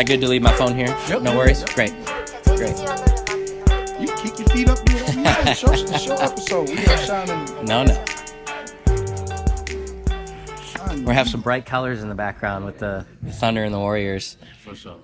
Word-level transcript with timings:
I 0.00 0.02
good 0.02 0.22
to 0.22 0.28
leave 0.28 0.40
my 0.40 0.52
phone 0.52 0.74
here? 0.74 0.86
Yep. 1.10 1.20
No 1.20 1.36
worries. 1.36 1.60
Yep. 1.60 1.74
Great. 1.74 1.92
Great. 2.56 2.74
You 4.00 4.06
kick 4.16 4.38
your 4.38 4.48
feet 4.48 4.66
up. 4.70 4.78
You 5.46 5.54
show, 5.54 6.14
episode. 6.14 6.68
We. 6.70 6.76
No, 7.66 7.84
no. 7.84 8.04
Shining. 10.62 11.04
We 11.04 11.12
have 11.12 11.28
some 11.28 11.42
bright 11.42 11.66
colors 11.66 12.02
in 12.02 12.08
the 12.08 12.14
background 12.14 12.64
with 12.64 12.78
the 12.78 13.04
Thunder 13.32 13.62
and 13.62 13.74
the 13.74 13.78
Warriors. 13.78 14.38
For 14.62 14.74
sure. 14.74 14.96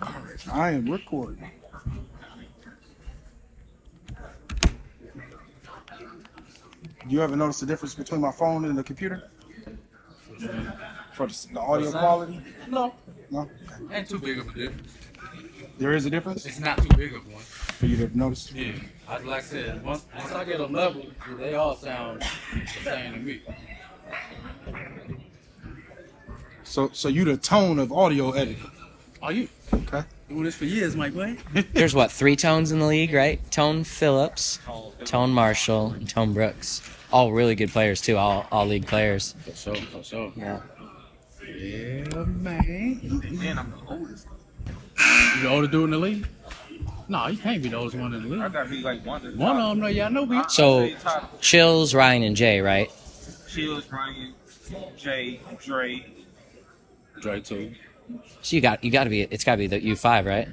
All 0.00 0.08
right, 0.08 0.48
I 0.50 0.70
am 0.70 0.90
recording. 0.90 1.50
You 7.08 7.20
ever 7.20 7.36
notice 7.36 7.60
the 7.60 7.66
difference 7.66 7.94
between 7.94 8.22
my 8.22 8.32
phone 8.32 8.64
and 8.64 8.78
the 8.78 8.84
computer? 8.84 9.28
For 11.18 11.26
the, 11.26 11.48
the 11.54 11.58
audio 11.60 11.90
quality? 11.90 12.40
No, 12.68 12.94
No? 13.28 13.50
ain't 13.92 14.08
too 14.08 14.20
big 14.20 14.38
of 14.38 14.46
a 14.46 14.52
difference. 14.52 14.94
There 15.76 15.92
is 15.92 16.06
a 16.06 16.10
difference 16.10 16.46
It's 16.46 16.60
not 16.60 16.78
too 16.80 16.96
big 16.96 17.12
of 17.12 17.26
one. 17.26 17.42
for 17.42 17.86
you 17.86 17.96
to 18.06 18.16
notice? 18.16 18.52
Yeah, 18.52 18.70
I, 19.08 19.18
like 19.18 19.38
I 19.38 19.40
said, 19.40 19.84
once, 19.84 20.06
once 20.16 20.30
I 20.30 20.44
get 20.44 20.58
them 20.58 20.72
level, 20.72 21.06
they 21.36 21.56
all 21.56 21.74
sound 21.74 22.22
the 22.22 22.66
same 22.84 23.14
to 23.14 23.18
me. 23.18 23.40
So, 26.62 26.90
so 26.92 27.08
you 27.08 27.24
the 27.24 27.36
tone 27.36 27.80
of 27.80 27.90
audio 27.92 28.30
editing. 28.30 28.70
Are 29.20 29.32
you 29.32 29.48
Okay. 29.74 30.04
doing 30.28 30.44
this 30.44 30.54
for 30.54 30.66
years, 30.66 30.94
Mike 30.94 31.16
Wayne? 31.16 31.38
There's 31.72 31.96
what 31.96 32.12
three 32.12 32.36
tones 32.36 32.70
in 32.70 32.78
the 32.78 32.86
league, 32.86 33.12
right? 33.12 33.40
Tone 33.50 33.82
Phillips, 33.82 34.60
Tone 35.04 35.30
Marshall, 35.30 35.90
and 35.94 36.08
Tone 36.08 36.32
Brooks. 36.32 36.80
All 37.10 37.32
really 37.32 37.56
good 37.56 37.70
players 37.70 38.00
too. 38.00 38.16
All 38.16 38.46
all 38.52 38.66
league 38.66 38.86
players. 38.86 39.34
For 39.44 39.56
sure, 39.56 39.74
for 39.76 40.04
sure. 40.04 40.32
Yeah. 40.36 40.60
Yeah, 41.56 42.24
man. 42.24 43.00
And 43.42 43.58
I'm 43.58 43.70
the 43.70 43.78
oldest. 43.88 44.26
You 45.36 45.42
the 45.42 45.48
oldest 45.48 45.72
dude 45.72 45.84
in 45.84 45.90
the 45.90 45.98
league? 45.98 46.26
No, 47.08 47.26
you 47.28 47.38
can't 47.38 47.62
be 47.62 47.68
the 47.70 47.76
oldest 47.76 47.96
one 47.96 48.12
in 48.12 48.22
the 48.22 48.28
league. 48.28 48.40
I 48.42 48.48
gotta 48.48 48.68
be 48.68 48.82
like 48.82 49.04
one 49.06 49.24
of 49.24 49.32
the 49.32 49.38
One 49.38 49.58
of 49.58 49.70
them, 49.70 49.80
no, 49.80 49.86
yeah, 49.86 50.06
I 50.06 50.08
know. 50.10 50.24
We, 50.24 50.42
So 50.48 50.90
Chills, 51.40 51.94
Ryan, 51.94 52.22
and 52.22 52.36
Jay, 52.36 52.60
right? 52.60 52.90
Chills, 53.48 53.90
Ryan, 53.90 54.34
Jay, 54.96 55.40
Dre. 55.64 56.04
Dre 57.20 57.40
too. 57.40 57.72
So 58.42 58.56
you 58.56 58.62
got 58.62 58.84
you 58.84 58.90
got 58.90 59.04
to 59.04 59.10
be. 59.10 59.22
It's 59.22 59.44
got 59.44 59.52
to 59.52 59.58
be 59.58 59.66
the 59.66 59.82
U 59.82 59.96
five, 59.96 60.26
right? 60.26 60.48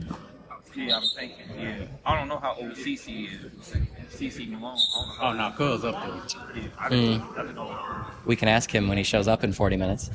Yeah, 0.76 0.98
I'm 0.98 1.04
thinking. 1.04 1.38
Yeah, 1.58 1.86
I 2.06 2.18
don't 2.18 2.28
know 2.28 2.38
how 2.40 2.56
old 2.56 2.72
CC 2.72 3.30
is. 3.32 3.76
CC 4.16 4.50
Malone. 4.50 4.78
I 5.20 5.28
don't 5.28 5.38
know 5.38 5.44
Oh, 5.44 5.48
how 5.48 5.50
no, 5.50 5.56
cuz 5.56 5.86
up 5.86 5.96
there. 6.34 6.62
Yeah, 6.64 6.70
I 6.78 6.88
hmm. 6.88 6.94
didn't, 6.94 7.22
I 7.38 7.42
didn't 7.42 7.56
know. 7.56 7.78
We 8.26 8.36
can 8.36 8.48
ask 8.48 8.74
him 8.74 8.88
when 8.88 8.98
he 8.98 9.04
shows 9.04 9.28
up 9.28 9.44
in 9.44 9.54
40 9.54 9.78
minutes. 9.78 10.10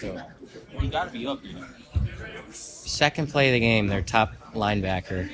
For. 0.00 0.24
He 0.80 0.88
gotta 0.88 1.10
be 1.10 1.26
up 1.26 1.42
there. 1.42 1.66
Second 2.50 3.30
play 3.30 3.48
of 3.48 3.54
the 3.54 3.60
game, 3.60 3.86
their 3.86 4.02
top 4.02 4.34
linebacker. 4.52 5.30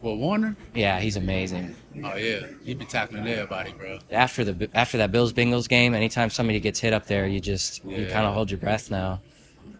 Well, 0.00 0.16
Warner? 0.16 0.56
Yeah, 0.74 1.00
he's 1.00 1.16
amazing. 1.16 1.74
Oh, 2.04 2.16
yeah. 2.16 2.46
He 2.64 2.74
be 2.74 2.84
tackling 2.84 3.26
everybody, 3.26 3.72
bro. 3.72 3.98
After 4.10 4.44
the 4.44 4.70
after 4.74 4.98
that 4.98 5.12
Bills 5.12 5.32
Bengals 5.32 5.68
game, 5.68 5.94
anytime 5.94 6.30
somebody 6.30 6.60
gets 6.60 6.80
hit 6.80 6.92
up 6.92 7.06
there, 7.06 7.26
you 7.26 7.40
just 7.40 7.84
you 7.84 8.06
kind 8.06 8.26
of 8.26 8.34
hold 8.34 8.50
your 8.50 8.58
breath 8.58 8.90
now. 8.90 9.20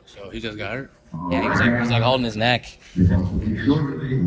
So 0.04 0.30
he 0.30 0.40
just 0.40 0.58
got 0.58 0.72
hurt. 0.72 0.92
Yeah, 1.30 1.42
he 1.42 1.48
was 1.48 1.60
like, 1.60 1.70
he 1.72 1.80
was 1.80 1.90
like 1.90 2.02
holding 2.02 2.24
his 2.24 2.36
neck. 2.36 2.78
Dang, 2.96 3.16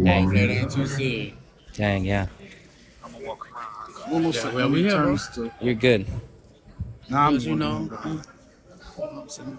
Hopefully 0.06 0.40
it 0.40 0.50
ain't 0.50 0.72
too 0.72 0.88
serious. 0.88 1.34
Dang, 1.80 2.04
yeah. 2.04 2.28
I'm 3.04 3.12
gonna 3.14 3.26
walk 3.26 3.48
around. 3.52 4.12
One 4.12 4.24
more 4.24 4.34
Yeah, 4.34 4.54
well, 4.54 4.70
we 4.70 4.84
here, 4.84 4.98
bro. 4.98 5.18
to- 5.36 5.52
You're 5.62 5.74
good. 5.74 6.06
Nah, 7.10 7.28
I'm 7.28 7.38
you 7.40 7.56
know, 7.56 7.88
working 7.90 8.22
mm. 8.98 9.58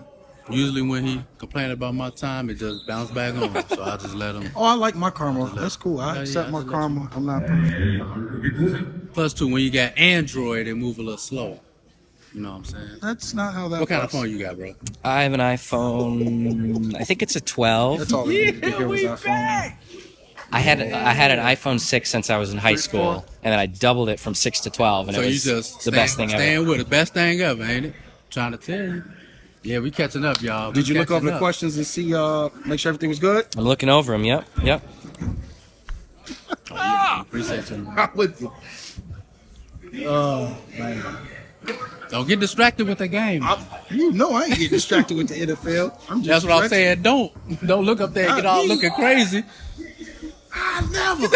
usually 0.50 0.82
when 0.82 1.04
he 1.04 1.24
complained 1.38 1.72
about 1.72 1.94
my 1.94 2.10
time, 2.10 2.50
it 2.50 2.54
just 2.54 2.86
bounced 2.86 3.14
back 3.14 3.34
on. 3.34 3.68
So 3.68 3.82
I 3.82 3.96
just 3.96 4.14
let 4.14 4.34
him. 4.34 4.50
Oh, 4.54 4.64
I 4.64 4.74
like 4.74 4.94
my 4.94 5.10
karma. 5.10 5.50
That's 5.56 5.76
cool. 5.76 5.98
I 5.98 6.16
Yeah, 6.16 6.20
accept 6.20 6.48
yeah, 6.48 6.52
my 6.52 6.58
I 6.58 6.62
just 6.62 6.72
karma. 6.72 7.10
I'm 7.12 7.26
not 7.26 7.46
perfect. 7.46 9.14
Plus, 9.14 9.32
two, 9.32 9.48
when 9.50 9.62
you 9.62 9.70
got 9.70 9.96
Android, 9.98 10.68
it 10.68 10.74
move 10.74 10.98
a 10.98 11.02
little 11.02 11.16
slow. 11.18 11.58
You 12.34 12.42
know 12.42 12.50
what 12.50 12.56
I'm 12.58 12.64
saying? 12.64 12.88
That's 13.02 13.34
not 13.34 13.54
how 13.54 13.66
that 13.68 13.80
What 13.80 13.88
kind 13.88 14.02
of 14.02 14.10
phone 14.12 14.30
you 14.30 14.38
got, 14.38 14.56
bro? 14.56 14.74
I 15.02 15.22
have 15.24 15.32
an 15.32 15.40
iPhone. 15.40 16.94
I 16.94 17.02
think 17.02 17.22
it's 17.22 17.34
a 17.34 17.40
12. 17.40 17.98
That's 17.98 18.12
all 18.12 18.28
I 18.28 18.32
needed 18.32 18.62
to 18.62 18.70
hear 18.70 18.86
was 18.94 19.02
that 19.02 19.18
phone. 19.18 19.99
I 20.52 20.60
had 20.60 20.80
I 20.80 21.12
had 21.12 21.30
an 21.30 21.38
iPhone 21.38 21.78
6 21.78 22.10
since 22.10 22.30
I 22.30 22.36
was 22.36 22.52
in 22.52 22.58
high 22.58 22.74
school, 22.74 23.24
and 23.42 23.52
then 23.52 23.58
I 23.58 23.66
doubled 23.66 24.08
it 24.08 24.18
from 24.18 24.34
6 24.34 24.60
to 24.60 24.70
12, 24.70 25.08
and 25.08 25.14
so 25.14 25.22
it 25.22 25.26
you 25.26 25.32
was 25.32 25.44
just 25.44 25.74
the 25.76 25.80
stand, 25.82 25.94
best 25.94 26.16
thing 26.16 26.30
ever. 26.30 26.38
Staying 26.38 26.66
with 26.68 26.80
it, 26.80 26.90
best 26.90 27.14
thing 27.14 27.40
ever, 27.40 27.62
ain't 27.62 27.86
it? 27.86 27.94
Trying 28.30 28.52
to 28.52 28.58
tell 28.58 28.84
you. 28.84 29.04
Yeah, 29.62 29.78
we 29.80 29.90
catching 29.90 30.24
up, 30.24 30.40
y'all. 30.40 30.70
We 30.70 30.74
Did 30.74 30.88
you 30.88 30.94
look 30.94 31.10
over 31.10 31.20
catching 31.20 31.34
the 31.34 31.38
questions 31.38 31.76
and 31.76 31.86
see, 31.86 32.14
uh, 32.14 32.48
make 32.64 32.80
sure 32.80 32.90
everything 32.90 33.10
was 33.10 33.18
good? 33.18 33.46
I'm 33.56 33.64
looking 33.64 33.88
over 33.88 34.12
them. 34.12 34.24
Yep, 34.24 34.44
yep. 34.62 34.82
Appreciate 37.20 37.70
you. 37.70 37.86
I'm 37.96 38.10
with 38.14 38.40
you. 38.40 40.06
Oh, 40.06 40.56
man. 40.78 41.04
Don't 42.08 42.26
get 42.26 42.40
distracted 42.40 42.88
with 42.88 42.98
the 42.98 43.06
game. 43.08 43.42
I, 43.44 43.62
you 43.90 44.12
know 44.12 44.32
I 44.32 44.44
ain't 44.44 44.58
get 44.58 44.70
distracted 44.70 45.16
with 45.16 45.28
the 45.28 45.46
NFL. 45.46 45.96
I'm 46.08 46.22
just 46.22 46.28
That's 46.28 46.44
what 46.44 46.64
I'm 46.64 46.68
saying. 46.68 47.02
Don't 47.02 47.32
don't 47.66 47.84
look 47.84 48.00
up 48.00 48.14
there 48.14 48.28
and 48.28 48.36
get 48.36 48.46
all 48.46 48.66
looking 48.66 48.90
crazy. 48.90 49.44
I 50.52 50.80
never. 50.90 51.28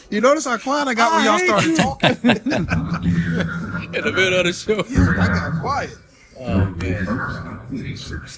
you 0.10 0.20
notice 0.20 0.44
how 0.44 0.58
quiet 0.58 0.88
I 0.88 0.94
got 0.94 1.12
when 1.12 1.24
y'all 1.24 1.38
started 1.38 1.76
talking? 1.76 2.10
in 3.94 4.04
the 4.04 4.12
middle 4.14 4.40
of 4.40 4.46
the 4.46 4.52
show. 4.52 4.80
I 5.20 5.26
got 5.26 5.60
quiet. 5.60 5.96
Oh 6.40 6.66
man, 6.66 7.06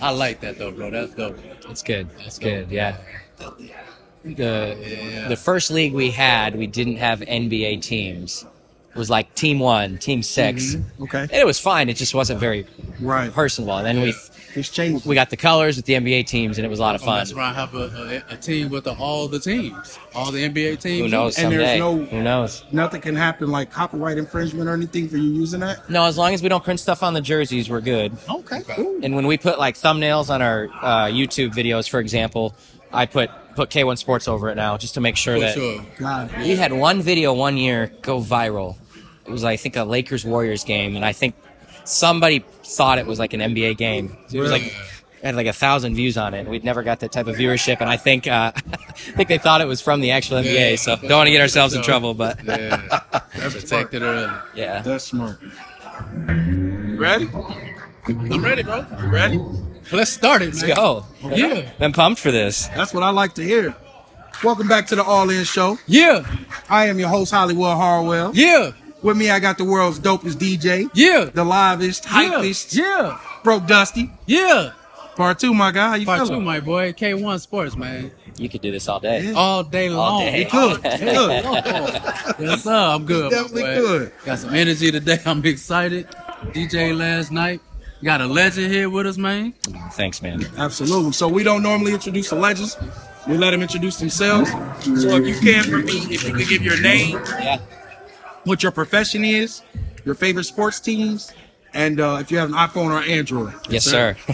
I 0.01 0.11
like 0.11 0.41
that 0.41 0.59
though, 0.59 0.71
bro. 0.71 0.91
That's 0.91 1.13
dope. 1.15 1.39
It's 1.69 1.83
good. 1.83 2.09
It's 2.21 2.39
good. 2.39 2.71
Yeah. 2.71 2.97
The 4.25 5.27
the 5.29 5.37
first 5.37 5.71
league 5.71 5.93
we 5.93 6.11
had, 6.11 6.57
we 6.57 6.67
didn't 6.67 6.97
have 6.97 7.21
NBA 7.21 7.83
teams. 7.83 8.45
It 8.91 8.99
was 8.99 9.09
like 9.09 9.35
team 9.37 9.61
one, 9.61 9.99
team 9.99 10.21
6 10.23 10.75
mm-hmm. 10.75 11.03
Okay. 11.05 11.21
and 11.23 11.33
it 11.33 11.47
was 11.47 11.61
fine. 11.61 11.89
It 11.89 11.97
just 11.97 12.13
wasn't 12.13 12.41
very 12.41 12.67
Right. 12.99 13.33
personable. 13.33 13.77
And 13.77 13.87
then 13.87 14.01
we 14.03 14.13
It's 14.55 14.69
changed. 14.69 15.07
we 15.07 15.15
got 15.15 15.31
the 15.31 15.37
colors 15.37 15.77
with 15.77 15.85
the 15.87 15.95
NBA 15.95 16.27
teams, 16.27 16.59
and 16.59 16.65
it 16.67 16.69
was 16.69 16.79
a 16.79 16.83
lot 16.83 16.95
of 16.95 17.03
Oh, 17.03 17.07
fun. 17.07 17.19
that's 17.19 17.33
I 17.35 17.53
Have 17.53 17.75
a, 17.75 18.23
a, 18.31 18.35
a 18.35 18.37
team 18.37 18.69
with 18.71 18.85
the, 18.85 18.95
all 18.95 19.29
the 19.29 19.39
teams, 19.39 19.99
all 20.15 20.31
the 20.33 20.43
NBA 20.49 20.81
teams. 20.81 21.01
Who 21.03 21.09
knows 21.09 21.39
And 21.39 21.53
there's 21.53 21.79
no- 21.79 22.05
Who 22.05 22.23
knows? 22.23 22.65
Nothing 22.73 23.01
can 23.01 23.15
happen 23.17 23.51
like 23.51 23.71
copyright 23.71 24.19
infringement 24.19 24.69
or 24.69 24.75
anything 24.75 25.09
for 25.09 25.17
you 25.17 25.31
using 25.31 25.61
that. 25.61 25.89
No, 25.89 26.05
as 26.05 26.19
long 26.19 26.35
as 26.35 26.43
we 26.43 26.49
don't 26.49 26.65
print 26.65 26.81
stuff 26.81 27.03
on 27.03 27.15
the 27.15 27.21
jerseys, 27.21 27.71
we're 27.71 27.81
good. 27.81 28.17
Okay. 28.29 28.61
Cool. 28.69 29.01
And 29.03 29.15
when 29.15 29.27
we 29.27 29.39
put 29.39 29.59
like 29.59 29.77
thumbnails 29.77 30.31
on 30.31 30.43
our 30.43 30.65
uh, 30.83 31.07
YouTube 31.07 31.53
videos, 31.55 31.89
for 31.89 32.01
example, 32.01 32.55
I 32.93 33.07
put 33.07 33.31
put 33.55 33.71
K1 33.71 33.99
Sports 33.99 34.27
over 34.29 34.49
it 34.49 34.55
now 34.57 34.77
just 34.77 34.95
to 34.95 35.01
make 35.01 35.17
sure 35.17 35.35
For 35.35 35.41
that 35.41 35.55
sure. 35.55 35.85
God. 35.99 36.31
we 36.39 36.57
had 36.57 36.73
one 36.73 37.03
video 37.03 37.33
one 37.35 37.57
year 37.57 37.93
go 38.03 38.21
viral. 38.21 38.77
It 39.27 39.31
was 39.31 39.45
I 39.45 39.57
think 39.57 39.77
a 39.77 39.85
Lakers 39.85 40.25
Warriors 40.25 40.65
game, 40.65 40.97
and 40.97 41.05
I 41.05 41.13
think 41.13 41.35
somebody 41.85 42.45
thought 42.65 42.99
it 42.99 43.07
was 43.07 43.19
like 43.19 43.33
an 43.33 43.41
NBA 43.41 43.77
game. 43.77 44.17
It 44.33 44.39
was 44.41 44.51
like 44.51 44.63
it 44.63 44.73
had 45.27 45.35
like 45.37 45.47
a 45.47 45.53
thousand 45.53 45.95
views 45.97 46.17
on 46.17 46.33
it. 46.35 46.41
and 46.41 46.49
We'd 46.49 46.65
never 46.65 46.83
got 46.83 47.01
that 47.01 47.13
type 47.13 47.27
of 47.27 47.37
viewership, 47.37 47.79
and 47.81 47.91
I 47.91 47.97
think 47.97 48.27
uh, 48.27 48.53
I 48.73 48.79
think 49.17 49.29
they 49.29 49.39
thought 49.39 49.61
it 49.61 49.67
was 49.67 49.81
from 49.81 50.01
the 50.01 50.11
actual 50.13 50.39
NBA. 50.39 50.71
Yeah. 50.71 50.77
So 50.77 50.97
don't 50.97 51.11
want 51.11 51.27
to 51.27 51.31
get 51.33 51.41
ourselves 51.41 51.75
in 51.75 51.83
trouble, 51.83 52.15
but 52.15 52.43
Yeah, 52.45 53.01
that's 53.37 53.55
protected 53.55 54.03
early. 54.03 54.33
yeah. 54.55 54.81
That's 54.83 55.05
smart. 55.05 55.39
Ready? 56.17 57.29
I'm 58.07 58.43
ready, 58.45 58.63
bro. 58.63 58.87
You 59.03 59.09
ready? 59.09 59.39
Let's 59.93 60.11
start 60.11 60.43
it, 60.43 60.55
man. 60.55 60.63
Let's 60.69 60.75
go. 60.75 61.05
Yeah, 61.35 61.71
I'm 61.81 61.93
pumped 61.93 62.21
for 62.21 62.31
this. 62.31 62.69
That's 62.69 62.95
what 62.95 63.03
I 63.03 63.11
like 63.11 63.35
to 63.35 63.43
hear. 63.43 63.75
Welcome 64.43 64.69
back 64.69 64.87
to 64.87 64.97
the 64.97 65.03
All 65.05 65.29
In 65.29 65.45
Show. 65.45 65.77
yeah, 65.87 66.25
I 66.71 66.87
am 66.87 66.99
your 66.99 67.09
host, 67.09 67.33
Hollywood 67.33 67.77
Harwell. 67.77 68.33
yeah, 68.35 68.71
With 69.03 69.17
me, 69.17 69.31
I 69.31 69.39
got 69.41 69.57
the 69.59 69.65
world's 69.65 69.99
dopest 69.99 70.35
DJ, 70.35 70.91
yeah, 70.95 71.25
the 71.33 71.45
livest, 71.45 72.05
yeah, 72.05 72.11
hypest, 72.13 72.75
yeah, 72.75 73.19
broke 73.43 73.67
Dusty. 73.67 74.11
yeah. 74.27 74.73
Part 75.17 75.39
two, 75.39 75.53
my 75.53 75.71
guy. 75.71 75.89
How 75.89 75.95
you 75.97 76.07
Part 76.07 76.27
two, 76.29 76.41
my 76.41 76.61
boy. 76.61 76.93
K1 76.95 77.41
Sports, 77.41 77.77
man. 77.77 78.11
You 78.39 78.49
could 78.49 78.63
do 78.63 78.71
this 78.71 78.89
all 78.89 79.01
day. 79.01 79.25
Yeah. 79.25 79.33
All 79.35 79.63
day 79.63 79.91
long. 79.91 80.21
day. 80.21 80.45
Good. 80.51 80.83
Good. 80.83 81.45
Yes, 82.39 82.63
sir. 82.65 82.73
I'm 82.73 83.05
good. 83.05 83.25
my 83.25 83.29
Definitely 83.31 83.63
boy. 83.65 83.75
good. 83.75 84.13
Got 84.25 84.39
some 84.39 84.55
energy 84.55 84.91
today. 84.91 85.19
I'm 85.27 85.45
excited. 85.45 86.07
DJ 86.55 86.97
last 86.97 87.33
night. 87.33 87.61
Got 88.03 88.23
a 88.23 88.27
legend 88.27 88.73
here 88.73 88.89
with 88.89 89.07
us, 89.07 89.19
man. 89.19 89.53
Thanks, 89.93 90.23
man. 90.23 90.47
Absolutely. 90.57 91.13
So 91.13 91.29
we 91.29 91.43
don't 91.43 91.63
normally 91.63 91.93
introduce 91.93 92.31
the 92.31 92.37
legends. 92.37 92.79
We 93.29 93.37
let 93.37 93.51
them 93.51 93.61
introduce 93.61 93.99
themselves. 93.99 94.51
So 94.51 95.17
if 95.17 95.27
you 95.27 95.35
can, 95.39 95.65
for 95.65 95.79
me, 95.79 95.99
if 96.15 96.25
you 96.27 96.33
could 96.33 96.49
give 96.49 96.63
your 96.63 96.81
name, 96.81 97.21
Yeah. 97.41 97.59
What 98.45 98.63
your 98.63 98.73
profession 98.73 99.25
is, 99.25 99.63
your 100.05 100.15
favorite 100.15 100.45
sports 100.45 100.81
teams, 100.81 101.33
and 101.73 102.01
uh, 102.01 102.19
if 102.21 102.31
you 102.31 102.39
have 102.39 102.49
an 102.49 102.55
iPhone 102.55 102.91
or 102.91 103.03
Android. 103.03 103.55
Yes, 103.69 103.85
sir. 103.85 104.17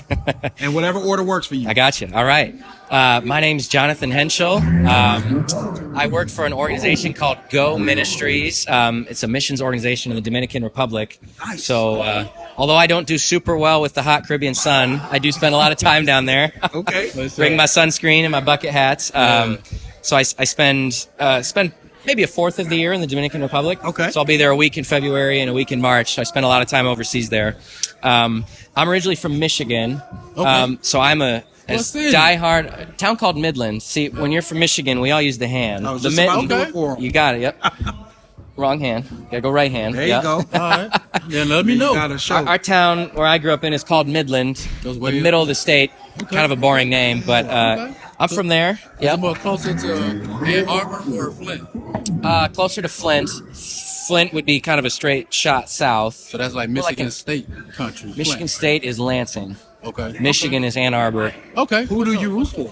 And 0.58 0.74
whatever 0.74 0.98
order 0.98 1.22
works 1.22 1.46
for 1.46 1.54
you. 1.54 1.68
I 1.68 1.74
got 1.74 2.00
you. 2.00 2.08
All 2.14 2.24
right. 2.24 2.54
Uh, 2.90 3.20
my 3.24 3.40
name's 3.40 3.68
Jonathan 3.68 4.10
Hentschel. 4.10 4.58
Um, 4.86 5.94
I 5.94 6.06
work 6.06 6.30
for 6.30 6.46
an 6.46 6.52
organization 6.54 7.12
called 7.12 7.38
Go 7.50 7.78
Ministries. 7.78 8.66
Um, 8.66 9.06
it's 9.10 9.22
a 9.22 9.28
missions 9.28 9.60
organization 9.60 10.12
in 10.12 10.16
the 10.16 10.22
Dominican 10.22 10.64
Republic. 10.64 11.18
Nice. 11.44 11.64
So, 11.64 12.00
uh, 12.00 12.28
although 12.56 12.76
I 12.76 12.86
don't 12.86 13.06
do 13.06 13.18
super 13.18 13.56
well 13.56 13.82
with 13.82 13.94
the 13.94 14.02
hot 14.02 14.26
Caribbean 14.26 14.54
sun, 14.54 15.00
I 15.10 15.18
do 15.18 15.30
spend 15.30 15.54
a 15.54 15.58
lot 15.58 15.72
of 15.72 15.78
time 15.78 16.06
down 16.06 16.24
there. 16.24 16.52
Okay. 16.74 17.10
Bring 17.36 17.56
my 17.56 17.64
sunscreen 17.64 18.22
and 18.22 18.32
my 18.32 18.40
bucket 18.40 18.70
hats. 18.70 19.14
Um, 19.14 19.58
so 20.00 20.16
I, 20.16 20.20
I 20.20 20.44
spend 20.44 21.06
uh, 21.18 21.42
spend 21.42 21.72
maybe 22.06 22.22
a 22.22 22.26
fourth 22.26 22.58
of 22.58 22.68
the 22.68 22.76
year 22.76 22.92
in 22.92 23.00
the 23.00 23.06
Dominican 23.06 23.42
Republic. 23.42 23.82
Okay. 23.84 24.10
So 24.10 24.20
I'll 24.20 24.26
be 24.26 24.36
there 24.36 24.50
a 24.50 24.56
week 24.56 24.78
in 24.78 24.84
February 24.84 25.40
and 25.40 25.50
a 25.50 25.52
week 25.54 25.72
in 25.72 25.80
March. 25.80 26.18
I 26.18 26.22
spend 26.22 26.44
a 26.44 26.48
lot 26.48 26.62
of 26.62 26.68
time 26.68 26.86
overseas 26.86 27.28
there. 27.28 27.56
Um, 28.02 28.44
I'm 28.76 28.88
originally 28.88 29.16
from 29.16 29.38
Michigan. 29.38 30.00
Okay. 30.36 30.48
Um, 30.48 30.78
so 30.82 31.00
I'm 31.00 31.20
a, 31.22 31.42
a 31.68 31.74
What 31.76 31.84
city? 31.84 32.14
diehard 32.14 32.78
a 32.78 32.92
town 32.92 33.16
called 33.16 33.36
Midland. 33.36 33.82
See, 33.82 34.08
when 34.08 34.30
you're 34.32 34.42
from 34.42 34.58
Michigan, 34.60 35.00
we 35.00 35.10
all 35.10 35.22
use 35.22 35.38
the 35.38 35.48
hand. 35.48 35.86
I 35.86 35.92
was 35.92 36.02
the 36.02 36.10
just 36.10 36.20
about 36.22 36.42
mitten. 36.42 36.48
do 36.58 36.62
it 36.64 36.72
for 36.72 36.96
'em. 36.96 37.02
You 37.02 37.10
got 37.10 37.34
it. 37.34 37.40
Yep. 37.42 37.62
Wrong 38.56 38.80
hand. 38.80 39.04
Gotta 39.30 39.42
go 39.42 39.50
right 39.50 39.70
hand. 39.70 39.94
There 39.96 40.06
Yep. 40.06 40.22
you 40.22 40.28
go. 40.28 40.34
All 40.54 40.70
right. 40.70 40.90
Then 41.28 41.50
let 41.50 41.66
me 41.66 41.76
know. 41.76 41.92
got 41.92 42.10
a 42.10 42.18
show. 42.18 42.36
Our, 42.36 42.48
our 42.50 42.58
town 42.58 43.10
where 43.12 43.26
I 43.26 43.36
grew 43.36 43.52
up 43.52 43.64
in 43.64 43.74
is 43.74 43.84
called 43.84 44.08
Midland, 44.08 44.66
Goes 44.82 44.94
the 44.96 45.00
way- 45.02 45.20
middle 45.20 45.42
of 45.42 45.48
the 45.48 45.54
state. 45.54 45.90
Kind 46.30 46.50
of 46.50 46.50
a 46.52 46.56
boring 46.56 46.88
name, 46.88 47.22
but 47.26 47.44
uh, 47.46 47.76
Okay. 47.90 47.96
I'm 48.18 48.28
from 48.28 48.48
there. 48.48 48.72
Is 48.72 48.78
it 49.00 49.04
Yep. 49.04 49.18
more 49.20 49.34
closer 49.34 49.74
to 49.74 49.94
Ann 49.94 50.68
Arbor 50.68 51.02
or 51.18 51.30
Flint? 51.32 51.68
Uh, 52.24 52.48
closer 52.48 52.80
to 52.82 52.88
Flint. 52.88 53.28
Flint 54.08 54.32
would 54.32 54.46
be 54.46 54.60
kind 54.60 54.78
of 54.78 54.84
a 54.84 54.90
straight 54.90 55.32
shot 55.34 55.68
south. 55.68 56.14
So 56.14 56.38
that's 56.38 56.54
like 56.54 56.68
Well, 56.68 56.76
like 56.84 56.84
Michigan 56.98 57.06
in- 57.06 57.10
State 57.12 57.46
country. 57.74 58.08
Michigan 58.16 58.38
Flint. 58.38 58.50
State 58.50 58.84
is 58.84 58.98
Lansing. 58.98 59.56
Okay. 59.84 60.16
Michigan 60.20 60.64
is 60.64 60.76
Ann 60.76 60.94
Arbor. 60.94 61.34
Okay. 61.56 61.84
Who 61.86 62.04
do 62.04 62.14
you 62.14 62.30
root 62.30 62.48
for? 62.48 62.70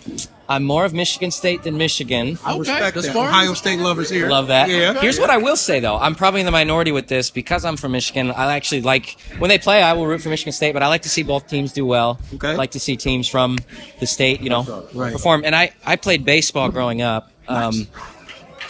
I'm 0.49 0.65
more 0.65 0.85
of 0.85 0.93
Michigan 0.93 1.31
State 1.31 1.63
than 1.63 1.77
Michigan. 1.79 2.39
I 2.45 2.51
Okay, 2.53 2.59
respect 2.61 2.95
the 2.97 3.01
that. 3.03 3.11
Spartans. 3.11 3.35
Ohio 3.35 3.55
State 3.55 3.79
lovers 3.81 4.11
here. 4.11 4.29
Love 4.29 4.49
that. 4.49 4.69
Yeah. 4.69 4.95
Here's 5.01 5.19
what 5.19 5.31
I 5.31 5.39
will 5.39 5.57
say 5.57 5.81
though. 5.81 5.97
I'm 5.97 6.15
probably 6.15 6.41
in 6.41 6.47
the 6.47 6.53
minority 6.53 6.93
with 6.93 7.07
this 7.09 7.31
because 7.31 7.65
I'm 7.65 7.77
from 7.77 7.93
Michigan. 7.93 8.31
I 8.31 8.55
actually 8.55 8.83
like 8.83 9.17
when 9.39 9.49
they 9.49 9.59
play. 9.59 9.83
I 9.83 9.93
will 9.95 10.07
root 10.07 10.21
for 10.21 10.29
Michigan 10.29 10.53
State, 10.53 10.73
but 10.73 10.83
I 10.83 10.89
like 10.89 11.03
to 11.03 11.09
see 11.09 11.23
both 11.23 11.47
teams 11.49 11.73
do 11.73 11.87
well. 11.87 12.19
Okay. 12.35 12.51
I 12.51 12.55
like 12.55 12.73
to 12.73 12.81
see 12.81 12.97
teams 12.97 13.29
from 13.29 13.59
the 14.01 14.07
state, 14.07 14.41
you 14.41 14.51
know, 14.51 14.87
Right. 14.93 15.13
perform. 15.13 15.43
And 15.45 15.55
I 15.57 15.73
I 15.85 15.97
played 15.97 16.25
baseball 16.25 16.69
growing 16.71 17.01
up. 17.03 17.31
Um, 17.49 17.89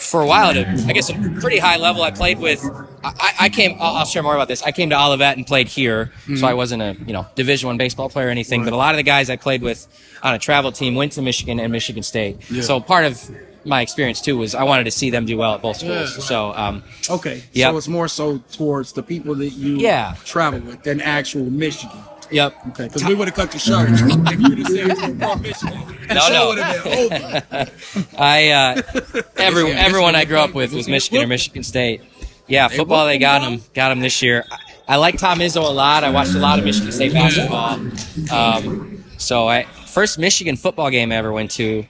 for 0.05 0.21
a 0.23 0.27
while 0.27 0.51
at 0.51 0.57
a, 0.57 0.69
I 0.89 0.93
guess 0.93 1.09
a 1.11 1.15
pretty 1.41 1.59
high 1.59 1.77
level. 1.77 2.03
I 2.03 2.11
played 2.11 2.39
with. 2.39 2.63
I, 3.03 3.33
I 3.41 3.49
came. 3.49 3.77
I'll, 3.81 3.97
I'll 3.97 4.05
share 4.07 4.23
more 4.23 4.35
about 4.35 4.49
this. 4.49 4.63
I 4.63 4.73
came 4.73 4.91
to 4.91 4.97
Olivet 4.99 5.37
and 5.37 5.47
played 5.47 5.69
here, 5.69 6.13
so 6.37 6.47
I 6.47 6.55
wasn't 6.55 6.83
a 6.83 6.97
you 7.07 7.13
know 7.13 7.27
Division 7.35 7.67
One 7.69 7.77
baseball 7.79 8.09
player 8.09 8.29
or 8.29 8.31
anything. 8.31 8.65
But 8.65 8.73
a 8.73 8.77
lot 8.77 8.95
of 8.95 8.97
the 8.99 9.03
guys 9.03 9.31
I 9.31 9.37
played 9.37 9.63
with 9.63 9.87
on 10.23 10.35
a 10.35 10.39
travel 10.39 10.73
team 10.73 10.95
went 10.95 11.13
to 11.13 11.23
Michigan 11.23 11.61
and 11.61 11.71
Michigan 11.73 12.03
State. 12.03 12.43
So 12.63 12.81
part 12.81 13.05
of 13.05 13.31
my 13.67 13.81
experience 13.81 14.21
too 14.21 14.37
was 14.37 14.55
I 14.55 14.63
wanted 14.65 14.85
to 14.85 14.91
see 14.91 15.09
them 15.11 15.25
do 15.25 15.37
well 15.39 15.55
at 15.55 15.63
both 15.63 15.79
schools. 15.79 16.17
Yeah. 16.19 16.23
So 16.25 16.53
um, 16.55 16.83
Okay. 17.09 17.43
Yep. 17.53 17.73
So 17.73 17.77
it's 17.79 17.89
more 17.89 18.09
so 18.09 18.39
towards 18.53 18.93
the 18.93 19.03
people 19.03 19.35
that 19.37 19.51
you 19.51 19.77
Yeah. 19.77 20.17
travel 20.25 20.61
with 20.61 20.83
than 20.83 21.01
actual 21.01 21.45
Michigan. 21.45 21.97
yep. 22.31 22.55
Okay. 22.69 22.85
Because 22.89 23.05
we 23.05 23.15
would 23.15 23.27
have 23.29 23.35
cut 23.35 23.51
the 23.53 23.59
show 23.59 23.85
if 26.09 26.29
you 26.29 26.47
would 26.49 26.59
have 26.59 26.83
said 26.85 26.85
you 26.85 27.09
were 27.09 27.09
from 27.09 27.19
Michigan. 27.19 27.29
The 27.35 27.55
No, 27.55 27.61
no. 27.69 27.69
would 27.69 27.69
have 27.69 27.83
been 27.93 28.03
over. 28.03 28.17
I 28.19 28.51
uh, 28.51 28.83
every 29.37 29.73
everyone 29.73 30.15
I 30.15 30.25
grew 30.25 30.39
up 30.39 30.55
with 30.55 30.73
was 30.73 30.89
Michigan 30.89 30.93
Michigan 30.93 31.25
or. 31.25 31.27
Michigan 31.29 31.63
State. 31.63 32.03
Yeah, 32.47 32.69
football 32.69 33.07
they 33.07 33.19
got 33.19 33.41
down. 33.41 33.55
him 33.55 33.63
got 33.75 33.93
him 33.93 34.01
this 34.01 34.23
year. 34.23 34.45
I, 34.51 34.59
I 34.87 34.97
like 34.97 35.19
Tom 35.19 35.39
Izzo 35.39 35.67
a 35.67 35.73
lot. 35.73 36.05
I 36.05 36.11
watched 36.11 36.35
a 36.35 36.39
lot 36.39 36.59
of 36.59 36.65
Michigan 36.65 36.93
State 36.93 37.13
basketball. 37.13 37.81
Um, 38.31 39.05
so 39.17 39.49
I 39.49 39.63
first 39.65 40.19
Michigan 40.19 40.57
football 40.57 40.91
game 40.91 41.11
I 41.13 41.17
ever 41.17 41.33
went 41.33 41.51
to 41.53 41.87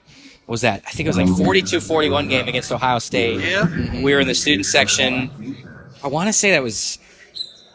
was 0.46 0.60
that 0.60 0.82
I 0.86 0.90
think 0.90 1.06
it 1.06 1.08
was 1.08 1.16
like 1.16 1.26
42-41 1.26 2.28
game 2.28 2.46
against 2.48 2.70
Ohio 2.70 2.98
State. 2.98 3.40
Yeah. 3.40 4.02
We 4.02 4.12
were 4.14 4.20
in 4.20 4.28
the 4.28 4.34
student 4.34 4.66
section. 4.66 5.56
I 6.02 6.08
want 6.08 6.28
to 6.28 6.32
say 6.32 6.50
that 6.52 6.62
was 6.62 6.98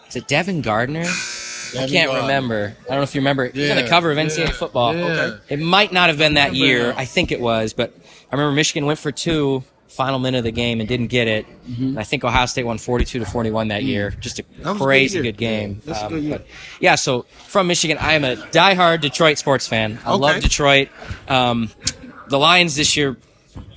is 0.07 0.15
it 0.15 0.27
Devin 0.27 0.61
Gardner? 0.61 1.05
I 1.77 1.87
can't 1.87 2.11
remember. 2.13 2.75
I 2.85 2.87
don't 2.89 2.97
know 2.97 3.03
if 3.03 3.15
you 3.15 3.21
remember. 3.21 3.47
He 3.49 3.61
was 3.61 3.69
on 3.71 3.77
the 3.77 3.87
cover 3.87 4.11
of 4.11 4.17
NCAA 4.17 4.37
yeah, 4.39 4.51
football. 4.51 4.95
yeah. 4.95 5.05
Okay. 5.05 5.37
It 5.49 5.59
might 5.59 5.91
not 5.91 6.09
have 6.09 6.17
been 6.17 6.35
that 6.35 6.53
year. 6.55 6.93
I 6.97 7.05
think 7.05 7.31
it 7.31 7.39
was, 7.41 7.73
but 7.73 7.93
I 8.31 8.35
remember 8.35 8.53
Michigan 8.55 8.85
went 8.85 8.99
for 8.99 9.11
two 9.11 9.63
final 9.87 10.19
minute 10.19 10.37
of 10.37 10.43
the 10.43 10.51
game 10.51 10.79
and 10.79 10.87
didn't 10.87 11.07
get 11.07 11.27
it. 11.27 11.45
And 11.67 11.99
I 11.99 12.03
think 12.03 12.23
Ohio 12.23 12.45
State 12.45 12.63
won 12.63 12.77
42 12.77 13.19
to 13.19 13.25
41 13.25 13.69
that 13.69 13.83
year. 13.83 14.11
Just 14.19 14.39
a 14.39 14.43
Mm-hmm. 14.43 14.63
That 14.63 14.69
was 14.69 14.75
a 14.75 14.79
good 14.79 14.85
crazy 14.85 15.13
year. 15.15 15.23
good, 15.23 15.37
game. 15.37 15.69
Um, 15.71 15.81
That's 15.85 16.03
a 16.03 16.09
good 16.09 16.45
yeah, 16.79 16.95
so 16.95 17.23
from 17.47 17.67
Michigan, 17.67 17.97
I 17.99 18.13
am 18.13 18.23
a 18.23 18.35
diehard 18.35 19.01
Detroit 19.01 19.37
sports 19.39 19.67
fan. 19.67 19.99
I 20.05 20.11
Okay. 20.11 20.19
love 20.21 20.41
Detroit. 20.41 20.89
Um, 21.27 21.69
the 22.27 22.37
Lions 22.37 22.75
this 22.75 22.95
year 22.95 23.17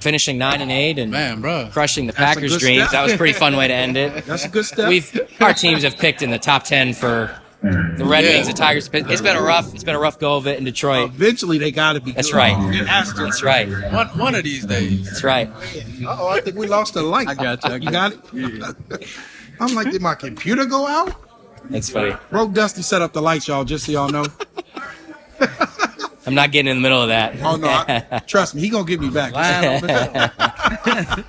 finishing 0.00 0.36
9 0.36 0.60
and 0.60 0.70
8 0.70 0.98
and 0.98 1.10
Man, 1.10 1.40
bro. 1.40 1.68
crushing 1.72 2.06
the 2.06 2.12
That's 2.12 2.34
Packers' 2.34 2.58
dreams. 2.58 2.82
step. 2.82 2.92
That 2.92 3.02
was 3.04 3.12
a 3.14 3.16
pretty 3.16 3.32
fun 3.32 3.56
way 3.56 3.68
to 3.68 3.74
end 3.74 3.96
it. 3.96 4.24
That's 4.26 4.44
a 4.44 4.48
good 4.48 4.64
step. 4.66 4.88
We've 4.88 5.18
our 5.40 5.54
teams 5.54 5.82
have 5.82 5.96
picked 5.96 6.20
in 6.22 6.30
the 6.30 6.38
top 6.38 6.64
10 6.64 6.92
for 6.92 7.34
Mm. 7.62 7.96
the 7.96 8.04
Red 8.04 8.24
Yeah. 8.24 8.30
Wings, 8.32 8.48
the 8.48 8.52
Tigers. 8.54 8.90
It's 8.92 9.20
been 9.20 9.36
a 9.36 9.42
rough 9.42 9.72
it's 9.72 9.84
been 9.84 9.94
a 9.94 9.98
rough 9.98 10.18
go 10.18 10.36
of 10.36 10.46
it 10.48 10.58
in 10.58 10.64
Detroit. 10.64 11.10
Eventually, 11.10 11.58
they 11.58 11.70
got 11.70 11.92
to 11.92 12.00
be. 12.00 12.10
That's 12.12 12.30
good. 12.30 12.36
right. 12.36 12.74
It 12.74 12.86
has 12.86 13.12
to. 13.12 13.22
That's 13.22 13.42
right. 13.42 13.68
One, 13.92 14.08
one 14.18 14.34
of 14.34 14.42
these 14.42 14.64
days. 14.66 15.04
That's 15.06 15.22
right. 15.22 15.48
Oh, 16.06 16.28
I 16.28 16.40
think 16.40 16.56
we 16.56 16.66
lost 16.66 16.96
a 16.96 17.02
light. 17.02 17.28
I 17.28 17.34
got 17.34 17.62
you, 17.64 17.70
I 17.70 17.76
You 17.76 17.90
got 17.90 18.12
it. 18.12 19.08
I'm 19.60 19.74
like, 19.76 19.90
did 19.92 20.02
my 20.02 20.16
computer 20.16 20.64
go 20.64 20.86
out? 20.88 21.14
That's 21.70 21.88
funny. 21.88 22.16
Broke 22.30 22.52
Dusty 22.52 22.82
set 22.82 23.00
up 23.00 23.12
the 23.12 23.22
lights, 23.22 23.46
y'all. 23.46 23.64
Just 23.64 23.86
so 23.86 23.92
y'all 23.92 24.08
know. 24.08 24.26
I'm 26.26 26.34
not 26.34 26.52
getting 26.52 26.70
in 26.70 26.76
the 26.76 26.80
middle 26.82 27.02
of 27.02 27.08
that. 27.08 27.36
Oh 27.42 27.56
no, 27.56 27.68
I, 27.68 28.20
trust 28.26 28.54
me, 28.54 28.60
he 28.60 28.68
gonna 28.68 28.84
get 28.84 29.00
me 29.00 29.10
back. 29.10 29.32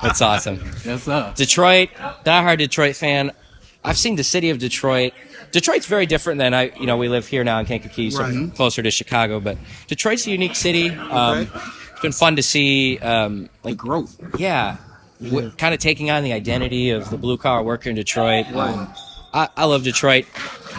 That's 0.01 0.21
awesome. 0.21 0.59
Yes, 0.85 1.03
sir. 1.03 1.33
Detroit, 1.35 1.89
diehard 2.25 2.59
Detroit 2.59 2.95
fan. 2.95 3.31
I've 3.83 3.97
seen 3.97 4.15
the 4.15 4.23
city 4.23 4.49
of 4.49 4.59
Detroit. 4.59 5.13
Detroit's 5.53 5.85
very 5.85 6.05
different 6.05 6.39
than 6.39 6.53
I, 6.53 6.71
you 6.79 6.85
know, 6.85 6.97
we 6.97 7.07
live 7.07 7.27
here 7.27 7.43
now 7.45 7.59
in 7.59 7.65
Kankakee, 7.65 8.09
so 8.11 8.23
Right. 8.23 8.53
closer 8.55 8.81
to 8.83 8.91
Chicago. 8.91 9.39
But 9.39 9.57
Detroit's 9.87 10.27
a 10.27 10.31
unique 10.31 10.55
city. 10.55 10.89
Um, 10.89 11.47
Okay. 11.47 11.49
It's 11.93 12.01
been 12.01 12.11
fun 12.11 12.35
to 12.35 12.43
see, 12.43 12.97
um, 12.99 13.43
the 13.61 13.69
like, 13.69 13.77
growth. 13.77 14.17
yeah, 14.37 14.75
w- 15.23 15.51
kind 15.57 15.73
of 15.73 15.79
taking 15.79 16.11
on 16.11 16.23
the 16.25 16.33
identity 16.33 16.89
of 16.89 17.09
the 17.09 17.17
blue 17.17 17.37
collar 17.37 17.63
worker 17.63 17.89
in 17.89 17.95
Detroit. 17.95 18.45
Um, 18.53 18.93
I, 19.33 19.47
I 19.55 19.63
love 19.65 19.83
Detroit, 19.83 20.25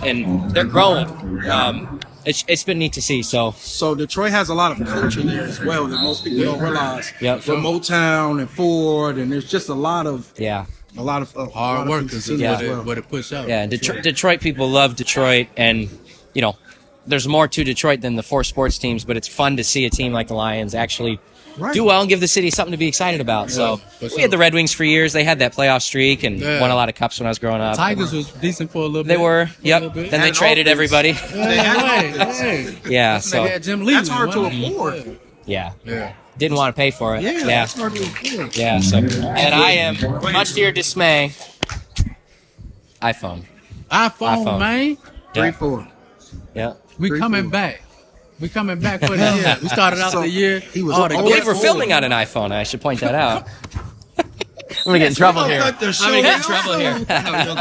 and 0.02 0.50
they're 0.50 0.64
growing. 0.64 1.08
Um, 1.48 2.00
it's, 2.26 2.44
it's 2.46 2.62
been 2.64 2.78
neat 2.78 2.92
to 2.94 3.00
see. 3.02 3.22
So 3.22 3.54
So 3.58 3.94
Detroit 3.94 4.32
has 4.32 4.48
a 4.50 4.54
lot 4.54 4.72
of 4.78 4.86
culture 4.86 5.22
there 5.22 5.42
as 5.42 5.60
well 5.64 5.86
that 5.86 5.98
most 6.00 6.24
people 6.24 6.44
don't 6.44 6.60
realize. 6.60 7.12
Yep. 7.20 7.42
So 7.42 7.56
Motown 7.56 8.40
and 8.40 8.50
Ford, 8.50 9.16
and 9.16 9.30
there's 9.32 9.48
just 9.48 9.68
a 9.70 9.74
lot 9.74 10.06
of 10.06 10.30
yeah, 10.36 10.66
a 10.96 11.02
lot 11.02 11.22
of 11.22 11.34
a 11.36 11.46
Hard 11.46 11.82
of 11.82 11.88
work 11.88 12.00
things 12.00 12.14
is 12.14 12.24
see 12.24 12.36
Yeah. 12.36 12.52
what, 12.54 12.64
it, 12.64 12.68
well. 12.70 12.82
what 12.84 12.98
it 12.98 13.08
push 13.08 13.32
out. 13.32 13.48
yeah. 13.48 13.66
Detroit, 13.66 14.02
Detroit 14.02 14.40
people 14.40 14.68
love 14.68 14.96
Detroit, 14.96 15.48
and 15.56 15.88
you 16.34 16.42
know, 16.42 16.56
there's 17.06 17.28
more 17.28 17.46
to 17.48 17.64
Detroit 17.64 18.00
than 18.00 18.16
the 18.16 18.22
four 18.22 18.44
sports 18.44 18.78
teams. 18.78 19.04
But 19.04 19.16
it's 19.16 19.28
fun 19.28 19.56
to 19.58 19.64
see 19.64 19.84
a 19.86 19.90
team 19.90 20.12
like 20.12 20.28
the 20.28 20.34
Lions 20.34 20.74
actually 20.74 21.18
Right. 21.56 21.72
do 21.72 21.84
well 21.84 22.00
and 22.00 22.08
give 22.08 22.18
the 22.18 22.26
city 22.26 22.50
something 22.50 22.72
to 22.72 22.76
be 22.76 22.88
excited 22.88 23.20
about. 23.20 23.48
so 23.48 23.76
for 23.76 24.06
we 24.06 24.08
sure. 24.08 24.20
had 24.22 24.30
the 24.32 24.38
Red 24.38 24.54
Wings 24.54 24.72
for 24.72 24.82
years. 24.82 25.12
They 25.12 25.22
had 25.22 25.38
that 25.38 25.54
playoff 25.54 25.82
streak 25.82 26.24
and 26.24 26.40
Yeah. 26.40 26.60
won 26.60 26.72
a 26.72 26.74
lot 26.74 26.88
of 26.88 26.96
cups 26.96 27.20
when 27.20 27.28
I 27.28 27.30
was 27.30 27.38
growing 27.38 27.60
up. 27.60 27.76
Tigers 27.76 28.12
was 28.12 28.26
decent 28.32 28.72
for 28.72 28.78
a 28.82 28.86
little 28.86 29.04
bit. 29.04 29.08
They 29.08 29.14
bit. 29.14 29.20
were, 29.22 29.50
yep. 29.62 29.82
little 29.82 29.94
bit. 30.02 30.10
Then 30.10 30.20
they 30.22 30.28
And 30.28 30.36
traded 30.36 30.66
offense. 30.66 30.72
everybody. 30.72 31.12
They 31.12 31.56
had 31.58 31.76
Hey, 31.78 32.08
offense. 32.18 32.76
Yeah, 32.90 33.14
They 33.18 33.20
so 33.20 33.44
had 33.46 33.62
Jim 33.62 33.84
Lee. 33.84 33.94
That's 33.94 34.08
hard 34.08 34.32
to 34.32 34.40
wasn't 34.40 34.64
afford. 34.66 35.18
yeah, 35.46 35.70
Yeah. 35.84 36.12
Didn't 36.38 36.56
want 36.56 36.74
to 36.74 36.78
pay 36.78 36.90
for 36.90 37.16
it. 37.16 37.22
Yeah, 37.22 37.32
yeah. 37.32 37.44
that's 37.46 37.74
hard 37.78 37.94
to. 37.94 38.50
Yeah, 38.58 38.80
so 38.80 38.98
and 38.98 39.54
I 39.54 39.70
am 39.72 39.96
much 40.32 40.52
to 40.54 40.60
your 40.60 40.72
dismay. 40.72 41.32
iPhone. 43.02 43.44
iPhone, 43.90 44.44
iPhone. 44.44 44.58
man. 44.58 44.96
Three, 45.34 45.50
four. 45.52 45.86
Yeah. 46.54 46.74
We 46.98 47.08
Three, 47.08 47.18
coming 47.18 47.42
four. 47.44 47.50
back. 47.50 47.82
We 48.40 48.48
coming 48.48 48.80
back 48.80 49.00
for 49.00 49.08
the 49.16 49.34
year. 49.36 49.56
We 49.62 49.68
started 49.68 50.00
out 50.00 50.12
So, 50.12 50.20
the 50.22 50.28
year. 50.28 50.60
he 50.60 50.82
was 50.82 50.94
all 50.96 51.02
on- 51.04 51.08
the 51.10 51.16
I 51.16 51.20
Oh, 51.20 51.22
believe 51.24 51.46
we're 51.46 51.54
filming 51.54 51.92
on 51.92 52.04
an 52.04 52.12
iPhone. 52.12 52.50
I 52.52 52.62
should 52.64 52.80
point 52.80 53.00
that 53.00 53.14
out. 53.14 53.46
I'm 54.18 54.26
gonna 54.86 54.98
get 54.98 55.08
in 55.08 55.14
trouble 55.14 55.44
here. 55.44 55.60
Cut 55.60 55.76
I'm 55.82 56.10
gonna 56.10 56.22
get 56.22 56.36
in 56.36 56.42
trouble 56.42 56.74
here. 56.78 56.94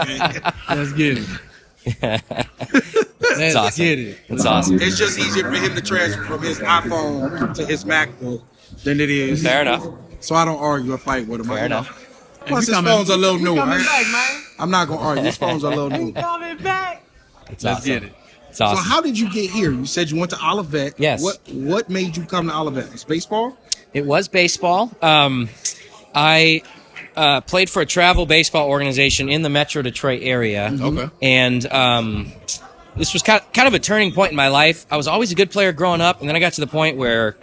okay. 0.02 0.52
Let's 0.76 0.94
get 0.94 1.18
it. 1.20 1.28
Let's 3.38 3.56
awesome. 3.56 3.86
get 3.86 4.00
it. 4.00 4.18
It's 4.30 4.46
awesome. 4.46 4.80
It's 4.82 4.98
just 4.98 5.20
easier 5.20 5.44
for 5.44 5.52
him 5.58 5.76
to 5.76 5.82
transfer 5.82 6.24
from 6.24 6.42
his 6.42 6.60
iPhone 6.60 7.54
to 7.56 7.66
his 7.66 7.84
MacBook 7.86 8.42
than 8.84 9.00
it 9.00 9.10
is. 9.10 9.44
Fair 9.44 9.62
enough. 9.62 9.86
So 10.20 10.36
I 10.36 10.46
don't 10.46 10.60
argue 10.60 10.94
or 10.94 10.98
fight 10.98 11.28
with 11.28 11.42
him. 11.42 11.48
Fair 11.48 11.64
you 11.64 11.70
know. 11.70 11.80
enough. 11.80 12.00
Plus, 12.46 12.66
his 12.68 12.76
coming- 12.76 12.92
phone's 12.92 13.10
a 13.10 13.18
little 13.18 13.38
we 13.38 13.44
new. 13.44 13.56
coming 13.56 13.80
I- 13.80 13.84
back, 13.84 14.08
man. 14.12 14.44
I'm 14.60 14.72
not 14.72 14.88
gonna 14.88 15.02
argue. 15.02 15.24
His 15.24 15.38
phone's 15.38 15.64
a 15.64 15.70
little 15.70 15.90
new. 15.90 16.12
Coming 16.14 16.58
back. 16.58 17.06
It's 17.50 17.64
Let's 17.64 17.80
awesome. 17.80 17.94
get 17.94 18.04
it. 18.04 18.14
It's 18.50 18.58
So 18.58 18.66
how 18.68 19.02
did 19.02 19.18
you 19.18 19.30
get 19.32 19.50
here? 19.50 19.72
You 19.72 19.86
said 19.86 20.12
you 20.12 20.18
went 20.20 20.32
to 20.32 20.38
Olivet. 20.46 20.94
Yes. 20.98 21.24
What 21.24 21.40
What 21.52 21.90
made 21.90 22.16
you 22.16 22.24
come 22.26 22.48
to 22.48 22.56
Olivet? 22.56 22.86
It's 22.94 23.04
baseball. 23.04 23.58
It 23.94 24.06
was 24.06 24.28
baseball. 24.28 24.92
Um, 25.02 25.50
I 26.16 26.62
uh, 27.16 27.42
played 27.42 27.70
for 27.70 27.82
a 27.82 27.86
travel 27.86 28.26
baseball 28.26 28.68
organization 28.70 29.30
in 29.30 29.42
the 29.42 29.50
Metro 29.50 29.82
Detroit 29.82 30.22
area. 30.24 30.72
Okay. 30.80 31.10
And 31.22 31.66
um, 31.72 32.32
this 32.96 33.14
was 33.14 33.22
kind 33.24 33.42
kind 33.54 33.68
of 33.68 33.74
a 33.74 33.80
turning 33.80 34.12
point 34.12 34.32
in 34.32 34.36
my 34.36 34.48
life. 34.50 34.86
I 34.92 34.98
was 34.98 35.08
always 35.08 35.32
a 35.32 35.36
good 35.36 35.52
player 35.52 35.72
growing 35.72 36.02
up, 36.02 36.20
and 36.20 36.30
then 36.30 36.36
I 36.36 36.40
got 36.40 36.54
to 36.54 36.62
the 36.62 36.68
point 36.68 36.98
where 36.98 37.36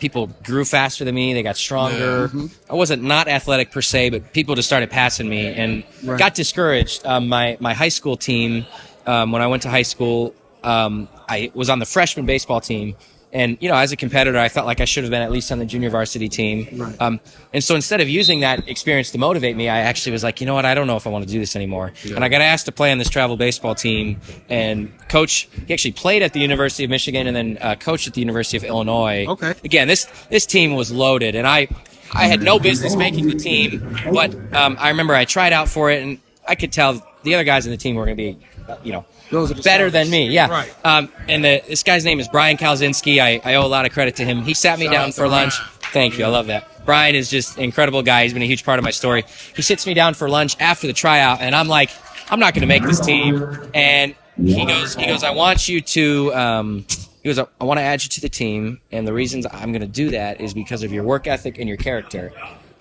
people 0.00 0.26
grew 0.42 0.64
faster 0.64 1.04
than 1.04 1.14
me. 1.14 1.32
They 1.34 1.42
got 1.42 1.56
stronger. 1.56 2.30
I 2.68 2.74
wasn't 2.74 3.02
not 3.02 3.28
athletic 3.28 3.70
per 3.70 3.82
se, 3.82 4.10
but 4.10 4.32
people 4.32 4.54
just 4.54 4.68
started 4.68 4.90
passing 4.90 5.28
me 5.28 5.46
and 5.46 5.84
Right. 6.02 6.18
got 6.18 6.34
discouraged. 6.34 7.06
Um, 7.06 7.28
my 7.28 7.56
my 7.60 7.74
high 7.74 7.88
school 7.90 8.16
team, 8.16 8.66
um, 9.06 9.32
when 9.32 9.42
I 9.42 9.46
went 9.46 9.62
to 9.62 9.70
high 9.70 9.82
school, 9.82 10.34
um, 10.62 11.08
I 11.28 11.50
was 11.54 11.70
on 11.70 11.78
the 11.78 11.86
freshman 11.86 12.26
baseball 12.26 12.60
team. 12.60 12.96
And 13.34 13.58
you 13.60 13.68
know, 13.68 13.74
as 13.74 13.90
a 13.90 13.96
competitor, 13.96 14.38
I 14.38 14.48
felt 14.48 14.64
like 14.64 14.80
I 14.80 14.84
should 14.84 15.02
have 15.02 15.10
been 15.10 15.20
at 15.20 15.32
least 15.32 15.50
on 15.50 15.58
the 15.58 15.66
junior 15.66 15.90
varsity 15.90 16.28
team. 16.28 16.68
Right. 16.78 17.00
Um, 17.00 17.20
and 17.52 17.62
so 17.62 17.74
instead 17.74 18.00
of 18.00 18.08
using 18.08 18.40
that 18.40 18.68
experience 18.68 19.10
to 19.10 19.18
motivate 19.18 19.56
me, 19.56 19.68
I 19.68 19.80
actually 19.80 20.12
was 20.12 20.22
like, 20.22 20.40
you 20.40 20.46
know 20.46 20.54
what, 20.54 20.64
I 20.64 20.74
don't 20.74 20.86
know 20.86 20.96
if 20.96 21.06
I 21.06 21.10
want 21.10 21.26
to 21.26 21.30
do 21.30 21.40
this 21.40 21.56
anymore. 21.56 21.92
And 22.14 22.24
I 22.24 22.28
got 22.28 22.40
asked 22.40 22.66
to 22.66 22.72
play 22.72 22.92
on 22.92 22.98
this 22.98 23.10
travel 23.10 23.36
baseball 23.36 23.74
team. 23.74 24.20
And 24.48 24.92
coach, 25.08 25.48
he 25.66 25.74
actually 25.74 25.92
played 25.92 26.22
at 26.22 26.32
the 26.32 26.40
University 26.40 26.84
of 26.84 26.90
Michigan 26.90 27.26
and 27.26 27.36
then 27.36 27.58
uh, 27.60 27.74
coached 27.74 28.06
at 28.06 28.14
the 28.14 28.20
University 28.20 28.56
of 28.56 28.62
Illinois. 28.62 29.26
Okay. 29.28 29.54
Again, 29.64 29.88
this 29.88 30.06
this 30.30 30.46
team 30.46 30.74
was 30.74 30.92
loaded, 30.92 31.34
and 31.34 31.46
I 31.46 31.66
I 32.12 32.26
had 32.26 32.40
no 32.40 32.60
business 32.60 32.94
making 32.94 33.26
the 33.26 33.34
team, 33.34 33.98
but 34.12 34.32
um, 34.54 34.76
I 34.78 34.90
remember 34.90 35.14
I 35.14 35.24
tried 35.24 35.52
out 35.52 35.68
for 35.68 35.90
it, 35.90 36.02
and 36.02 36.18
I 36.46 36.54
could 36.54 36.72
tell 36.72 37.04
the 37.24 37.34
other 37.34 37.44
guys 37.44 37.66
in 37.66 37.72
the 37.72 37.78
team 37.78 37.96
were 37.96 38.04
going 38.04 38.16
to 38.16 38.22
be, 38.22 38.38
you 38.84 38.92
know, 38.92 39.04
Those 39.30 39.50
are 39.50 39.62
better 39.62 39.90
than 39.90 40.10
me. 40.10 40.28
Yeah. 40.28 40.48
Right. 40.48 40.74
Um, 40.84 41.10
and 41.28 41.44
the, 41.44 41.62
this 41.66 41.82
guy's 41.82 42.04
name 42.04 42.20
is 42.20 42.28
Brian 42.28 42.56
Kalzinski. 42.56 43.20
I, 43.20 43.40
I 43.44 43.54
owe 43.56 43.66
a 43.66 43.68
lot 43.68 43.86
of 43.86 43.92
credit 43.92 44.16
to 44.16 44.24
him. 44.24 44.42
He 44.42 44.54
sat 44.54 44.78
me 44.78 44.86
Shout 44.86 44.94
down 44.94 45.12
for 45.12 45.28
lunch. 45.28 45.54
Thank 45.92 46.18
you. 46.18 46.24
I 46.24 46.28
love 46.28 46.48
that. 46.48 46.84
Brian 46.84 47.14
is 47.14 47.30
just 47.30 47.56
an 47.56 47.64
incredible 47.64 48.02
guy. 48.02 48.24
He's 48.24 48.32
been 48.32 48.42
a 48.42 48.46
huge 48.46 48.64
part 48.64 48.78
of 48.78 48.84
my 48.84 48.90
story. 48.90 49.24
He 49.56 49.62
sits 49.62 49.86
me 49.86 49.94
down 49.94 50.14
for 50.14 50.28
lunch 50.28 50.56
after 50.60 50.86
the 50.86 50.92
tryout, 50.92 51.40
and 51.40 51.54
I'm 51.54 51.68
like, 51.68 51.90
I'm 52.28 52.40
not 52.40 52.52
going 52.54 52.60
to 52.62 52.66
make 52.66 52.82
this 52.82 53.00
team. 53.00 53.42
And 53.72 54.14
he 54.36 54.66
goes, 54.66 54.94
he 54.94 55.06
goes, 55.06 55.22
I 55.24 55.30
want 55.30 55.68
you 55.68 55.80
to. 55.80 56.34
Um, 56.34 56.86
he 57.22 57.32
goes, 57.32 57.38
I 57.38 57.64
want 57.64 57.78
to 57.78 57.82
add 57.82 58.02
you 58.02 58.10
to 58.10 58.20
the 58.20 58.28
team, 58.28 58.80
and 58.92 59.08
the 59.08 59.14
reasons 59.14 59.46
I'm 59.50 59.72
going 59.72 59.80
to 59.80 59.86
do 59.86 60.10
that 60.10 60.42
is 60.42 60.52
because 60.52 60.82
of 60.82 60.92
your 60.92 61.04
work 61.04 61.26
ethic 61.26 61.58
and 61.58 61.66
your 61.66 61.78
character. 61.78 62.32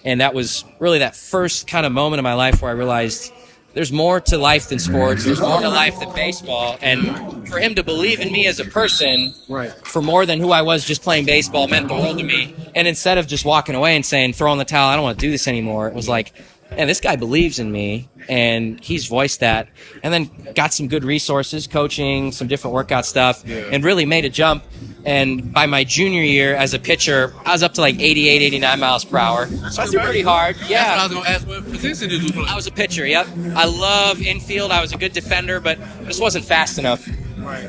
And 0.03 0.19
that 0.19 0.33
was 0.33 0.65
really 0.79 0.99
that 0.99 1.15
first 1.15 1.65
kind 1.65 1.85
of 1.85 1.93
moment 1.93 2.19
in 2.19 2.23
my 2.23 2.33
life 2.33 2.61
where 2.61 2.69
I 2.69 2.73
realized 2.73 3.31
there's 3.73 3.91
more 3.91 4.19
to 4.21 4.37
life 4.37 4.69
than 4.69 4.79
sports. 4.79 5.25
There's 5.25 5.41
more 5.41 5.61
to 5.61 5.69
life 5.69 5.99
than 5.99 6.13
baseball. 6.13 6.77
And 6.81 7.47
for 7.47 7.59
him 7.59 7.75
to 7.75 7.83
believe 7.83 8.19
in 8.19 8.31
me 8.31 8.47
as 8.47 8.59
a 8.59 8.65
person, 8.65 9.33
Right. 9.47 9.71
for 9.85 10.01
more 10.01 10.25
than 10.25 10.39
who 10.39 10.51
I 10.51 10.61
was 10.61 10.85
just 10.85 11.01
playing 11.01 11.25
baseball 11.25 11.67
meant 11.67 11.87
the 11.87 11.95
world 11.95 12.17
to 12.19 12.23
me. 12.23 12.55
And 12.75 12.87
instead 12.87 13.17
of 13.17 13.27
just 13.27 13.45
walking 13.45 13.75
away 13.75 13.95
and 13.95 14.05
saying, 14.05 14.33
throwing 14.33 14.59
the 14.59 14.65
towel, 14.65 14.89
I 14.89 14.95
don't 14.95 15.03
want 15.03 15.19
to 15.19 15.25
do 15.25 15.31
this 15.31 15.47
anymore, 15.47 15.87
it 15.87 15.93
was 15.93 16.07
like, 16.07 16.33
man, 16.75 16.87
this 16.87 16.99
guy 16.99 17.15
believes 17.15 17.59
in 17.59 17.71
me. 17.71 18.09
And 18.29 18.79
he's 18.83 19.07
voiced 19.07 19.41
that. 19.41 19.67
And 20.01 20.13
then 20.13 20.53
got 20.55 20.73
some 20.73 20.87
good 20.87 21.03
resources, 21.03 21.67
coaching, 21.67 22.31
some 22.31 22.47
different 22.47 22.73
workout 22.73 23.05
stuff, 23.05 23.43
and 23.45 23.83
really 23.83 24.05
made 24.05 24.23
a 24.25 24.29
jump. 24.29 24.63
And 25.05 25.51
by 25.51 25.65
my 25.65 25.83
junior 25.83 26.21
year 26.21 26.55
as 26.55 26.73
a 26.73 26.79
pitcher, 26.79 27.33
I 27.45 27.51
was 27.51 27.63
up 27.63 27.73
to 27.73 27.81
like 27.81 27.99
88, 27.99 28.41
89 28.41 28.79
miles 28.79 29.03
per 29.03 29.17
hour. 29.17 29.47
So 29.71 29.81
I 29.83 29.87
threw 29.87 29.99
pretty 29.99 30.21
hard. 30.21 30.55
Yeah. 30.67 30.95
That's 30.95 31.13
what 31.13 31.27
I 31.27 31.35
was 31.35 31.43
gonna 31.43 31.57
ask. 31.57 31.65
What 31.65 31.71
position 31.71 32.09
did 32.09 32.23
you 32.23 32.31
play? 32.31 32.45
I 32.47 32.55
was 32.55 32.67
a 32.67 32.71
pitcher. 32.71 33.05
Yep. 33.05 33.27
I 33.55 33.65
love 33.65 34.21
infield. 34.21 34.71
I 34.71 34.79
was 34.79 34.93
a 34.93 34.97
good 34.97 35.11
defender, 35.11 35.59
but 35.59 35.77
just 36.05 36.21
wasn't 36.21 36.45
fast 36.45 36.77
enough. 36.79 37.05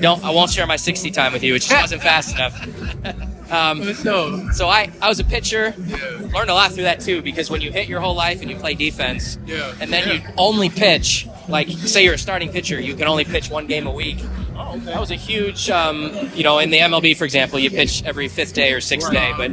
Don't. 0.01 0.23
I 0.23 0.31
won't 0.31 0.53
share 0.53 0.67
my 0.69 0.77
60 0.77 1.11
time 1.11 1.33
with 1.33 1.43
you. 1.43 1.57
It 1.57 1.63
just 1.63 1.81
wasn't 1.81 2.03
fast 2.03 2.37
enough. 2.37 3.25
um, 3.51 3.95
so 4.53 4.69
I, 4.69 4.91
I 5.01 5.09
was 5.09 5.21
a 5.21 5.25
pitcher. 5.25 5.75
Yeah. 5.87 5.97
Learned 6.35 6.51
a 6.51 6.55
lot 6.55 6.73
through 6.73 6.85
that 6.85 7.01
too, 7.01 7.23
because 7.23 7.51
when 7.51 7.61
you 7.61 7.71
hit 7.73 7.89
your 7.89 8.01
whole 8.01 8.15
life 8.15 8.41
and 8.41 8.51
you 8.51 8.57
play 8.57 8.75
defense, 8.75 9.39
Yeah. 9.47 9.73
and 9.81 9.93
then 9.93 10.07
Yeah. 10.09 10.13
you 10.15 10.21
only 10.37 10.69
pitch, 10.71 11.29
like 11.49 11.69
say 11.69 12.05
you're 12.05 12.15
a 12.15 12.19
starting 12.19 12.51
pitcher, 12.51 12.81
you 12.81 12.95
can 12.95 13.07
only 13.09 13.25
pitch 13.25 13.51
one 13.51 13.67
game 13.67 13.87
a 13.87 13.93
week. 13.93 14.19
Oh, 14.57 14.79
That 14.85 15.01
was 15.01 15.11
a 15.11 15.17
huge, 15.17 15.69
um, 15.71 16.13
you 16.35 16.43
know, 16.45 16.59
in 16.59 16.71
the 16.71 16.79
MLB, 16.79 17.17
for 17.17 17.25
example, 17.25 17.59
you 17.59 17.71
pitch 17.71 18.03
every 18.05 18.29
fifth 18.29 18.55
day 18.55 18.73
or 18.73 18.81
sixth 18.81 19.11
day, 19.11 19.33
but 19.37 19.53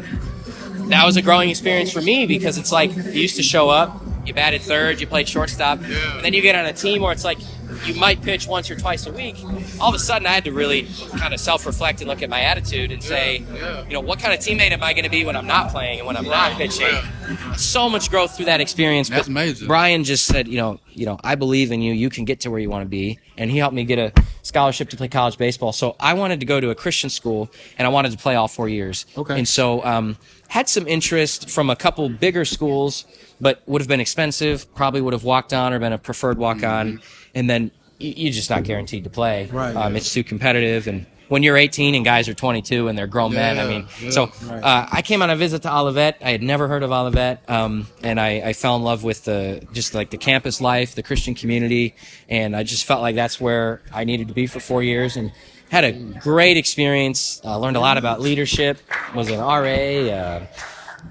that 0.90 1.06
was 1.06 1.18
a 1.18 1.22
growing 1.22 1.50
experience 1.50 1.92
for 1.92 2.02
me 2.02 2.26
because 2.26 2.58
it's 2.58 2.72
like 2.72 2.96
you 2.96 3.04
used 3.22 3.36
to 3.38 3.44
show 3.44 3.70
up, 3.70 4.02
you 4.26 4.34
batted 4.34 4.62
third, 4.62 5.02
you 5.02 5.08
played 5.08 5.28
shortstop, 5.28 5.80
and 5.82 6.24
then 6.24 6.34
you 6.34 6.42
get 6.42 6.56
on 6.56 6.66
a 6.66 6.74
team 6.74 7.02
where 7.02 7.12
it's 7.12 7.24
like 7.24 7.40
you 7.86 7.96
might 7.96 8.22
pitch 8.22 8.48
once 8.48 8.70
or 8.70 8.76
twice 8.76 9.06
a 9.08 9.12
week. 9.12 9.38
All 9.80 9.90
of 9.90 9.96
a 9.96 10.00
sudden, 10.00 10.28
I 10.28 10.32
had 10.32 10.46
to 10.46 10.52
really 10.52 10.88
kind 11.18 11.34
of 11.34 11.40
self-reflect 11.40 12.02
and 12.02 12.10
look 12.10 12.22
at 12.22 12.30
my 12.30 12.42
attitude 12.42 12.92
and 12.92 13.04
say, 13.04 13.44
yeah. 13.54 13.84
you 13.86 13.94
know, 13.94 14.02
what 14.02 14.20
kind 14.20 14.34
of 14.34 14.40
teammate 14.40 14.72
am 14.72 14.84
I 14.84 14.94
going 14.94 15.06
to 15.06 15.10
be 15.10 15.26
when 15.26 15.36
I'm 15.36 15.48
not 15.48 15.72
playing 15.72 16.00
and 16.00 16.08
when 16.08 16.18
I'm 16.18 16.26
not 16.26 16.54
pitching? 16.54 16.96
Yeah. 17.40 17.54
So 17.54 17.90
much 17.90 18.10
growth 18.10 18.36
through 18.36 18.46
that 18.46 18.62
experience. 18.62 19.10
That's 19.10 19.30
major. 19.30 19.66
Brian 19.66 20.04
just 20.04 20.26
said, 20.26 20.48
you 20.48 20.58
know, 20.58 20.80
you 20.94 21.06
know, 21.06 21.20
I 21.24 21.36
believe 21.36 21.72
in 21.72 21.82
you. 21.82 21.94
You 21.94 22.10
can 22.10 22.26
get 22.26 22.42
to 22.42 22.52
where 22.52 22.60
you 22.60 22.70
want 22.70 22.84
to 22.84 22.90
be, 22.90 23.20
and 23.38 23.50
he 23.50 23.58
helped 23.58 23.76
me 23.76 23.84
get 23.84 24.00
a 24.00 24.14
scholarship 24.42 24.90
to 24.90 24.98
play 24.98 25.08
college 25.08 25.38
baseball. 25.38 25.72
So 25.72 25.96
I 26.00 26.14
wanted 26.14 26.40
to 26.40 26.46
go 26.46 26.60
to 26.60 26.70
a 26.70 26.76
Christian 26.76 27.10
school, 27.10 27.52
and 27.78 27.86
I 27.86 27.90
wanted 27.90 28.12
to 28.12 28.18
play 28.18 28.36
all 28.36 28.48
four 28.48 28.70
years. 28.70 29.06
Okay. 29.18 29.38
And 29.38 29.48
so 29.48 29.84
um, 29.86 30.18
had 30.48 30.68
some 30.70 30.88
interest 30.88 31.50
from 31.50 31.70
a 31.70 31.76
couple 31.76 32.10
bigger 32.10 32.46
schools, 32.46 33.06
but 33.40 33.62
would 33.68 33.82
have 33.82 33.88
been 33.88 34.02
expensive. 34.02 34.74
Probably 34.76 35.02
would 35.02 35.14
have 35.14 35.24
walked 35.24 35.54
on 35.54 35.74
or 35.74 35.80
been 35.80 35.94
a 35.94 35.98
preferred 35.98 36.38
walk 36.38 36.64
on, 36.64 37.02
and 37.34 37.50
then 37.50 37.72
you're 38.00 38.34
just 38.34 38.50
not 38.50 38.64
guaranteed 38.64 39.04
to 39.04 39.10
play. 39.10 39.46
Right. 39.46 39.76
Um, 39.76 39.96
it's 39.96 40.14
too 40.14 40.24
competitive, 40.24 40.88
and 40.88 41.06
when 41.32 41.44
you're 41.44 41.56
18 41.56 41.96
and 41.96 42.04
guys 42.04 42.28
are 42.28 42.34
22 42.34 42.90
and 42.90 42.98
they're 42.98 43.08
grown 43.08 43.34
men, 43.34 43.58
I 43.58 43.66
mean, 43.66 43.88
yeah. 44.02 44.10
so 44.10 44.26
Right. 44.44 44.62
uh, 44.62 44.86
I 44.92 45.02
came 45.02 45.22
on 45.22 45.30
a 45.30 45.38
visit 45.38 45.62
to 45.62 45.74
Olivet. 45.74 46.18
I 46.22 46.32
had 46.32 46.44
never 46.44 46.68
heard 46.68 46.84
of 46.84 46.92
Olivet, 46.92 47.50
um, 47.50 47.88
and 48.04 48.20
I, 48.20 48.42
I 48.50 48.54
fell 48.54 48.76
in 48.76 48.84
love 48.84 49.06
with 49.06 49.24
the 49.24 49.66
just 49.72 49.94
like 49.94 50.10
the 50.10 50.18
campus 50.18 50.60
life, 50.60 50.94
the 50.94 51.04
Christian 51.04 51.34
community, 51.34 51.96
and 52.28 52.54
I 52.54 52.64
just 52.64 52.84
felt 52.84 53.02
like 53.02 53.16
that's 53.16 53.40
where 53.40 53.82
I 53.94 54.04
needed 54.04 54.28
to 54.28 54.34
be 54.34 54.46
for 54.46 54.60
four 54.60 54.84
years, 54.84 55.16
and 55.16 55.32
had 55.70 55.86
a 55.86 55.94
great 56.20 56.58
experience. 56.58 57.40
Uh, 57.46 57.58
learned 57.58 57.78
a 57.78 57.80
lot 57.80 57.98
about 57.98 58.20
leadership. 58.20 58.78
Was 59.16 59.30
an 59.32 59.40
RA. 59.40 60.12
Uh, 60.14 60.46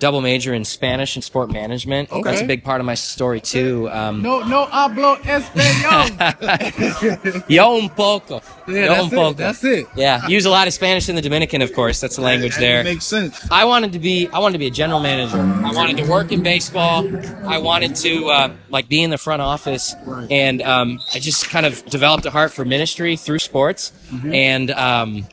Double 0.00 0.20
major 0.22 0.54
in 0.54 0.64
Spanish 0.64 1.14
and 1.14 1.22
sport 1.22 1.52
management. 1.52 2.08
That's 2.24 2.40
a 2.40 2.46
big 2.46 2.64
part 2.64 2.80
of 2.80 2.86
my 2.86 2.94
story 2.94 3.40
too. 3.40 3.88
Um, 3.90 4.22
No, 4.22 4.40
no 4.42 4.66
hablo 4.66 5.16
español. 5.22 7.44
Yo 7.48 7.78
un 7.78 7.88
poco. 7.90 8.40
Yeah, 8.66 8.74
Yo 8.74 8.88
that's 8.88 9.00
un 9.00 9.06
it. 9.06 9.10
poco. 9.14 9.32
That's 9.34 9.64
it. 9.64 9.86
Yeah, 9.94 10.26
use 10.26 10.46
a 10.46 10.50
lot 10.50 10.66
of 10.66 10.72
Spanish 10.72 11.08
in 11.08 11.14
the 11.16 11.22
Dominican, 11.22 11.60
of 11.62 11.72
course. 11.74 12.00
That's 12.00 12.16
the 12.16 12.22
language 12.22 12.54
That 12.54 12.60
there. 12.60 12.84
makes 12.84 13.04
sense. 13.06 13.46
I 13.50 13.64
wanted 13.66 13.92
to 13.92 13.98
be 13.98 14.28
I 14.32 14.38
wanted 14.38 14.54
to 14.54 14.58
be 14.58 14.66
a 14.66 14.70
general 14.70 15.00
manager. 15.00 15.38
I 15.38 15.72
wanted 15.72 15.96
to 15.98 16.10
work 16.10 16.32
in 16.32 16.42
baseball. 16.42 17.06
I 17.46 17.58
wanted 17.58 17.94
to 17.96 18.26
uh, 18.30 18.50
like 18.70 18.88
be 18.88 19.02
in 19.02 19.10
the 19.10 19.18
front 19.18 19.42
office, 19.42 19.94
Right. 20.06 20.30
and 20.30 20.62
um, 20.62 21.00
I 21.14 21.18
just 21.18 21.50
kind 21.50 21.66
of 21.66 21.84
developed 21.86 22.24
a 22.26 22.30
heart 22.30 22.52
for 22.52 22.64
ministry 22.64 23.16
through 23.16 23.40
sports. 23.40 23.92
And 24.32 24.70
um, 24.72 25.26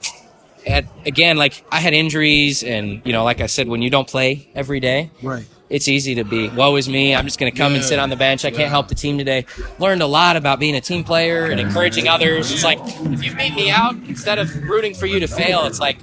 at, 0.68 0.86
again, 1.06 1.38
like 1.38 1.64
I 1.72 1.80
had 1.80 1.94
injuries, 1.94 2.64
and 2.64 3.02
you 3.06 3.14
know, 3.14 3.24
like 3.24 3.42
I 3.42 3.46
said, 3.48 3.68
when 3.68 3.82
you 3.82 3.90
don't 3.90 4.08
play 4.08 4.50
every 4.56 4.80
day, 4.80 5.10
Right. 5.22 5.46
it's 5.70 5.88
easy 5.88 6.16
to 6.16 6.24
be 6.24 6.48
woe 6.50 6.76
is 6.78 6.88
me 6.88 7.14
i'm 7.14 7.26
just 7.26 7.38
going 7.40 7.52
to 7.52 7.58
come 7.58 7.76
and 7.76 7.84
sit 7.84 8.00
on 8.00 8.10
the 8.10 8.16
bench 8.16 8.46
i 8.46 8.52
can't 8.52 8.70
help 8.70 8.88
the 8.88 8.96
team 8.96 9.18
today. 9.18 9.46
Learned 9.80 10.02
a 10.02 10.08
lot 10.08 10.36
about 10.38 10.60
being 10.60 10.76
a 10.76 10.82
team 10.82 11.04
player 11.04 11.46
and 11.52 11.60
encouraging 11.60 12.08
others. 12.08 12.52
It's 12.52 12.64
like 12.64 12.80
if 12.82 13.22
you 13.24 13.36
beat 13.36 13.54
me 13.54 13.70
out 13.70 13.96
instead 14.08 14.40
of 14.40 14.48
rooting 14.64 14.94
for 14.94 15.06
you 15.08 15.20
to 15.20 15.28
fail 15.28 15.66
it's 15.66 15.80
like 15.82 15.98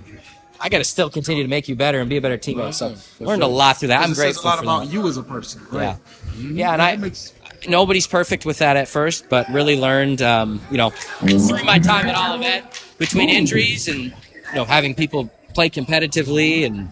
i 0.60 0.68
got 0.68 0.78
to 0.78 0.84
still 0.84 1.08
continue 1.10 1.42
to 1.42 1.48
make 1.48 1.66
you 1.68 1.74
better 1.76 1.98
and 2.00 2.08
be 2.10 2.16
a 2.18 2.20
better 2.20 2.36
teammate. 2.38 2.74
So 2.74 2.94
learned 3.24 3.42
a 3.42 3.46
lot 3.46 3.78
through 3.78 3.88
that. 3.88 4.02
I'm 4.02 4.12
it 4.12 4.14
says 4.16 4.36
grateful 4.38 4.44
a 4.44 4.48
lot 4.50 4.58
for 4.58 4.64
about 4.64 4.92
you 4.92 5.06
as 5.08 5.16
a 5.16 5.22
person. 5.22 5.62
yeah. 5.72 5.78
Right. 5.78 5.98
yeah 6.36 6.72
and 6.74 6.82
i 6.82 7.10
nobody's 7.66 8.06
perfect 8.06 8.44
with 8.44 8.58
that 8.58 8.76
at 8.76 8.86
first 8.88 9.28
but 9.30 9.48
really 9.48 9.80
learned 9.80 10.20
um, 10.20 10.60
you 10.70 10.76
know 10.76 10.90
through 10.90 11.64
my 11.64 11.78
time 11.78 12.06
at 12.06 12.16
olivet 12.16 12.82
between 12.98 13.30
injuries 13.30 13.88
and 13.88 14.12
you 14.54 14.60
know 14.60 14.64
having 14.64 14.94
people 14.94 15.28
play 15.52 15.68
competitively 15.68 16.64
and 16.66 16.88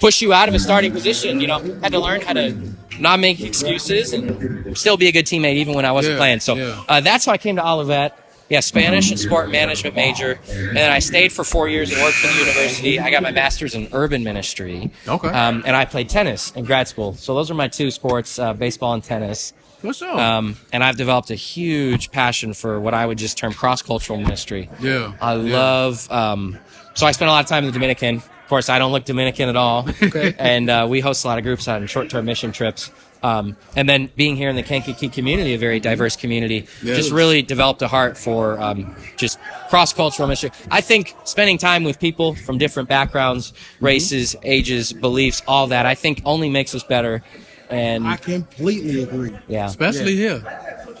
push 0.00 0.20
you 0.22 0.32
out 0.32 0.48
of 0.48 0.54
a 0.54 0.58
starting 0.58 0.92
position. 0.92 1.40
You 1.40 1.46
know, 1.46 1.58
had 1.82 1.92
to 1.92 1.98
learn 1.98 2.22
how 2.22 2.32
to 2.32 2.56
not 2.98 3.20
make 3.20 3.40
excuses 3.40 4.12
and 4.12 4.76
still 4.76 4.96
be 4.96 5.08
a 5.08 5.12
good 5.12 5.26
teammate 5.26 5.54
even 5.56 5.74
when 5.74 5.84
I 5.84 5.92
wasn't 5.92 6.14
Yeah, 6.14 6.18
playing. 6.18 6.40
So 6.40 6.54
yeah. 6.54 6.84
uh, 6.88 7.00
that's 7.00 7.24
how 7.26 7.32
I 7.32 7.38
came 7.38 7.56
to 7.56 7.66
Olivet. 7.66 8.16
Yeah, 8.48 8.58
Spanish 8.58 9.10
and 9.12 9.20
sport 9.20 9.48
management 9.48 9.94
major, 9.94 10.40
and 10.50 10.76
then 10.76 10.90
I 10.90 10.98
stayed 10.98 11.30
for 11.30 11.44
four 11.44 11.68
years 11.68 11.92
and 11.92 12.02
worked 12.02 12.16
for 12.16 12.26
the 12.26 12.34
university. 12.40 12.98
I 12.98 13.08
got 13.12 13.22
my 13.22 13.30
master's 13.30 13.76
in 13.76 13.86
urban 13.92 14.24
ministry. 14.24 14.90
Okay. 15.06 15.28
Um, 15.28 15.62
and 15.64 15.76
I 15.76 15.84
played 15.84 16.08
tennis 16.08 16.50
in 16.56 16.64
grad 16.64 16.88
school. 16.88 17.14
So 17.14 17.32
those 17.36 17.48
are 17.52 17.54
my 17.54 17.68
two 17.68 17.92
sports: 17.92 18.40
uh, 18.40 18.52
baseball 18.52 18.92
and 18.94 19.04
tennis. 19.04 19.52
Sure. 19.92 20.20
Um, 20.20 20.56
and 20.72 20.84
I've 20.84 20.96
developed 20.96 21.30
a 21.30 21.34
huge 21.34 22.10
passion 22.10 22.52
for 22.54 22.78
what 22.80 22.92
I 22.94 23.06
would 23.06 23.18
just 23.18 23.38
term 23.38 23.52
cross 23.52 23.82
cultural 23.82 24.18
ministry. 24.20 24.68
yeah. 24.80 25.12
I 25.20 25.34
yeah. 25.36 25.56
love. 25.58 26.10
Um, 26.10 26.58
so 26.94 27.06
I 27.06 27.12
spent 27.12 27.28
a 27.28 27.32
lot 27.32 27.44
of 27.44 27.48
time 27.48 27.64
in 27.64 27.68
the 27.68 27.72
Dominican. 27.72 28.16
Of 28.16 28.48
course, 28.48 28.68
I 28.68 28.78
don't 28.78 28.92
look 28.92 29.04
Dominican 29.04 29.48
at 29.48 29.56
all. 29.56 29.88
Okay. 30.02 30.34
And 30.38 30.68
uh, 30.68 30.86
we 30.90 31.00
host 31.00 31.24
a 31.24 31.28
lot 31.28 31.38
of 31.38 31.44
groups 31.44 31.68
on 31.68 31.86
short-term 31.86 32.24
mission 32.24 32.50
trips. 32.52 32.90
Um, 33.22 33.56
and 33.76 33.86
then 33.88 34.10
being 34.16 34.34
here 34.34 34.48
in 34.50 34.56
the 34.56 34.62
Kankakee 34.62 35.08
community, 35.10 35.52
a 35.54 35.58
very 35.58 35.78
diverse 35.78 36.16
community, 36.16 36.66
Yeah. 36.82 36.94
just 36.94 37.12
really 37.12 37.42
developed 37.42 37.80
a 37.82 37.86
heart 37.88 38.16
for 38.18 38.58
um, 38.60 38.96
just 39.16 39.38
cross-cultural 39.68 40.26
mission. 40.28 40.50
I 40.70 40.80
think 40.80 41.14
spending 41.24 41.58
time 41.58 41.84
with 41.84 42.00
people 42.00 42.34
from 42.34 42.58
different 42.58 42.88
backgrounds, 42.88 43.52
Mm-hmm. 43.52 43.84
races, 43.84 44.36
ages, 44.42 44.92
beliefs, 44.92 45.42
all 45.46 45.66
that, 45.68 45.86
I 45.86 45.94
think 45.94 46.22
only 46.24 46.48
makes 46.50 46.74
us 46.74 46.82
better. 46.82 47.22
And 47.70 48.06
I 48.06 48.16
completely 48.16 49.02
agree. 49.04 49.36
yeah, 49.48 49.66
Especially 49.66 50.16
here. 50.16 50.42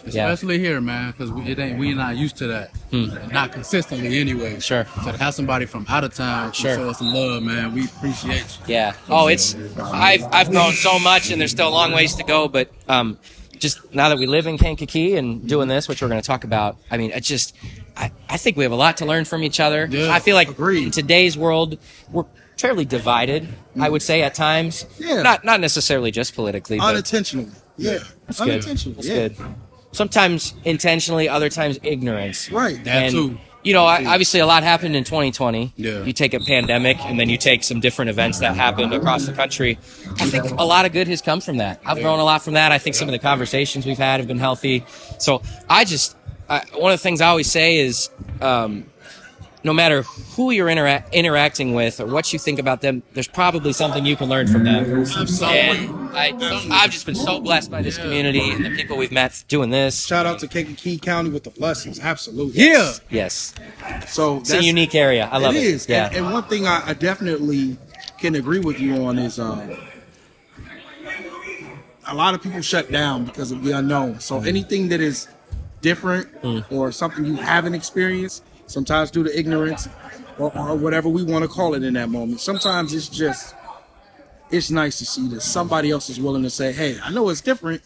Yeah. 0.06 0.28
Especially 0.30 0.58
here, 0.58 0.80
man, 0.80 1.12
because 1.12 1.30
it 1.46 1.58
ain't 1.58 1.78
we 1.78 1.92
not 1.92 2.16
used 2.16 2.36
to 2.38 2.46
that. 2.46 2.70
Not 2.92 3.52
consistently 3.52 4.18
anyway. 4.18 4.54
Hmm. 4.54 4.60
Sure. 4.60 4.86
So 5.04 5.12
to 5.12 5.18
have 5.18 5.34
somebody 5.34 5.66
from 5.66 5.84
out 5.88 6.04
of 6.04 6.14
town 6.14 6.52
Sure. 6.52 6.74
show 6.74 6.88
us 6.88 6.98
some 6.98 7.12
love, 7.12 7.42
man, 7.42 7.74
we 7.74 7.84
appreciate 7.84 8.38
you. 8.66 8.74
Yeah. 8.74 8.94
Oh, 9.08 9.26
it's 9.26 9.54
I've 9.78 10.24
I've 10.32 10.50
grown 10.50 10.72
so 10.72 10.98
much, 10.98 11.30
and 11.30 11.40
there's 11.40 11.50
still 11.50 11.68
a 11.68 11.70
long 11.70 11.92
ways 11.92 12.14
to 12.14 12.24
go. 12.24 12.48
But 12.48 12.70
um, 12.88 13.18
just 13.58 13.92
now 13.94 14.08
that 14.08 14.18
we 14.18 14.26
live 14.26 14.46
in 14.46 14.56
Kankakee 14.56 15.16
and 15.16 15.46
doing 15.46 15.68
this, 15.68 15.86
which 15.86 16.00
we're 16.00 16.08
going 16.08 16.20
to 16.20 16.26
talk 16.26 16.44
about, 16.44 16.78
I 16.90 16.96
mean, 16.96 17.10
it 17.10 17.22
just 17.22 17.54
I, 17.96 18.10
I 18.28 18.38
think 18.38 18.56
we 18.56 18.62
have 18.64 18.72
a 18.72 18.76
lot 18.76 18.96
to 18.98 19.04
learn 19.06 19.26
from 19.26 19.42
each 19.42 19.60
other. 19.60 19.86
Yeah, 19.90 20.10
I 20.10 20.20
feel 20.20 20.34
like 20.34 20.48
agreed. 20.48 20.84
in 20.86 20.90
today's 20.92 21.36
world, 21.36 21.78
we're 22.10 22.24
fairly 22.60 22.84
divided. 22.84 23.48
I 23.78 23.88
would 23.88 24.02
say 24.02 24.22
at 24.22 24.34
times. 24.34 24.86
Yeah. 24.98 25.22
Not 25.22 25.44
not 25.44 25.60
necessarily 25.60 26.10
just 26.10 26.34
politically, 26.34 26.78
but 26.78 26.90
Unintentionally. 26.90 27.50
Yeah. 27.76 27.98
it's 28.28 28.38
good. 28.38 28.50
Unintentionally. 28.50 28.98
It's 28.98 29.08
yeah. 29.08 29.28
good. 29.28 29.36
Sometimes 29.92 30.54
intentionally, 30.64 31.28
other 31.28 31.48
times 31.48 31.78
ignorance. 31.82 32.50
Right. 32.50 32.82
That 32.84 33.04
and, 33.04 33.12
too. 33.12 33.38
You 33.62 33.74
know, 33.74 33.84
I, 33.84 34.06
obviously 34.06 34.40
a 34.40 34.46
lot 34.46 34.62
happened 34.62 34.96
in 34.96 35.04
2020. 35.04 35.74
Yeah. 35.76 36.02
You 36.02 36.14
take 36.14 36.32
a 36.32 36.40
pandemic 36.40 36.98
and 37.04 37.20
then 37.20 37.28
you 37.28 37.36
take 37.36 37.62
some 37.62 37.78
different 37.78 38.08
events 38.08 38.38
that 38.38 38.56
happened 38.56 38.94
across 38.94 39.26
the 39.26 39.34
country. 39.34 39.78
I 40.18 40.24
think 40.26 40.58
a 40.58 40.64
lot 40.64 40.86
of 40.86 40.92
good 40.92 41.08
has 41.08 41.20
come 41.20 41.42
from 41.42 41.58
that. 41.58 41.78
I've 41.84 42.00
grown 42.00 42.20
a 42.20 42.24
lot 42.24 42.42
from 42.42 42.54
that. 42.54 42.72
I 42.72 42.78
think 42.78 42.96
some 42.96 43.06
of 43.06 43.12
the 43.12 43.18
conversations 43.18 43.84
we've 43.84 43.98
had 43.98 44.20
have 44.20 44.26
been 44.26 44.38
healthy. 44.38 44.86
So 45.18 45.42
I 45.68 45.84
just, 45.84 46.16
I, 46.48 46.64
one 46.74 46.90
of 46.90 46.98
the 46.98 47.02
things 47.02 47.20
I 47.20 47.28
always 47.28 47.50
say 47.50 47.80
is, 47.80 48.08
um, 48.40 48.86
no 49.62 49.72
matter 49.72 50.02
who 50.02 50.50
you're 50.50 50.68
intera- 50.68 51.10
interacting 51.12 51.74
with 51.74 52.00
or 52.00 52.06
what 52.06 52.32
you 52.32 52.38
think 52.38 52.58
about 52.58 52.80
them, 52.80 53.02
there's 53.12 53.28
probably 53.28 53.72
something 53.72 54.06
you 54.06 54.16
can 54.16 54.28
learn 54.28 54.46
from 54.46 54.64
them. 54.64 54.84
And 54.84 56.10
I, 56.16 56.32
I've 56.70 56.90
just 56.90 57.06
been 57.06 57.14
so 57.14 57.40
blessed 57.40 57.70
by 57.70 57.82
this 57.82 57.98
community 57.98 58.50
and 58.50 58.64
the 58.64 58.70
people 58.70 58.96
we've 58.96 59.12
met 59.12 59.44
doing 59.48 59.70
this. 59.70 60.06
Shout 60.06 60.26
out 60.26 60.38
to 60.40 60.48
Kankakee 60.48 60.98
County 60.98 61.30
with 61.30 61.44
the 61.44 61.50
blessings. 61.50 62.00
Absolutely. 62.00 62.62
Yeah. 62.62 62.92
Yes, 63.10 63.54
So 64.06 64.38
it's 64.38 64.50
a 64.52 64.62
unique 64.62 64.94
area. 64.94 65.28
I 65.30 65.38
love 65.38 65.54
it. 65.54 65.58
it 65.58 65.64
is. 65.64 65.88
Yeah. 65.88 66.06
And, 66.06 66.16
and 66.16 66.32
one 66.32 66.44
thing 66.44 66.66
I, 66.66 66.82
I 66.88 66.94
definitely 66.94 67.76
can 68.18 68.34
agree 68.34 68.60
with 68.60 68.80
you 68.80 69.04
on 69.04 69.18
is 69.18 69.38
um, 69.38 69.76
a 72.06 72.14
lot 72.14 72.34
of 72.34 72.42
people 72.42 72.60
shut 72.62 72.90
down 72.90 73.24
because 73.24 73.52
of 73.52 73.62
the 73.62 73.72
unknown. 73.72 74.14
Mm. 74.14 74.22
So 74.22 74.40
anything 74.40 74.88
that 74.88 75.00
is 75.00 75.28
different 75.80 76.28
or 76.70 76.92
something 76.92 77.24
you 77.24 77.36
haven't 77.36 77.74
experienced, 77.74 78.44
sometimes 78.70 79.10
due 79.10 79.24
to 79.24 79.38
ignorance 79.38 79.88
or, 80.38 80.56
or 80.56 80.76
whatever 80.76 81.08
we 81.08 81.22
want 81.22 81.42
to 81.42 81.48
call 81.48 81.74
it 81.74 81.82
in 81.82 81.94
that 81.94 82.08
moment, 82.08 82.40
sometimes 82.40 82.94
it's 82.94 83.08
just 83.08 83.54
it's 84.50 84.70
nice 84.70 84.98
to 84.98 85.06
see 85.06 85.28
that 85.28 85.42
somebody 85.42 85.90
else 85.90 86.08
is 86.10 86.18
willing 86.20 86.42
to 86.42 86.50
say, 86.50 86.72
"Hey, 86.72 86.98
I 87.02 87.10
know 87.10 87.28
it's 87.28 87.40
different. 87.40 87.82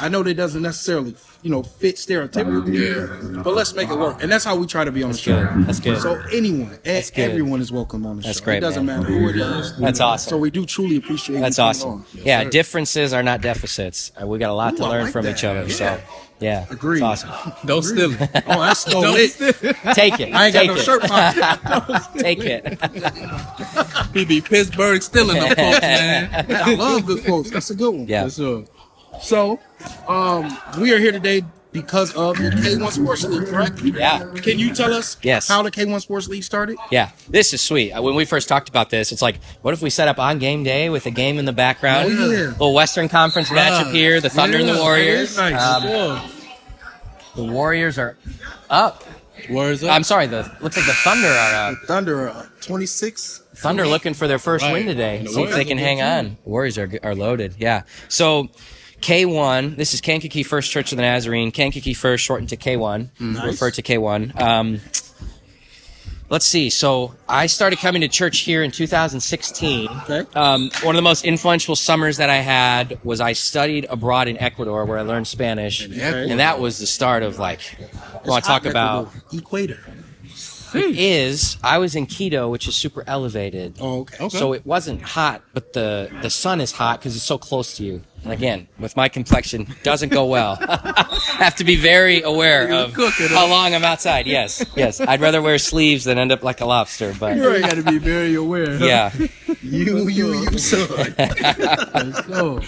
I 0.00 0.08
know 0.08 0.22
that 0.22 0.34
doesn't 0.34 0.62
necessarily, 0.62 1.14
you 1.42 1.50
know, 1.50 1.64
fit 1.64 1.96
stereotypically, 1.96 3.42
but 3.42 3.52
let's 3.54 3.74
make 3.74 3.90
it 3.90 3.98
work." 3.98 4.22
And 4.22 4.30
that's 4.30 4.44
how 4.44 4.56
we 4.56 4.66
try 4.66 4.84
to 4.84 4.92
be 4.92 5.02
on 5.02 5.12
the 5.12 5.18
show. 5.18 5.44
good. 5.44 5.66
That's 5.66 5.80
good. 5.80 6.00
So 6.00 6.14
anyone, 6.32 6.70
and 6.70 6.80
That's 6.84 7.10
good. 7.10 7.28
everyone 7.30 7.60
is 7.60 7.70
welcome 7.72 8.06
on 8.06 8.16
the 8.18 8.22
That's 8.22 8.38
show. 8.38 8.44
great, 8.44 8.58
It 8.58 8.60
doesn't 8.60 8.86
man. 8.86 9.00
matter 9.02 9.12
who 9.12 9.28
it 9.28 9.36
is. 9.36 9.76
That's 9.76 10.00
awesome. 10.00 10.30
So 10.30 10.38
we 10.38 10.50
do 10.50 10.64
truly 10.64 10.96
appreciate. 10.96 11.40
That's 11.40 11.58
you 11.58 11.64
awesome. 11.64 11.90
on. 11.90 12.04
yeah, 12.14 12.44
differences 12.44 13.12
are 13.12 13.22
not 13.22 13.42
deficits. 13.42 14.12
Uh, 14.20 14.26
we 14.26 14.38
got 14.38 14.50
a 14.50 14.54
lot 14.54 14.76
to 14.76 14.82
Ooh, 14.82 14.86
I 14.86 14.88
learn 14.90 15.02
like 15.04 15.12
from 15.12 15.24
that. 15.26 15.36
each 15.36 15.44
other. 15.44 15.68
So, 15.68 16.00
Yeah. 16.40 16.60
yeah, 16.60 16.66
Agreed. 16.70 17.02
It's 17.02 17.24
awesome. 17.24 17.52
Don't 17.66 17.82
steal 17.82 18.12
it. 18.12 18.30
Oh, 18.46 18.60
that's 18.60 18.80
so 18.80 18.90
Don't 19.02 19.14
lit. 19.14 19.30
steal 19.32 19.48
it. 19.48 19.76
Take 19.94 20.20
it. 20.20 20.32
I 20.34 20.46
ain't 20.46 20.54
got 20.54 20.60
Take 20.60 20.68
no 20.70 20.76
it. 20.76 20.82
shirt 20.84 21.02
pocket. 21.02 22.02
Take 22.18 22.38
it. 22.40 22.78
He 24.14 24.24
be 24.24 24.40
Pittsburgh 24.40 25.02
stealing 25.02 25.36
them 25.40 25.48
folks, 25.56 25.80
man. 25.80 26.46
I 26.50 26.74
love 26.74 27.06
good 27.06 27.24
quotes. 27.24 27.50
That's 27.50 27.70
a 27.70 27.74
good 27.74 27.94
one. 27.94 28.06
Yeah. 28.06 28.24
For 28.24 28.30
sure. 28.30 28.64
So, 29.20 29.58
um, 30.06 30.56
we 30.80 30.92
are 30.92 30.98
here 30.98 31.10
today 31.12 31.42
because 31.72 32.14
of 32.14 32.36
the 32.38 32.50
K1 32.50 32.90
Sports 32.92 33.24
League, 33.24 33.48
correct? 33.48 33.82
Yeah. 33.82 34.24
Can 34.36 34.58
you 34.58 34.72
tell 34.74 34.92
us 34.94 35.16
Yes. 35.22 35.48
how 35.48 35.62
the 35.62 35.70
K1 35.70 36.00
Sports 36.00 36.26
League 36.28 36.42
started? 36.44 36.76
Yeah, 36.90 37.10
this 37.28 37.52
is 37.52 37.60
sweet. 37.60 37.92
Uh, 37.92 38.00
When 38.00 38.14
we 38.14 38.24
first 38.24 38.48
talked 38.48 38.68
about 38.68 38.90
this, 38.90 39.12
it's 39.12 39.20
like, 39.20 39.40
what 39.62 39.74
if 39.74 39.82
we 39.82 39.90
set 39.90 40.08
up 40.08 40.18
on 40.18 40.38
game 40.38 40.62
day 40.62 40.88
with 40.88 41.04
a 41.06 41.10
game 41.10 41.38
in 41.38 41.44
the 41.44 41.52
background? 41.52 42.08
Oh, 42.10 42.30
yeah. 42.30 42.38
Little 42.50 42.74
Western 42.74 43.08
Conference 43.08 43.50
matchup 43.50 43.92
here, 43.92 44.20
the 44.20 44.30
Thunder 44.30 44.56
and 44.58 44.68
the 44.68 44.74
Yeah, 44.74 44.80
Warriors. 44.80 45.36
very 45.36 45.52
nice. 45.52 45.62
Um, 45.62 45.82
Sure. 45.82 46.20
The 47.36 47.44
Warriors 47.44 47.98
are 47.98 48.16
up. 48.70 49.04
Warriors 49.50 49.84
up. 49.84 49.90
I'm 49.92 50.02
sorry, 50.02 50.26
the 50.26 50.50
looks 50.60 50.76
like 50.76 50.86
the 50.86 50.92
Thunder 50.92 51.28
are 51.28 51.72
up. 51.72 51.78
Thunder, 51.86 52.28
uh, 52.30 52.46
26. 52.60 53.42
Thunder 53.56 53.86
looking 53.86 54.14
for 54.14 54.26
their 54.28 54.38
first 54.38 54.64
Right. 54.64 54.72
win 54.72 54.86
today. 54.86 55.18
And 55.18 55.26
the 55.26 55.32
See 55.32 55.42
if 55.42 55.52
they 55.52 55.64
can 55.64 55.78
hang 55.78 55.98
good, 55.98 56.02
on. 56.04 56.36
Warriors 56.44 56.76
are 56.78 56.90
are 57.02 57.14
loaded. 57.14 57.54
Yeah. 57.58 57.82
So 58.08 58.48
K1. 59.00 59.76
This 59.76 59.94
is 59.94 60.00
Kankakee 60.00 60.42
First 60.42 60.72
Church 60.72 60.90
of 60.92 60.96
the 60.96 61.02
Nazarene. 61.02 61.52
Kankakee 61.52 61.94
First, 61.94 62.24
shortened 62.24 62.48
to 62.48 62.56
K1. 62.56 63.10
Nice. 63.20 63.44
Referred 63.46 63.74
to 63.74 63.82
K1. 63.82 64.40
Um, 64.40 64.80
let's 66.30 66.46
see. 66.46 66.70
So 66.70 67.14
I 67.28 67.46
started 67.46 67.78
coming 67.78 68.02
to 68.02 68.08
church 68.08 68.38
here 68.40 68.62
in 68.62 68.70
2016. 68.70 69.88
Okay. 69.88 70.24
Um, 70.34 70.70
one 70.82 70.94
of 70.94 70.98
the 70.98 71.02
most 71.02 71.24
influential 71.24 71.76
summers 71.76 72.16
that 72.18 72.30
I 72.30 72.36
had 72.36 72.98
was 73.04 73.20
I 73.20 73.32
studied 73.32 73.86
abroad 73.90 74.28
in 74.28 74.38
Ecuador, 74.38 74.84
where 74.84 74.98
I 74.98 75.02
learned 75.02 75.26
Spanish, 75.26 75.84
and 75.84 76.40
that 76.40 76.60
was 76.60 76.78
the 76.78 76.86
start 76.86 77.22
of 77.22 77.38
like. 77.38 77.60
I 78.24 78.28
want 78.28 78.44
to 78.44 78.48
talk 78.48 78.64
about 78.66 79.10
Equator. 79.32 79.78
is 80.74 81.56
I 81.62 81.78
was 81.78 81.96
in 81.96 82.06
Quito, 82.06 82.48
which 82.50 82.68
is 82.68 82.74
super 82.74 83.02
elevated. 83.06 83.76
Oh, 83.80 84.00
okay. 84.00 84.24
Okay. 84.24 84.36
So 84.36 84.52
it 84.52 84.66
wasn't 84.66 85.02
hot, 85.02 85.42
but 85.54 85.72
the 85.72 86.10
the 86.22 86.30
sun 86.30 86.60
is 86.60 86.72
hot 86.72 87.00
because 87.00 87.16
it's 87.16 87.24
so 87.24 87.38
close 87.38 87.76
to 87.78 87.84
you. 87.84 88.02
And 88.24 88.32
again, 88.32 88.68
with 88.78 88.96
my 88.96 89.08
complexion, 89.08 89.66
doesn't 89.82 90.10
go 90.10 90.26
well. 90.26 90.56
Have 91.38 91.54
to 91.56 91.64
be 91.64 91.76
very 91.76 92.20
aware 92.22 92.70
of 92.72 92.94
how 92.94 93.46
long 93.48 93.74
I'm 93.74 93.84
outside. 93.84 94.26
Yes, 94.26 94.64
yes. 94.76 95.00
I'd 95.00 95.20
rather 95.20 95.40
wear 95.40 95.56
sleeves 95.58 96.04
than 96.04 96.18
end 96.18 96.32
up 96.32 96.42
like 96.42 96.60
a 96.60 96.66
lobster. 96.66 97.14
But 97.18 97.36
You 97.36 97.60
got 97.60 97.74
to 97.76 97.82
be 97.82 97.98
very 97.98 98.34
aware. 98.34 98.74
yeah, 98.84 99.12
You, 99.62 100.08
you, 100.08 100.34
you, 100.50 100.58
son. 100.58 101.14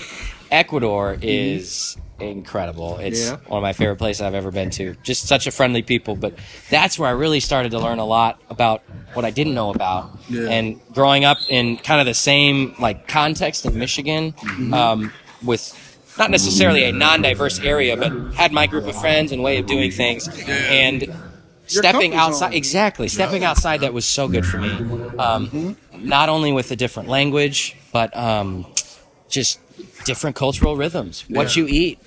Ecuador 0.51 1.17
is 1.23 1.97
incredible. 2.19 2.99
It's 2.99 3.29
Yeah. 3.31 3.37
one 3.47 3.59
of 3.59 3.63
my 3.63 3.73
favorite 3.73 3.97
places 3.97 4.21
I've 4.23 4.35
ever 4.35 4.51
been 4.51 4.71
to. 4.71 4.95
Just 5.03 5.27
such 5.29 5.47
a 5.47 5.51
friendly 5.51 5.83
people. 5.83 6.17
But 6.17 6.35
that's 6.69 6.99
where 6.99 7.09
I 7.09 7.13
really 7.13 7.41
started 7.41 7.71
to 7.73 7.79
learn 7.79 7.99
a 7.99 8.05
lot 8.05 8.41
about 8.51 8.83
what 9.15 9.25
I 9.25 9.31
didn't 9.31 9.55
know 9.55 9.71
about. 9.71 10.11
Yeah. 10.29 10.49
And 10.49 10.81
growing 10.93 11.25
up 11.25 11.39
in 11.49 11.77
kind 11.79 12.01
of 12.01 12.07
the 12.07 12.15
same 12.15 12.75
like 12.81 13.07
context 13.09 13.65
in 13.65 13.79
Michigan, 13.79 14.33
Mm-hmm. 14.33 14.75
um, 14.75 15.13
with 15.45 15.63
not 16.19 16.31
necessarily 16.31 16.85
a 16.85 16.93
non-diverse 16.93 17.61
area, 17.61 17.97
but 17.97 18.13
had 18.35 18.53
my 18.53 18.67
group 18.67 18.87
of 18.87 18.97
friends 18.97 19.33
and 19.33 19.43
way 19.43 19.59
of 19.59 19.67
doing 19.67 19.91
things, 19.91 20.29
and 20.49 21.09
stepping 21.67 22.15
outside 22.15 22.53
exactly 22.55 23.07
stepping 23.09 23.45
outside 23.45 23.81
that 23.81 23.93
was 23.93 24.05
so 24.05 24.29
good 24.29 24.45
for 24.45 24.59
me. 24.59 24.73
Um, 25.19 25.47
Mm-hmm. 25.49 26.09
not 26.09 26.29
only 26.29 26.51
with 26.53 26.71
a 26.71 26.77
different 26.77 27.09
language 27.09 27.77
but 27.93 28.17
um, 28.17 28.67
just 29.29 29.61
different 30.05 30.35
cultural 30.37 30.77
rhythms. 30.77 31.25
What 31.29 31.57
you 31.57 31.67
eat 31.69 31.99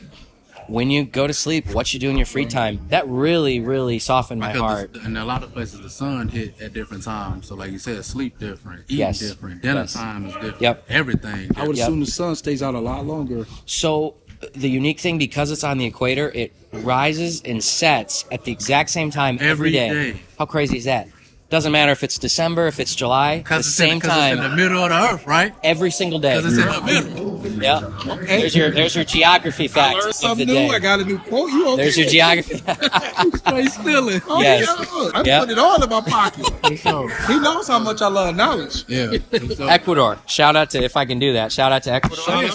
when 0.67 0.89
you 0.89 1.03
go 1.03 1.27
to 1.27 1.33
sleep 1.33 1.67
what 1.73 1.93
you 1.93 1.99
do 1.99 2.09
in 2.09 2.17
your 2.17 2.25
free 2.25 2.45
time 2.45 2.79
that 2.89 3.07
really 3.07 3.59
really 3.59 3.99
softened 3.99 4.39
my 4.39 4.51
Because 4.53 4.61
uh, 4.61 4.67
heart 4.75 4.93
the- 4.93 4.99
and 5.01 5.17
a 5.17 5.25
lot 5.25 5.43
of 5.43 5.53
places 5.53 5.81
the 5.81 5.89
sun 5.89 6.27
hit 6.29 6.59
at 6.61 6.73
different 6.73 7.03
times. 7.03 7.47
So 7.47 7.55
like 7.55 7.71
you 7.71 7.79
said, 7.79 8.03
sleep 8.05 8.39
different, 8.39 8.81
eating 8.87 8.97
Yes. 8.99 9.19
different, 9.19 9.61
dinner 9.61 9.81
Yes. 9.81 9.93
time 9.93 10.25
is 10.27 10.33
different. 10.33 10.61
Yep. 10.61 10.85
Everything. 10.89 11.51
I 11.55 11.67
would 11.67 11.75
Yep. 11.77 11.87
assume 11.87 11.99
the 12.01 12.05
sun 12.05 12.35
stays 12.35 12.61
out 12.63 12.75
a 12.75 12.79
lot 12.79 13.05
longer. 13.05 13.45
So 13.65 14.15
the 14.53 14.69
unique 14.69 14.99
thing, 14.99 15.17
because 15.17 15.51
it's 15.51 15.63
on 15.63 15.77
the 15.77 15.85
equator, 15.85 16.29
it 16.35 16.51
rises 16.71 17.41
and 17.45 17.63
sets 17.63 18.25
at 18.31 18.43
the 18.43 18.51
exact 18.51 18.89
same 18.89 19.09
time 19.09 19.35
every 19.39 19.49
Every 19.49 19.71
day. 19.71 19.89
day. 20.13 20.19
How 20.37 20.45
crazy 20.45 20.77
is 20.77 20.85
that? 20.85 21.07
Doesn't 21.53 21.71
matter 21.71 21.91
if 21.91 22.03
it's 22.03 22.17
December, 22.17 22.65
if 22.65 22.79
it's 22.79 22.95
July, 22.95 23.43
the 23.47 23.59
it's, 23.59 23.67
same 23.67 23.93
in, 23.93 23.99
'cause 23.99 24.09
time 24.09 24.37
it's 24.39 24.45
in 24.45 24.49
the 24.49 24.55
middle 24.57 24.83
of 24.83 24.89
the 24.89 24.95
earth, 25.13 25.27
right? 25.27 25.53
every 25.63 25.91
single 25.91 26.17
day. 26.17 26.35
Because 26.37 26.57
it's 26.57 26.65
in 26.65 26.73
the 26.73 26.81
middle. 26.81 27.61
Yeah. 27.61 27.91
There's 28.25 28.55
your 28.55 28.71
there's 28.71 28.95
your 28.95 29.05
geography 29.05 29.67
facts 29.67 30.23
of 30.23 30.39
the 30.39 30.45
day. 30.47 30.79
got 30.79 30.99
a 31.01 31.05
new 31.05 31.19
quote. 31.19 31.51
You 31.51 31.67
okay? 31.73 31.83
There's 31.83 31.95
your 31.99 32.07
geography. 32.09 32.57
Straight 33.37 33.69
stealing. 33.71 34.21
Oh, 34.27 34.41
Yes. 34.41 34.65
yeah. 34.67 35.11
I 35.13 35.21
Yep. 35.23 35.41
put 35.43 35.49
it 35.51 35.59
all 35.59 35.83
in 35.83 35.87
my 35.89 36.01
pocket. 36.01 36.49
He 37.27 37.39
knows 37.39 37.67
how 37.67 37.77
much 37.77 38.01
I 38.01 38.07
love 38.07 38.35
knowledge. 38.35 38.85
Yeah. 38.87 39.17
for. 39.55 39.69
Ecuador. 39.69 40.17
Shout 40.25 40.55
out 40.55 40.71
to 40.71 40.83
if 40.83 40.97
I 40.97 41.05
can 41.05 41.19
do 41.19 41.33
that. 41.33 41.51
Shout 41.51 41.71
out 41.71 41.83
to 41.83 41.91
Ecuador. 41.93 42.17
Shout 42.25 42.45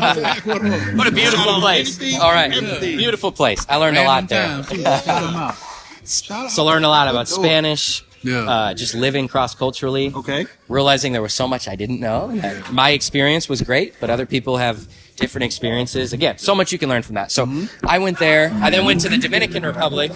out- 0.00 0.14
to 0.14 0.24
Ecuador. 0.36 0.70
What 0.96 1.08
a 1.08 1.10
beautiful 1.10 1.58
place. 1.58 1.98
All 2.20 2.30
right. 2.32 2.52
Beautiful 2.80 3.32
place. 3.32 3.66
I 3.68 3.74
learned 3.76 3.98
a 3.98 4.04
lot 4.04 4.28
there. 4.28 4.46
times, 4.46 4.68
too. 4.68 4.82
Shout 4.84 5.08
'em 5.08 5.34
out. 5.34 5.56
So 6.04 6.64
learned 6.64 6.84
a 6.84 6.88
lot 6.88 7.08
about 7.08 7.26
Spanish, 7.26 8.04
Yeah. 8.26 8.50
uh, 8.54 8.74
just 8.74 8.92
living 8.94 9.28
cross 9.28 9.54
culturally, 9.54 10.06
Okay. 10.14 10.46
realizing 10.68 11.12
there 11.12 11.22
was 11.28 11.34
so 11.42 11.46
much 11.48 11.68
I 11.68 11.76
didn't 11.82 12.00
know. 12.00 12.20
that 12.42 12.72
My 12.72 12.90
experience 12.90 13.48
was 13.48 13.62
great, 13.62 13.94
but 14.00 14.10
other 14.10 14.26
people 14.26 14.54
have 14.66 14.76
different 15.16 15.44
experiences. 15.50 16.12
Again, 16.12 16.36
so 16.38 16.54
much 16.54 16.72
you 16.72 16.78
can 16.78 16.88
learn 16.92 17.02
from 17.02 17.14
that. 17.14 17.28
So 17.30 17.42
I 17.84 17.98
went 17.98 18.18
there. 18.18 18.44
I 18.66 18.68
then 18.70 18.84
went 18.84 19.00
to 19.02 19.08
the 19.08 19.16
Dominican 19.26 19.62
Republic. 19.72 20.10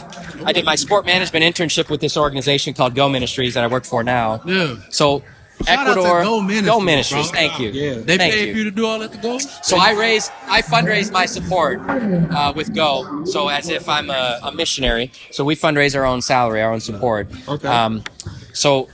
I 0.45 0.53
did 0.53 0.65
my 0.65 0.75
sport 0.85 1.07
management 1.07 1.43
internship 1.45 1.89
with 1.89 2.01
this 2.01 2.17
organization 2.17 2.75
called 2.75 2.95
Go 2.95 3.09
Ministries 3.09 3.55
that 3.55 3.65
I 3.65 3.69
work 3.69 3.85
for 3.85 4.03
now. 4.03 4.43
Yeah. 4.45 4.77
So 4.91 5.23
Shout 5.65 5.87
out 5.87 5.95
to 5.95 6.01
Ecuador, 6.01 6.23
Go 6.23 6.41
Ministries, 6.41 6.85
Ministries. 6.85 7.31
bro. 7.31 7.39
Thank 7.41 7.61
you. 7.61 7.71
Yeah. 7.71 7.95
They 8.01 8.17
Thank 8.17 8.33
pay 8.35 8.47
you. 8.47 8.53
for 8.53 8.59
you 8.59 8.65
to 8.65 8.71
do 8.71 8.87
all 8.87 8.99
that 9.01 9.13
to 9.13 9.19
go. 9.19 9.39
So 9.39 9.77
I 9.79 9.93
raise, 9.93 10.31
I 10.47 10.63
fundraise 10.63 11.13
my 11.13 11.27
support 11.27 11.81
uh, 11.89 12.53
with 12.57 12.75
Go. 12.75 13.25
So 13.25 13.49
as 13.49 13.69
if 13.69 13.89
I'm 13.89 14.11
a, 14.11 14.41
a 14.43 14.53
missionary. 14.53 15.13
So 15.31 15.45
we 15.45 15.57
fundraise 15.57 15.95
our 15.97 16.05
own 16.05 16.23
salary, 16.23 16.63
our 16.63 16.73
own 16.73 16.81
support. 16.81 17.29
Okay. 17.49 17.69
Um, 17.69 18.03
so 18.53 18.89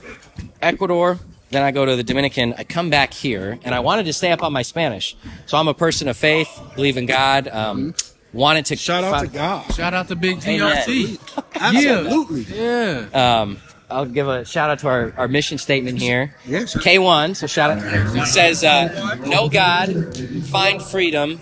Ecuador, 0.61 1.19
then 1.51 1.63
I 1.63 1.71
go 1.71 1.85
to 1.87 1.95
the 1.97 2.03
Dominican. 2.03 2.55
I 2.59 2.65
come 2.65 2.91
back 2.91 3.13
here, 3.15 3.59
and 3.65 3.75
I 3.75 3.81
wanted 3.81 4.05
to 4.07 4.13
stay 4.13 4.33
up 4.33 4.43
on 4.43 4.53
my 4.53 4.63
Spanish. 4.63 5.17
So 5.47 5.57
I'm 5.57 5.69
a 5.69 5.75
person 5.75 6.09
of 6.09 6.17
faith, 6.17 6.49
believe 6.75 6.97
in 6.97 7.07
God. 7.07 7.49
Um, 7.49 7.95
wanted 8.33 8.67
to 8.67 8.75
Mm-hmm. 8.75 8.81
Shout 8.81 9.05
out 9.05 9.21
to 9.21 9.29
God. 9.29 9.75
Shout 9.75 9.95
out 9.95 10.09
to 10.09 10.17
Big 10.17 10.45
Amen. 10.47 10.77
GRC. 10.87 11.43
Absolutely. 11.55 12.43
Yeah. 12.55 13.07
Um, 13.41 13.59
I'll 13.89 14.07
give 14.07 14.29
a 14.29 14.45
shout 14.45 14.71
out 14.71 14.79
to 14.81 14.89
our, 14.89 15.13
our 15.17 15.29
mission 15.29 15.59
statement 15.59 15.99
here. 15.99 16.35
Yes. 16.47 16.75
K1, 16.75 17.37
so 17.37 17.47
shout 17.47 17.71
out. 17.71 17.79
It 17.85 18.27
says, 18.27 18.65
uh, 18.65 19.15
Know 19.27 19.49
God, 19.49 20.17
find 20.47 20.83
freedom, 20.83 21.41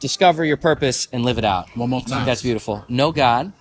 discover 0.00 0.44
your 0.44 0.56
purpose, 0.56 1.08
and 1.12 1.24
live 1.24 1.38
it 1.38 1.44
out. 1.44 1.68
One 1.76 1.90
more 1.90 2.00
time. 2.00 2.24
that's 2.24 2.42
beautiful. 2.42 2.84
Know 2.88 3.12
God, 3.12 3.52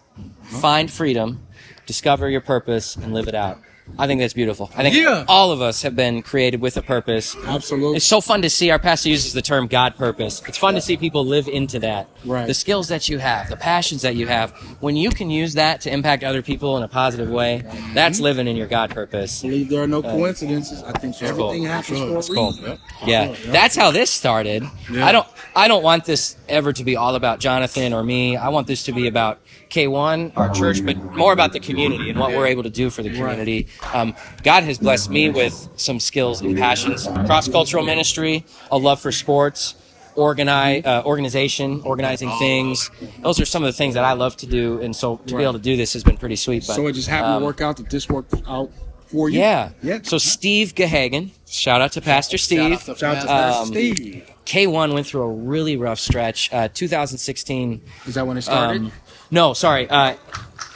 find 0.44 0.90
freedom, 0.90 1.46
discover 1.86 2.30
your 2.30 2.42
purpose, 2.42 2.96
and 2.96 3.14
live 3.14 3.28
it 3.28 3.36
out. 3.36 3.60
I 4.00 4.08
think 4.08 4.22
that's 4.22 4.34
beautiful. 4.34 4.70
I 4.76 4.84
think 4.84 4.96
Yeah. 4.96 5.26
all 5.28 5.52
of 5.52 5.62
us 5.62 5.82
have 5.82 5.96
been 5.96 6.22
created 6.22 6.62
with 6.62 6.78
a 6.78 6.82
purpose. 6.82 7.36
Absolutely. 7.46 7.98
It's 7.98 8.06
so 8.06 8.22
fun 8.22 8.42
to 8.44 8.50
see. 8.50 8.70
Our 8.70 8.80
pastor 8.80 9.10
uses 9.10 9.34
the 9.34 9.42
term 9.42 9.68
God 9.68 9.96
purpose. 9.96 10.42
It's 10.48 10.58
fun 10.58 10.76
to 10.76 10.82
see 10.82 10.98
people 10.98 11.26
live 11.26 11.48
into 11.48 11.80
that. 11.80 12.08
Right. 12.26 12.48
The 12.48 12.54
skills 12.54 12.88
that 12.90 13.10
you 13.10 13.18
have, 13.18 13.50
the 13.50 13.58
passions 13.58 14.02
that 14.04 14.16
you 14.16 14.28
have. 14.28 14.52
When 14.80 14.96
you 14.96 15.10
can 15.10 15.30
use 15.30 15.54
that 15.56 15.82
to 15.82 15.92
impact 15.92 16.24
other 16.24 16.42
people 16.42 16.78
in 16.78 16.84
a 16.84 16.88
positive 16.88 17.30
way, 17.30 17.64
that's 17.94 18.18
mm-hmm. 18.18 18.24
living 18.24 18.48
in 18.48 18.56
your 18.56 18.68
God 18.68 18.92
purpose. 18.92 19.42
believe 19.42 19.70
there 19.70 19.82
are 19.82 19.88
no 19.88 20.00
uh, 20.00 20.12
coincidences. 20.12 20.84
I 20.84 20.92
think 20.94 21.22
everything 21.22 21.64
happens 21.64 22.28
for 22.28 22.34
a 22.34 22.36
cool. 22.36 22.52
reason. 22.52 22.80
Yeah, 23.06 23.36
that's 23.48 23.76
how 23.76 23.92
this 23.92 24.12
started. 24.12 24.64
I 24.92 25.12
don't. 25.12 25.28
I 25.56 25.68
don't 25.68 25.84
want 25.84 26.06
this 26.06 26.36
ever 26.48 26.72
to 26.72 26.84
be 26.84 26.96
all 26.96 27.16
about 27.16 27.40
Jonathan 27.40 27.92
or 27.92 28.04
me. 28.04 28.38
I 28.38 28.50
want 28.50 28.68
this 28.68 28.84
to 28.84 28.92
be 28.92 29.08
about 29.08 29.40
K1, 29.70 30.34
our 30.38 30.50
church, 30.54 30.86
but 30.86 30.98
more 31.14 31.34
about 31.34 31.54
the 31.54 31.60
community 31.60 32.10
and 32.10 32.20
what 32.20 32.32
we're 32.32 32.48
able 32.48 32.64
to 32.64 32.70
do 32.70 32.90
for 32.90 33.04
the 33.04 33.10
community. 33.10 33.68
Um, 33.94 34.16
God 34.44 34.64
has 34.64 34.78
blessed 34.78 35.10
me 35.10 35.30
with 35.30 35.70
some 35.76 36.00
skills 36.00 36.42
and 36.42 36.58
passions: 36.58 37.08
cross 37.26 37.48
cultural 37.48 37.84
ministry, 37.84 38.46
a 38.72 38.78
love 38.78 39.00
for 39.00 39.12
sports, 39.12 39.76
organize, 40.16 40.84
uh, 40.86 41.04
organization, 41.06 41.82
organizing 41.84 42.30
things. 42.40 42.90
Those 43.22 43.40
are 43.40 43.46
some 43.46 43.64
of 43.64 43.68
the 43.68 43.78
things 43.78 43.94
that 43.94 44.04
I 44.04 44.14
love 44.14 44.36
to 44.38 44.46
do, 44.48 44.82
and 44.82 44.96
so 44.96 45.18
to 45.28 45.36
be 45.36 45.44
able 45.44 45.54
to 45.54 45.60
do 45.60 45.78
this 45.78 45.94
has 45.94 46.04
been 46.04 46.18
pretty 46.18 46.36
sweet. 46.36 46.66
But, 46.68 46.74
So 46.76 46.88
it 46.88 46.94
just 46.94 47.08
happened 47.10 47.34
um, 47.36 47.42
to 47.42 47.46
work 47.46 47.62
out 47.62 47.78
that 47.78 47.90
this 47.90 48.10
worked 48.10 48.34
out 48.48 48.72
for 49.08 49.30
you. 49.30 49.40
Yeah. 49.40 49.70
Yeah. 49.82 50.00
So 50.04 50.18
Steve 50.18 50.76
Gahagan, 50.76 51.32
shout 51.48 51.82
out 51.82 51.94
to 51.94 52.02
Pastor 52.02 52.38
Steve. 52.38 52.80
Shout 52.82 52.90
out 52.90 52.96
to 52.96 52.96
Shout 52.98 53.16
out 53.18 53.22
to 53.22 53.28
Pastor 53.28 53.28
Pastor 53.28 53.62
Um, 53.62 53.68
Steve. 53.68 54.34
K1 54.46 54.94
went 54.94 55.06
through 55.06 55.24
a 55.24 55.32
really 55.32 55.76
rough 55.76 56.00
stretch. 56.00 56.52
Uh, 56.54 56.70
2016. 56.74 57.82
Is 58.06 58.16
that 58.16 58.26
when 58.26 58.38
it 58.38 58.44
started? 58.44 58.82
Um, 58.84 58.92
no, 59.32 59.54
sorry. 59.54 59.90
Uh, 59.90 60.16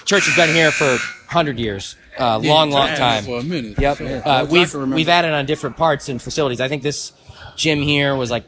church 0.06 0.26
has 0.28 0.36
been 0.36 0.54
here 0.54 0.72
for 0.72 0.86
100 0.88 1.60
years. 1.60 1.96
Uh, 2.20 2.38
long, 2.40 2.70
long 2.72 2.88
Yeah, 2.90 2.96
time. 2.96 3.24
For 3.24 3.40
a 3.40 3.44
minute. 3.44 3.80
Yep. 3.80 4.00
Yeah, 4.02 4.08
Uh, 4.26 4.46
we've 4.50 4.74
remember. 4.74 4.96
we've 4.96 5.08
added 5.10 5.32
on 5.32 5.46
different 5.46 5.78
parts 5.78 6.10
and 6.10 6.22
facilities. 6.22 6.60
I 6.60 6.68
think 6.68 6.84
this 6.84 7.14
gym 7.56 7.82
here 7.82 8.16
was 8.16 8.30
like 8.30 8.44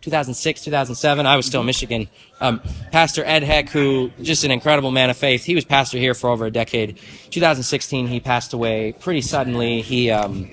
2006, 0.00 0.64
2007. 0.64 1.26
I 1.26 1.36
was 1.36 1.46
still 1.46 1.60
in 1.60 1.66
Michigan. 1.66 2.08
Um, 2.42 2.60
pastor 2.90 3.24
Ed 3.24 3.44
Heck, 3.44 3.68
who 3.68 4.10
just 4.20 4.42
an 4.42 4.50
incredible 4.50 4.90
man 4.90 5.10
of 5.10 5.16
faith. 5.16 5.44
He 5.44 5.54
was 5.54 5.64
pastor 5.64 5.96
here 5.96 6.12
for 6.12 6.28
over 6.28 6.44
a 6.44 6.50
decade. 6.50 6.98
2016, 7.30 8.08
he 8.08 8.18
passed 8.18 8.52
away 8.52 8.92
pretty 8.98 9.20
suddenly. 9.20 9.80
He, 9.80 10.10
um, 10.10 10.50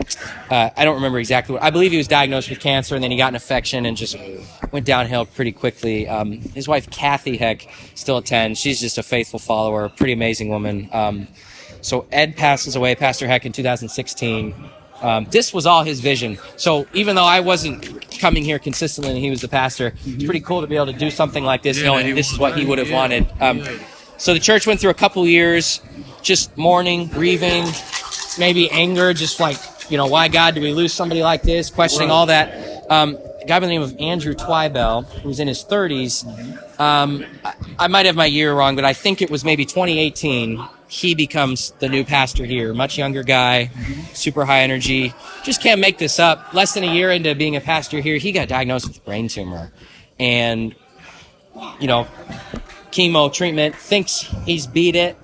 uh, 0.51 0.69
I 0.77 0.85
don't 0.85 0.95
remember 0.95 1.17
exactly 1.17 1.53
what. 1.53 1.63
I 1.63 1.71
believe 1.71 1.91
he 1.91 1.97
was 1.97 2.07
diagnosed 2.07 2.47
with 2.47 2.59
cancer, 2.59 2.93
and 2.93 3.03
then 3.03 3.09
he 3.09 3.17
got 3.17 3.29
an 3.29 3.35
infection 3.35 3.87
and 3.87 3.97
just 3.97 4.15
went 4.71 4.85
downhill 4.85 5.25
pretty 5.25 5.51
quickly. 5.51 6.07
Um, 6.07 6.33
his 6.53 6.67
wife 6.67 6.89
Kathy 6.91 7.37
Heck 7.37 7.67
still 7.95 8.17
attends. 8.17 8.59
She's 8.59 8.79
just 8.79 8.99
a 8.99 9.03
faithful 9.03 9.39
follower, 9.39 9.89
pretty 9.89 10.13
amazing 10.13 10.49
woman. 10.49 10.89
Um, 10.93 11.27
so 11.81 12.05
Ed 12.11 12.37
passes 12.37 12.75
away, 12.75 12.93
Pastor 12.93 13.25
Heck, 13.25 13.47
in 13.47 13.51
2016. 13.51 14.53
Um, 15.01 15.27
this 15.31 15.53
was 15.53 15.65
all 15.65 15.83
his 15.83 16.01
vision. 16.01 16.37
So 16.57 16.85
even 16.93 17.15
though 17.15 17.23
I 17.23 17.39
wasn't 17.39 18.08
coming 18.19 18.43
here 18.43 18.59
consistently 18.59 19.11
and 19.11 19.19
he 19.19 19.29
was 19.29 19.41
the 19.41 19.47
pastor, 19.47 19.93
it's 20.05 20.23
pretty 20.23 20.41
cool 20.41 20.61
to 20.61 20.67
be 20.67 20.75
able 20.75 20.87
to 20.87 20.93
do 20.93 21.09
something 21.09 21.43
like 21.43 21.63
this, 21.63 21.77
Yeah, 21.77 21.85
knowing 21.85 22.13
this 22.15 22.31
is 22.31 22.37
what 22.37 22.57
he 22.57 22.65
would 22.65 22.77
have 22.77 22.89
yeah, 22.89 22.95
wanted. 22.95 23.27
Um, 23.39 23.59
yeah. 23.59 23.77
So 24.17 24.33
the 24.33 24.39
church 24.39 24.67
went 24.67 24.79
through 24.79 24.89
a 24.89 24.95
couple 24.95 25.25
years, 25.25 25.81
just 26.21 26.55
mourning, 26.57 27.07
grieving, 27.07 27.65
maybe 28.37 28.69
anger, 28.69 29.13
just 29.13 29.39
like, 29.39 29.57
you 29.89 29.97
know, 29.97 30.07
why 30.07 30.27
God 30.27 30.55
do 30.55 30.61
we 30.61 30.73
lose 30.73 30.93
somebody 30.93 31.23
like 31.23 31.41
this? 31.41 31.69
Questioning 31.69 32.11
all 32.11 32.25
that. 32.25 32.91
Um, 32.91 33.17
a 33.41 33.45
guy 33.45 33.59
by 33.59 33.65
the 33.65 33.67
name 33.67 33.81
of 33.81 33.95
Andrew 33.97 34.33
Twibell, 34.33 35.05
who's 35.21 35.39
in 35.39 35.47
his 35.47 35.63
30s, 35.63 36.25
um, 36.79 37.25
I, 37.45 37.53
I 37.79 37.87
might 37.87 38.05
have 38.05 38.15
my 38.15 38.25
year 38.25 38.53
wrong, 38.53 38.75
but 38.75 38.83
I 38.83 38.93
think 38.93 39.21
it 39.21 39.29
was 39.29 39.45
maybe 39.45 39.65
2018. 39.65 40.61
He 40.89 41.13
becomes 41.13 41.71
the 41.79 41.87
new 41.87 42.03
pastor 42.03 42.45
here. 42.45 42.73
Much 42.73 42.97
younger 42.97 43.21
guy, 43.23 43.69
super 44.13 44.43
high 44.43 44.61
energy. 44.61 45.13
Just 45.43 45.61
can't 45.61 45.79
make 45.79 45.99
this 45.99 46.19
up. 46.19 46.51
Less 46.53 46.73
than 46.73 46.83
a 46.83 46.91
year 46.91 47.11
into 47.11 47.35
being 47.35 47.55
a 47.55 47.61
pastor 47.61 48.01
here, 48.01 48.17
he 48.17 48.31
got 48.31 48.47
diagnosed 48.47 48.87
with 48.87 48.97
a 48.97 49.01
brain 49.01 49.27
tumor. 49.27 49.71
And, 50.19 50.73
you 51.79 51.87
know, 51.87 52.07
chemo 52.91 53.31
treatment, 53.31 53.75
thinks 53.75 54.21
he's 54.45 54.65
beat 54.65 54.95
it, 54.95 55.15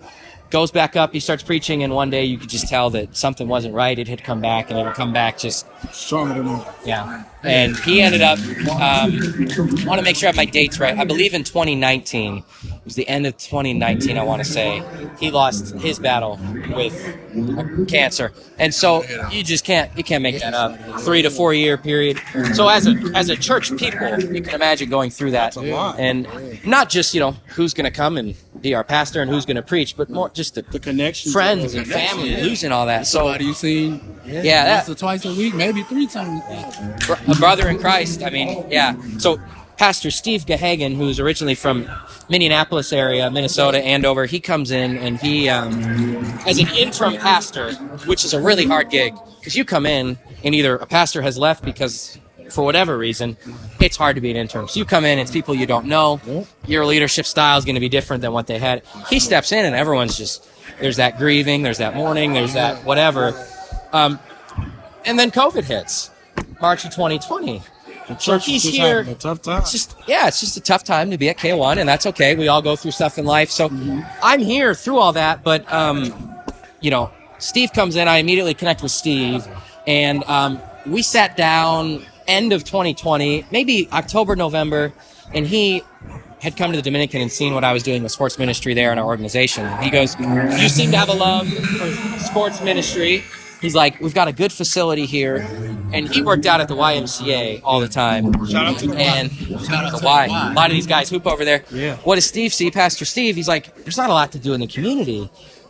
goes 0.52 0.70
back 0.70 0.96
up, 0.96 1.12
he 1.12 1.20
starts 1.20 1.42
preaching, 1.42 1.82
and 1.82 1.94
one 1.94 2.12
day 2.12 2.24
you 2.26 2.38
could 2.38 2.48
just 2.50 2.68
tell 2.70 2.92
that 2.92 3.18
something 3.18 3.48
wasn't 3.48 3.74
right. 3.74 3.98
It 3.98 4.08
had 4.08 4.24
come 4.24 4.42
back, 4.42 4.70
and 4.70 4.80
it 4.80 4.84
would 4.84 4.94
come 4.94 5.12
back 5.12 5.40
just 5.40 5.66
Stronger 5.92 6.36
than 6.36 6.48
ever. 6.48 6.76
yeah. 6.86 7.24
And 7.44 7.76
he 7.78 8.02
ended 8.02 8.22
up, 8.22 8.38
um, 8.70 8.78
I 8.78 9.86
want 9.86 10.00
to 10.00 10.04
make 10.04 10.16
sure 10.16 10.28
I 10.28 10.30
have 10.30 10.36
my 10.36 10.46
dates 10.46 10.80
right. 10.80 10.96
I 10.98 11.04
believe 11.06 11.34
in 11.34 11.44
2019, 11.44 12.44
it 12.86 12.90
was 12.90 12.96
the 12.96 13.08
end 13.08 13.26
of 13.26 13.36
2019, 13.38 14.16
I 14.16 14.22
want 14.24 14.44
to 14.44 14.48
say, 14.48 14.84
he 15.20 15.32
lost 15.32 15.74
his 15.74 15.98
battle 15.98 16.40
with 16.70 17.88
cancer. 17.88 18.32
And 18.60 18.72
so 18.72 19.04
you 19.32 19.44
just 19.44 19.66
can't, 19.66 19.90
you 19.98 20.04
can't 20.04 20.22
make 20.22 20.40
that 20.40 20.54
up. 20.54 21.02
Three 21.02 21.24
to 21.24 21.32
four 21.32 21.52
year 21.56 21.80
period. 21.80 22.22
So 22.54 22.70
as 22.70 22.86
a, 22.86 22.92
as 23.16 23.30
a 23.30 23.36
church 23.36 23.76
people, 23.76 24.20
you 24.20 24.40
can 24.44 24.54
imagine 24.54 24.88
going 24.88 25.10
through 25.10 25.32
that. 25.32 25.58
And 25.58 26.28
not 26.64 26.90
just, 26.92 27.16
you 27.16 27.22
know, 27.22 27.32
who's 27.48 27.74
going 27.74 27.86
to 27.86 27.92
come 27.92 28.18
and 28.18 28.36
be 28.62 28.76
our 28.76 28.84
pastor 28.84 29.24
and 29.24 29.32
who's 29.32 29.48
going 29.48 29.56
to 29.56 29.64
preach, 29.64 29.98
but 29.98 30.12
more 30.12 30.30
just 30.30 30.54
the, 30.54 30.62
The 30.62 30.80
connection. 30.80 31.32
friends 31.32 31.74
and 31.74 31.88
family, 31.88 32.36
losing 32.44 32.72
all 32.72 32.86
that. 32.86 33.08
So 33.08 33.18
Somebody 33.20 33.46
you 33.46 33.54
seen 33.56 34.20
yeah, 34.28 34.44
that, 34.66 34.88
or 34.88 34.94
twice 34.94 35.26
a 35.26 35.34
week, 35.34 35.56
maybe 35.56 35.82
three 35.82 36.06
times. 36.06 36.44
a 37.10 37.34
brother 37.40 37.68
in 37.68 37.80
Christ. 37.80 38.22
I 38.22 38.30
mean, 38.30 38.64
yeah. 38.70 38.96
So 39.18 39.40
Pastor 39.78 40.10
Steve 40.10 40.46
Gahagan, 40.46 40.96
who's 40.96 41.20
originally 41.20 41.56
from 41.56 41.90
Minneapolis 42.30 42.94
area, 42.94 43.30
Minnesota, 43.30 43.80
Andover, 43.84 44.26
he 44.26 44.40
comes 44.40 44.72
in 44.72 44.98
and 44.98 45.20
he, 45.20 45.50
um, 45.50 45.74
as 46.48 46.60
an 46.60 46.68
interim 46.70 47.18
pastor, 47.18 47.74
which 48.06 48.24
is 48.24 48.34
a 48.34 48.42
really 48.42 48.66
hard 48.66 48.90
gig, 48.90 49.14
because 49.40 49.56
you 49.56 49.66
come 49.66 49.86
in 49.86 50.18
and 50.44 50.56
either 50.56 50.76
a 50.76 50.86
pastor 50.86 51.22
has 51.22 51.38
left 51.38 51.64
because 51.64 52.18
for 52.50 52.64
whatever 52.64 52.98
reason, 52.98 53.38
it's 53.80 53.98
hard 53.98 54.16
to 54.16 54.22
be 54.22 54.32
an 54.32 54.38
interim. 54.38 54.68
So 54.68 54.80
you 54.80 54.86
come 54.86 55.04
in, 55.04 55.20
it's 55.20 55.32
people 55.32 55.56
you 55.56 55.66
don't 55.66 55.88
know. 55.88 56.46
Your 56.68 56.86
leadership 56.86 57.26
style 57.26 57.58
is 57.58 57.66
going 57.66 57.76
to 57.76 57.82
be 57.82 57.90
different 57.90 58.22
than 58.22 58.32
what 58.32 58.48
they 58.48 58.60
had. 58.60 58.84
He 59.10 59.20
steps 59.20 59.52
in 59.52 59.66
and 59.66 59.76
everyone's 59.76 60.18
just 60.18 60.48
there's 60.80 60.98
that 60.98 61.18
grieving, 61.18 61.64
there's 61.64 61.78
that 61.78 61.96
mourning, 61.96 62.34
there's 62.34 62.54
that 62.54 62.84
whatever. 62.86 63.34
Um, 63.94 64.20
and 65.06 65.18
then 65.18 65.32
COVID 65.32 65.64
hits, 65.64 66.12
March 66.62 66.86
of 66.86 66.92
2020. 66.92 67.62
So 68.20 68.38
he's 68.38 68.64
here. 68.64 69.04
tough 69.16 69.42
time. 69.42 69.62
It's 69.62 69.72
just 69.72 69.96
yeah, 70.08 70.28
it's 70.28 70.40
just 70.40 70.58
a 70.58 70.62
tough 70.62 70.84
time 70.84 71.10
to 71.12 71.18
be 71.18 71.30
at 71.30 71.38
K1, 71.38 71.78
and 71.78 71.90
that's 71.90 72.06
okay. 72.06 72.36
We 72.36 72.48
all 72.48 72.62
go 72.62 72.76
through 72.76 72.92
stuff 72.92 73.18
in 73.18 73.26
life. 73.26 73.50
So 73.50 73.70
I'm 74.22 74.42
here 74.42 74.76
through 74.76 74.98
all 74.98 75.14
that, 75.14 75.44
but 75.44 75.72
um, 75.72 76.36
you 76.82 76.92
know, 76.92 77.12
Steve 77.40 77.74
comes 77.74 77.96
in. 77.96 78.08
I 78.08 78.18
immediately 78.18 78.54
connect 78.54 78.84
with 78.84 78.92
Steve, 78.92 79.48
and 79.88 80.24
um, 80.26 80.60
we 80.86 81.02
sat 81.02 81.36
down 81.36 82.06
end 82.28 82.54
of 82.54 82.64
2020, 82.64 83.46
maybe 83.52 83.88
October, 83.92 84.36
November, 84.36 84.94
and 85.34 85.46
he 85.46 85.84
had 86.42 86.58
come 86.58 86.72
to 86.72 86.78
the 86.78 86.82
Dominican 86.84 87.22
and 87.22 87.32
seen 87.32 87.54
what 87.54 87.64
I 87.64 87.74
was 87.74 87.82
doing 87.82 88.04
with 88.04 88.12
sports 88.12 88.38
ministry 88.38 88.74
there 88.74 88.92
in 88.92 89.00
our 89.00 89.06
organization. 89.06 89.68
He 89.82 89.90
goes, 89.90 90.16
"You 90.20 90.70
seem 90.70 90.92
to 90.92 90.98
have 90.98 91.10
a 91.10 91.14
love 91.14 91.48
for 91.48 92.20
sports 92.20 92.62
ministry." 92.62 93.24
He's 93.62 93.74
like, 93.74 94.00
"We've 94.00 94.14
got 94.14 94.28
a 94.28 94.34
good 94.34 94.52
facility 94.52 95.06
here," 95.08 95.48
and 95.96 96.08
he 96.10 96.22
worked 96.22 96.46
out 96.46 96.62
at 96.62 96.68
the 96.68 96.76
YMCA 96.76 97.62
all 97.64 97.80
the 97.80 97.88
time. 97.88 98.32
Shout 98.46 98.68
out 98.68 98.80
to 98.80 98.88
the 98.88 98.98
and 98.98 99.32
Shout 99.32 99.86
out 99.86 100.00
the 100.00 100.06
Y. 100.06 100.28
Y. 100.28 100.52
A 100.52 100.54
lot 100.54 100.70
of 100.70 100.72
these 100.72 100.88
guys 100.88 101.10
hoop 101.10 101.26
over 101.26 101.46
there. 101.46 101.64
Yeah. 101.72 101.98
What 101.98 102.16
does 102.16 102.26
Steve 102.26 102.54
see? 102.54 102.72
Pastor 102.72 103.06
Steve, 103.06 103.36
he's 103.36 103.48
like, 103.48 103.76
"There's 103.84 103.98
not 103.98 104.10
a 104.10 104.14
lot 104.14 104.32
to 104.34 104.40
do 104.40 104.54
in 104.54 104.60
the 104.60 104.68
community." 104.68 105.30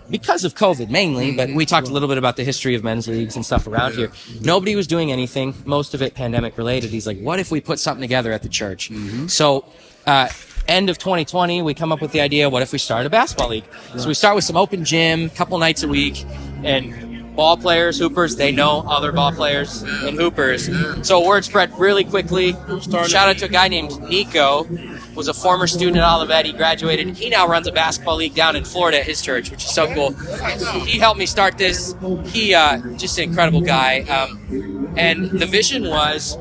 because 0.10 0.44
of 0.44 0.56
COVID 0.56 0.90
mainly, 0.90 1.32
but 1.36 1.50
we 1.50 1.66
talked 1.66 1.88
a 1.88 1.92
little 1.92 2.08
bit 2.08 2.18
about 2.18 2.36
the 2.36 2.44
history 2.44 2.76
of 2.76 2.84
men's 2.84 3.08
leagues 3.08 3.36
and 3.36 3.46
stuff 3.46 3.68
around 3.68 3.96
here. 3.96 4.12
Nobody 4.42 4.76
was 4.76 4.88
doing 4.88 5.12
anything, 5.12 5.56
most 5.66 5.94
of 5.94 6.02
it 6.02 6.14
pandemic 6.14 6.58
related. 6.58 6.92
He's 6.92 7.08
like, 7.08 7.20
what 7.20 7.40
if 7.40 7.52
we 7.52 7.62
put 7.62 7.80
something 7.80 8.02
together 8.02 8.32
at 8.32 8.44
the 8.44 8.50
church? 8.50 8.92
So, 9.28 9.66
uh, 10.06 10.30
end 10.68 10.90
of 10.90 10.98
2020, 10.98 11.62
we 11.62 11.74
come 11.74 11.92
up 11.92 12.02
with 12.02 12.12
the 12.12 12.22
idea, 12.22 12.50
what 12.50 12.62
if 12.62 12.72
we 12.72 12.78
start 12.78 13.06
a 13.06 13.10
basketball 13.10 13.50
league? 13.50 13.66
So 13.98 14.08
we 14.08 14.14
start 14.14 14.36
with 14.36 14.44
some 14.44 14.58
open 14.58 14.86
gym, 14.86 15.30
couple 15.30 15.58
nights 15.58 15.84
a 15.84 15.88
week, 15.88 16.26
and 16.64 17.05
ball 17.36 17.58
players, 17.58 18.00
hoopers, 18.00 18.36
they 18.36 18.52
know 18.52 18.84
other 18.88 19.12
ball 19.12 19.32
players 19.32 19.82
and 19.82 20.18
hoopers. 20.18 20.70
So 21.08 21.26
word 21.26 21.46
spread 21.46 21.78
really 21.78 22.04
quickly. 22.04 22.54
Shout 22.82 23.16
out 23.16 23.38
to 23.40 23.46
a 23.46 23.50
guy 23.50 23.68
named 23.68 24.00
Nico, 24.02 24.68
was 25.16 25.28
a 25.28 25.34
former 25.34 25.68
student 25.68 25.98
at 25.98 26.16
Olivet. 26.16 26.46
He 26.46 26.54
graduated. 26.54 27.16
He 27.18 27.30
now 27.30 27.48
runs 27.48 27.68
a 27.68 27.72
basketball 27.72 28.18
league 28.18 28.36
down 28.36 28.56
in 28.56 28.64
Florida 28.64 29.00
at 29.00 29.06
his 29.06 29.22
church, 29.22 29.50
which 29.52 29.64
is 29.64 29.72
so 29.74 29.94
cool. 29.94 30.12
He 30.84 31.00
helped 31.00 31.20
me 31.20 31.26
start 31.26 31.58
this. 31.58 31.96
He 32.26 32.54
uh, 32.54 32.80
just 32.98 33.18
an 33.18 33.26
incredible 33.26 33.62
guy. 33.62 34.02
Um, 34.02 34.94
and 34.98 35.30
the 35.30 35.46
vision 35.46 35.88
was 35.88 36.38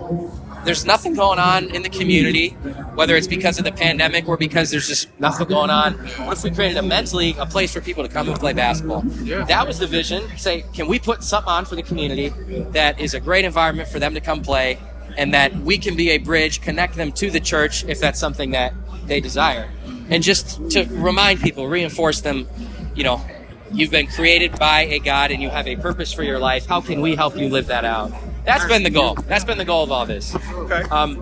there's 0.64 0.85
nothing 0.85 1.14
going 1.14 1.38
on 1.38 1.74
in 1.74 1.83
the 1.83 1.88
community, 1.88 2.50
whether 2.94 3.16
it's 3.16 3.27
because 3.27 3.59
of 3.59 3.64
the 3.64 3.72
pandemic 3.72 4.29
or 4.29 4.37
because 4.37 4.70
there's 4.70 4.88
just 4.88 5.09
nothing 5.20 5.48
going 5.48 5.70
on. 5.70 5.94
What 5.94 6.37
if 6.37 6.44
we 6.44 6.50
created 6.50 6.77
a 6.77 6.83
men's 6.83 7.14
league, 7.14 7.37
a 7.38 7.46
place 7.46 7.72
for 7.72 7.81
people 7.81 8.03
to 8.03 8.09
come 8.09 8.29
and 8.29 8.38
play 8.38 8.53
basketball? 8.53 9.03
That 9.46 9.66
was 9.66 9.79
the 9.79 9.87
vision. 9.87 10.22
Say, 10.37 10.64
can 10.72 10.87
we 10.87 10.98
put 10.98 11.22
something 11.22 11.50
on 11.50 11.64
for 11.64 11.77
the 11.77 11.83
community 11.83 12.31
that 12.72 12.98
is 12.98 13.14
a 13.14 13.20
great 13.20 13.44
environment 13.44 13.88
for 13.88 13.98
them 13.98 14.14
to 14.14 14.20
come 14.20 14.42
play, 14.42 14.79
and 15.16 15.33
that 15.35 15.55
we 15.57 15.79
can 15.79 15.96
be 15.96 16.11
a 16.11 16.18
bridge, 16.18 16.61
connect 16.61 16.96
them 16.96 17.12
to 17.12 17.31
the 17.31 17.40
church 17.40 17.85
if 17.85 18.00
that's 18.00 18.18
something 18.18 18.50
that 18.50 18.74
they 19.07 19.20
desire, 19.20 19.70
and 20.09 20.22
just 20.22 20.70
to 20.70 20.85
remind 20.90 21.40
people, 21.40 21.68
reinforce 21.68 22.20
them, 22.20 22.48
you 22.94 23.05
know. 23.05 23.24
You've 23.72 23.90
been 23.90 24.07
created 24.07 24.57
by 24.57 24.83
a 24.83 25.00
God 25.00 25.33
and 25.33 25.42
you 25.42 25.50
have 25.50 25.66
a 25.66 25.74
purpose 25.74 26.12
for 26.12 26.22
your 26.22 26.38
life. 26.38 26.64
How 26.64 26.81
can 26.81 27.00
we 27.00 27.16
help 27.16 27.37
you 27.37 27.48
live 27.48 27.66
that 27.66 27.85
out? 27.85 28.12
That's 28.44 28.64
been 28.66 28.83
the 28.83 28.90
goal. 28.90 29.14
That's 29.26 29.44
been 29.44 29.59
the 29.59 29.64
goal 29.64 29.83
of 29.85 29.90
all 29.92 30.07
this. 30.07 30.35
Okay. 30.52 30.83
Um, 30.90 31.16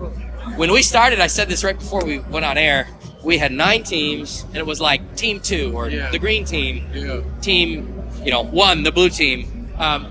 when 0.57 0.71
we 0.71 0.81
started, 0.81 1.19
I 1.19 1.27
said 1.27 1.47
this 1.49 1.63
right 1.63 1.77
before 1.77 2.03
we 2.03 2.19
went 2.19 2.45
on 2.45 2.57
air. 2.57 2.87
We 3.23 3.37
had 3.37 3.51
nine 3.53 3.83
teams, 3.83 4.43
and 4.47 4.57
it 4.57 4.65
was 4.65 4.81
like 4.81 5.15
team 5.15 5.39
two 5.39 5.71
or 5.73 5.89
Yeah. 5.89 6.09
the 6.11 6.19
green 6.19 6.43
team, 6.43 6.85
Yeah. 6.93 7.21
team, 7.41 8.03
you 8.23 8.31
know, 8.31 8.41
one, 8.43 8.83
the 8.83 8.91
blue 8.91 9.09
team. 9.09 9.69
Um, 9.77 10.07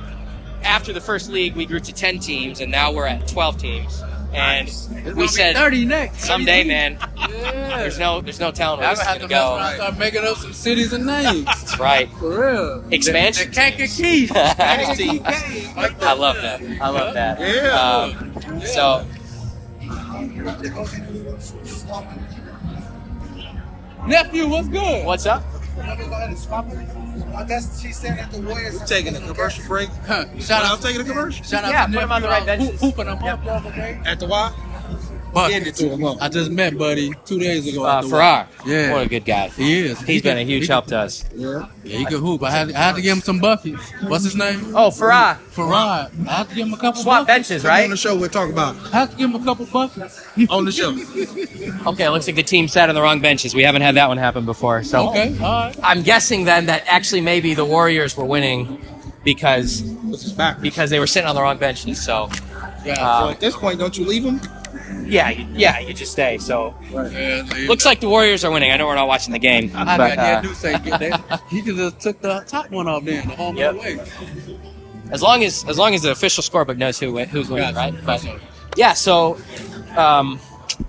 after 0.63 0.93
the 0.93 1.01
first 1.01 1.31
league, 1.31 1.55
we 1.55 1.67
grew 1.67 1.81
to 1.81 1.93
ten 1.93 2.19
teams, 2.19 2.61
and 2.61 2.73
now 2.73 2.91
we're 2.93 3.07
at 3.07 3.29
twelve 3.29 3.59
teams. 3.59 4.03
And 4.35 4.69
we 5.17 5.29
said 5.29 5.57
thirty 5.57 5.85
next. 5.85 6.25
someday, 6.25 6.65
man. 6.65 6.99
Yeah. 7.19 7.79
There's 7.79 7.99
no, 7.99 8.21
there's 8.21 8.41
no 8.41 8.51
telling 8.51 8.81
where 8.81 8.91
this 8.91 9.01
is 9.01 9.05
gonna 9.07 9.19
to 9.21 9.29
mess 9.29 9.33
around 9.33 9.59
go. 9.59 9.65
and 9.67 9.77
start 9.77 9.99
making 9.99 10.25
up 10.25 10.37
some 10.39 10.53
cities 10.53 10.93
and 10.93 11.07
names. 11.07 11.45
That's 11.45 11.79
right. 11.79 12.09
For 12.13 12.53
real. 12.53 12.85
Expansion. 12.91 13.51
The, 13.51 13.51
the 13.51 13.57
Kankakee. 13.57 14.27
Kankakee. 14.29 15.75
Like. 15.77 16.03
I 16.03 16.13
love 16.15 16.37
that. 16.37 16.61
I 16.81 16.89
love 16.89 17.15
that. 17.15 17.41
Yeah. 17.41 17.79
Um, 17.79 18.61
so 18.63 19.07
Nephew, 24.07 24.49
what's 24.49 24.69
good? 24.69 25.07
what's 25.07 25.27
up? 25.27 25.45
I 25.79 27.45
guess 27.49 27.81
she's 27.81 27.97
saying 27.97 28.17
that 28.17 28.31
the 28.31 28.41
Warriors 28.43 28.81
are 28.81 28.87
taking 28.87 29.17
a 29.17 29.21
commercial 29.21 29.65
break. 29.67 29.89
Huh. 30.07 30.27
Shout 30.39 30.65
I'm 30.65 30.73
out, 30.73 30.83
taking 30.83 31.01
a 31.01 31.05
commercial 31.05 31.45
shout 31.45 31.65
out 31.65 31.71
Yeah, 31.71 31.87
to 31.87 31.93
put 31.93 32.03
'em 32.03 32.13
on 32.13 32.23
the 32.23 32.29
nephew. 32.29 32.47
right 32.47 32.49
I 32.49 32.57
was 32.59 32.67
benches. 32.69 32.81
Hooping 32.81 33.07
them 33.07 33.25
up 33.25 33.45
the 33.45 33.51
other 33.53 34.01
at 34.07 34.21
the 34.21 34.27
Y. 34.27 34.53
But 35.33 35.51
Hand 35.51 35.67
it 35.67 35.75
to 35.77 35.89
him. 35.89 36.05
I 36.21 36.29
just 36.29 36.51
met 36.51 36.77
Buddy 36.77 37.11
two 37.25 37.39
days 37.39 37.67
ago. 37.67 37.85
Uh, 37.87 37.99
at 37.99 38.03
the 38.03 38.09
Farrar. 38.11 38.49
Yeah. 38.67 38.93
What 38.93 39.07
a 39.07 39.09
good 39.09 39.25
guy. 39.25 39.49
He 39.49 39.87
is. 39.87 39.99
He's 40.01 40.07
He 40.07 40.21
been 40.21 40.33
can- 40.37 40.39
a 40.39 40.45
huge 40.45 40.65
he 40.67 40.69
help 40.69 40.85
can- 40.85 40.91
to 40.93 40.99
us. 40.99 41.25
Yeah. 41.35 41.67
Yeah, 41.85 41.99
he 41.99 42.05
can 42.05 42.19
hoop. 42.21 42.43
I 42.43 42.51
had, 42.51 42.73
I 42.73 42.79
had 42.79 42.97
to 42.97 43.03
give 43.03 43.17
him 43.17 43.23
some 43.23 43.39
buckets. 43.39 43.83
What's 44.03 44.25
his 44.25 44.37
name? 44.37 44.75
Oh, 44.77 44.91
Farah. 44.91 45.39
Farad. 45.55 46.11
I 46.29 46.33
had 46.33 46.49
to 46.51 46.55
give 46.55 46.67
him 46.67 46.75
a 46.75 46.77
couple 46.77 47.03
Swap 47.03 47.27
buckets. 47.27 47.49
benches, 47.49 47.65
On 47.65 47.91
the 47.91 47.97
show, 47.97 48.17
we'll 48.17 48.29
talk 48.29 48.51
about 48.51 48.77
I 48.93 48.99
had 49.01 49.11
to 49.13 49.17
give 49.17 49.31
him 49.31 49.37
a 49.41 49.45
couple 49.45 49.65
buckets. 49.67 50.23
on 50.51 50.65
the 50.67 50.73
show. 50.73 50.91
Okay, 51.91 52.05
it 52.05 52.11
looks 52.11 52.27
like 52.27 52.37
the 52.37 52.43
team 52.43 52.69
sat 52.69 52.89
on 52.91 52.95
the 52.95 53.01
wrong 53.03 53.21
benches. 53.21 53.55
We 53.55 53.63
haven't 53.63 53.83
had 53.83 53.95
that 53.97 54.09
one 54.09 54.19
happen 54.19 54.45
before. 54.45 54.83
So 54.85 55.09
Okay, 55.11 55.35
all 55.41 55.67
right. 55.67 55.77
I'm 55.83 56.03
guessing 56.03 56.45
then 56.45 56.67
that 56.67 56.85
actually 56.87 57.23
maybe 57.23 57.55
the 57.55 57.65
Warriors 57.65 58.17
were 58.17 58.25
winning 58.27 58.85
because 59.25 59.83
This 60.11 60.25
is 60.25 60.33
back. 60.33 60.61
because 60.61 60.91
they 60.91 60.99
were 60.99 61.07
sitting 61.07 61.29
on 61.29 61.35
the 61.35 61.41
wrong 61.43 61.57
benches. 61.59 62.03
So 62.05 62.29
Yeah. 62.85 62.95
So 62.97 63.03
uh, 63.03 63.31
at 63.31 63.41
this 63.41 63.57
point, 63.57 63.79
don't 63.79 63.97
you 63.97 64.05
leave 64.05 64.25
him? 64.25 64.41
Yeah, 65.05 65.31
you- 65.31 65.47
yeah, 65.53 65.79
you 65.79 65.93
just 65.95 66.13
stay. 66.13 66.39
So 66.39 66.75
yeah 66.91 67.43
leave 67.53 67.69
looks 67.69 67.85
like 67.85 68.01
the 68.01 68.09
Warriors 68.09 68.45
are 68.45 68.51
winning. 68.51 68.71
I 68.73 68.77
know 68.77 68.87
we're 68.87 68.95
not 68.95 69.09
watching 69.09 69.33
the 69.33 69.39
game, 69.39 69.71
I 69.75 69.97
but 69.97 70.15
got 70.17 70.19
uh, 70.19 70.23
that 70.23 70.43
do 70.43 70.55
say 70.55 70.73
get 70.81 71.01
that. 71.01 71.43
He 71.51 71.63
could 71.63 71.79
have 71.79 71.99
took 71.99 72.21
the 72.21 72.41
top 72.47 72.71
one 72.71 72.87
off 72.89 73.05
then, 73.05 73.27
the 73.29 73.35
home 73.37 73.57
Yep. 73.57 73.71
and 73.71 73.79
away. 73.79 74.01
as 75.11 75.23
long 75.23 75.45
as 75.45 75.65
as 75.69 75.79
long 75.79 75.95
as 75.95 76.03
the 76.03 76.11
official 76.11 76.43
scorebook 76.43 76.77
knows 76.79 76.99
who 76.99 77.13
win- 77.13 77.29
who's 77.29 77.49
winning, 77.51 77.75
Gotcha. 77.75 77.95
right? 77.97 78.07
But 78.07 78.27
yeah, 78.77 78.93
so 78.95 79.39
um, 79.97 80.39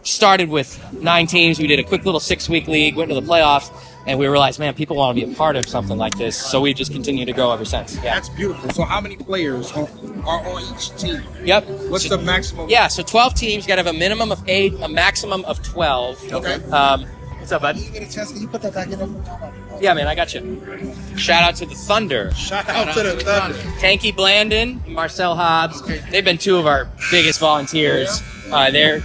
started 0.03 0.49
with 0.49 0.79
nine 0.93 1.27
teams. 1.27 1.59
We 1.59 1.67
did 1.67 1.79
a 1.79 1.83
quick 1.83 2.05
little 2.05 2.19
six 2.19 2.47
week 2.49 2.67
league, 2.67 2.95
went 2.95 3.09
to 3.09 3.15
the 3.15 3.21
playoffs, 3.21 3.69
and 4.05 4.19
we 4.19 4.27
realized, 4.27 4.59
man, 4.59 4.73
people 4.73 4.95
want 4.97 5.17
to 5.17 5.25
be 5.25 5.31
a 5.31 5.35
part 5.35 5.55
of 5.55 5.65
something 5.67 5.97
like 5.97 6.17
this. 6.17 6.35
So 6.37 6.59
we 6.61 6.73
just 6.73 6.91
continue 6.91 7.25
to 7.25 7.33
go 7.33 7.51
ever 7.51 7.65
since. 7.65 7.95
Yeah. 7.95 8.15
That's 8.15 8.29
beautiful. 8.29 8.69
So 8.71 8.83
how 8.83 8.99
many 9.01 9.15
players 9.15 9.71
are, 9.71 9.87
are 10.25 10.45
on 10.47 10.75
each 10.75 10.95
team? 10.97 11.21
Yep. 11.43 11.67
What's 11.89 12.07
the 12.09 12.17
maximum? 12.17 12.69
Yeah, 12.69 12.87
so 12.87 13.03
12 13.03 13.33
teams. 13.35 13.63
You 13.63 13.67
got 13.69 13.75
to 13.75 13.83
have 13.83 13.95
a 13.95 13.97
minimum 13.97 14.31
of 14.31 14.43
eight, 14.47 14.73
a 14.81 14.89
maximum 14.89 15.45
of 15.45 15.61
12. 15.63 16.33
Okay. 16.33 16.53
Um, 16.71 17.05
what's 17.39 17.51
up, 17.51 17.61
bud? 17.61 17.77
You 17.77 17.89
get 17.91 18.09
a 18.09 18.13
chance, 18.13 18.31
can 18.31 18.41
you 18.41 18.47
put 18.47 18.61
that 18.63 18.73
back 18.73 18.89
in 18.91 18.99
there? 18.99 19.43
Yeah, 19.81 19.93
man, 19.95 20.07
I 20.07 20.15
got 20.15 20.33
you. 20.33 20.93
Shout 21.17 21.43
out 21.43 21.55
to 21.55 21.65
the 21.65 21.75
Thunder. 21.75 22.31
Shout 22.35 22.67
out 22.69 22.93
to 22.95 23.03
the 23.03 23.15
Thunder. 23.23 23.57
Tanky 23.79 24.13
Blandon, 24.13 24.85
Marcel 24.87 25.35
Hobbs. 25.35 25.81
They've 26.09 26.23
been 26.23 26.37
two 26.37 26.57
of 26.57 26.67
our 26.67 26.89
biggest 27.11 27.39
volunteers. 27.39 28.21
Uh, 28.51 28.69
they're 28.71 29.01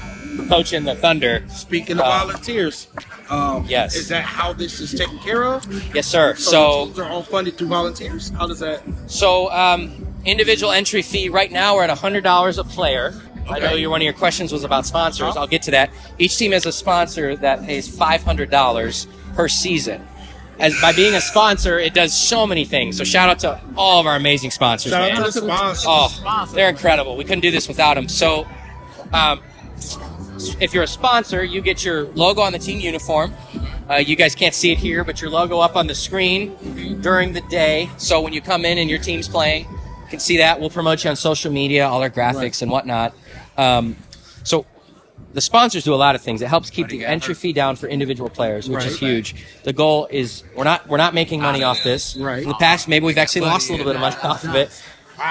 coaching 0.49 0.85
the 0.85 0.95
Thunder. 0.95 1.43
Speaking 1.49 1.97
of 1.99 2.05
Uh, 2.05 2.27
volunteers, 2.27 2.89
um, 3.31 3.65
Yes. 3.69 3.95
is 3.97 4.09
that 4.09 4.25
how 4.25 4.53
this 4.53 4.81
is 4.81 4.93
taken 4.93 5.19
care 5.19 5.45
of? 5.45 5.67
Yes, 5.95 6.07
sir. 6.07 6.35
So, 6.37 6.87
teams 6.87 6.99
are 6.99 7.09
all 7.09 7.23
funded 7.23 7.57
through 7.59 7.69
volunteers. 7.69 8.31
How 8.31 8.47
does 8.47 8.59
that? 8.61 8.83
so 9.07 9.51
um, 9.53 10.07
individual 10.25 10.73
entry 10.73 11.03
fee 11.03 11.29
right 11.29 11.51
now 11.53 11.75
we're 11.77 11.85
at 11.85 11.97
$100 11.97 12.59
a 12.59 12.65
player. 12.65 13.15
I 13.49 13.59
know 13.61 13.67
Okay. 13.69 13.79
your 13.79 13.91
one 13.91 14.01
of 14.03 14.05
your 14.05 14.13
questions 14.13 14.53
was 14.53 14.63
about 14.65 14.85
sponsors. 14.85 15.23
Uh-huh. 15.29 15.41
I'll 15.41 15.47
get 15.47 15.63
to 15.63 15.71
that. 15.71 15.91
Each 16.19 16.37
team 16.37 16.53
has 16.53 16.67
a 16.67 16.73
sponsor 16.73 17.35
that 17.37 17.65
pays 17.65 17.89
$500 17.89 19.07
per 19.35 19.49
season. 19.49 20.07
As 20.59 20.79
by 20.81 20.93
being 20.93 21.15
a 21.15 21.21
sponsor, 21.21 21.79
it 21.79 21.95
does 21.95 22.13
so 22.13 22.47
many 22.47 22.65
things. 22.65 22.99
So 22.99 23.05
shout 23.05 23.29
out 23.31 23.39
to 23.41 23.61
all 23.77 24.01
of 24.01 24.07
our 24.07 24.17
amazing 24.17 24.51
sponsors. 24.51 24.91
Shout 24.93 25.13
man. 25.13 25.23
out 25.23 25.33
to 25.33 25.41
the 25.41 25.47
sponsors. 25.47 25.85
Oh, 25.89 26.51
they're 26.53 26.69
incredible. 26.69 27.17
We 27.17 27.25
couldn't 27.25 27.41
do 27.43 27.51
this 27.53 27.69
without 27.69 27.95
them. 27.95 28.09
So, 28.09 28.47
um, 29.13 29.41
if 30.61 30.73
you're 30.75 30.85
a 30.85 30.89
sponsor, 30.89 31.45
you 31.45 31.61
get 31.61 31.85
your 31.85 32.05
logo 32.09 32.41
on 32.43 32.53
the 32.53 32.59
team 32.59 32.81
uniform. 32.81 33.33
Uh, 33.91 33.97
you 33.97 34.17
guys 34.17 34.35
can't 34.35 34.55
see 34.55 34.71
it 34.71 34.79
here, 34.79 35.03
but 35.05 35.21
your 35.21 35.31
logo 35.31 35.61
up 35.61 35.77
on 35.77 35.87
the 35.87 35.95
screen 35.95 37.01
during 37.01 37.33
the 37.33 37.41
day. 37.43 37.89
So 37.97 38.21
when 38.21 38.33
you 38.33 38.41
come 38.41 38.65
in 38.65 38.79
and 38.79 38.91
your 38.91 38.99
team's 38.99 39.29
playing, 39.29 39.65
you 39.65 40.09
can 40.11 40.21
see 40.21 40.37
that. 40.39 40.61
We'll 40.61 40.71
promote 40.71 41.05
you 41.05 41.11
on 41.11 41.17
social 41.17 41.51
media, 41.51 41.87
all 41.87 42.03
our 42.03 42.11
graphics 42.11 42.63
and 42.63 42.71
whatnot. 42.71 43.15
Um, 43.57 43.97
so 44.45 44.67
the 45.33 45.41
sponsors 45.41 45.85
do 45.85 45.95
a 45.95 45.97
lot 45.97 46.15
of 46.15 46.21
things. 46.21 46.43
It 46.43 46.49
helps 46.49 46.71
keep 46.71 46.89
the 46.89 47.05
entry 47.05 47.35
fee 47.35 47.53
down 47.53 47.77
for 47.77 47.87
individual 47.89 48.31
players, 48.31 48.69
which 48.69 48.85
is 48.85 48.99
huge. 48.99 49.45
The 49.65 49.73
goal 49.73 50.07
is 50.11 50.45
we're 50.57 50.65
not 50.65 50.89
we're 50.89 50.97
not 50.97 51.15
making 51.15 51.41
money 51.41 51.63
off 51.63 51.83
this. 51.83 52.17
Right. 52.17 52.43
In 52.43 52.49
the 52.49 52.55
past, 52.55 52.89
maybe 52.89 53.07
we've 53.07 53.19
actually 53.19 53.43
lost 53.43 53.69
a 53.69 53.73
little 53.73 53.87
bit 53.87 53.97
of 53.97 54.01
money 54.01 54.17
off 54.23 54.45
of 54.45 54.55
it. 54.55 54.71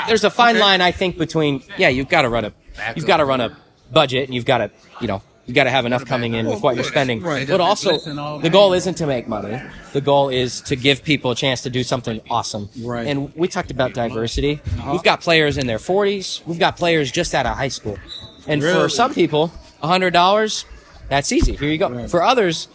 There's 0.07 0.23
a 0.23 0.29
fine 0.29 0.59
line, 0.59 0.81
I 0.81 0.91
think, 0.91 1.17
between 1.17 1.63
yeah, 1.77 1.89
you've 1.89 2.09
got 2.09 2.23
to 2.23 2.29
run 2.29 2.45
a 2.45 2.53
you've 2.95 3.07
got 3.07 3.17
to 3.17 3.25
run 3.25 3.41
a 3.41 3.57
budget, 3.91 4.25
and 4.25 4.33
you've 4.33 4.45
got 4.45 4.59
to 4.59 4.71
you 5.01 5.07
know 5.07 5.21
you 5.47 5.53
got 5.53 5.63
to 5.63 5.69
have 5.69 5.85
enough 5.85 6.05
coming 6.05 6.33
in 6.33 6.45
with 6.45 6.61
what 6.61 6.75
you're 6.75 6.83
spending. 6.83 7.21
Right. 7.21 7.47
But 7.47 7.61
also, 7.61 7.97
the 8.39 8.49
goal 8.49 8.73
isn't 8.73 8.95
to 8.95 9.07
make 9.07 9.29
money. 9.29 9.61
The 9.93 10.01
goal 10.01 10.27
is 10.27 10.59
to 10.61 10.75
give 10.75 11.03
people 11.03 11.31
a 11.31 11.35
chance 11.35 11.61
to 11.61 11.69
do 11.69 11.83
something 11.83 12.19
awesome. 12.29 12.69
Right. 12.81 13.07
And 13.07 13.33
we 13.33 13.47
talked 13.47 13.71
about 13.71 13.93
diversity. 13.93 14.59
We've 14.91 15.03
got 15.03 15.21
players 15.21 15.57
in 15.57 15.65
their 15.65 15.77
40s. 15.77 16.45
We've 16.45 16.59
got 16.59 16.75
players 16.75 17.09
just 17.11 17.33
out 17.33 17.45
of 17.45 17.55
high 17.55 17.69
school. 17.69 17.97
And 18.45 18.61
for 18.61 18.89
some 18.89 19.13
people, 19.13 19.53
$100, 19.81 20.65
that's 21.07 21.31
easy. 21.31 21.55
Here 21.55 21.69
you 21.69 21.77
go. 21.77 21.89
Right. 21.89 22.09
For 22.09 22.21
others, 22.21 22.67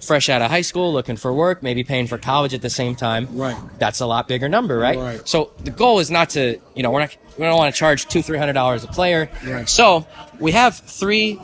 fresh 0.00 0.28
out 0.28 0.42
of 0.42 0.50
high 0.50 0.60
school, 0.60 0.92
looking 0.92 1.16
for 1.16 1.32
work, 1.32 1.62
maybe 1.62 1.84
paying 1.84 2.06
for 2.06 2.18
college 2.18 2.54
at 2.54 2.62
the 2.62 2.70
same 2.70 2.94
time. 2.94 3.28
Right. 3.30 3.56
That's 3.78 4.00
a 4.00 4.06
lot 4.06 4.28
bigger 4.28 4.48
number, 4.48 4.78
right? 4.78 4.98
Right. 4.98 5.28
So 5.28 5.52
the 5.64 5.70
goal 5.70 5.98
is 6.00 6.10
not 6.10 6.30
to, 6.30 6.58
you 6.74 6.82
know, 6.82 6.90
we're 6.90 7.00
not, 7.00 7.16
we 7.38 7.44
don't 7.44 7.56
want 7.56 7.74
to 7.74 7.78
charge 7.78 8.06
two, 8.06 8.22
three 8.22 8.38
hundred 8.38 8.54
dollars 8.54 8.84
a 8.84 8.88
player. 8.88 9.30
Right. 9.44 9.68
So 9.68 10.06
we 10.38 10.52
have 10.52 10.76
three 10.76 11.38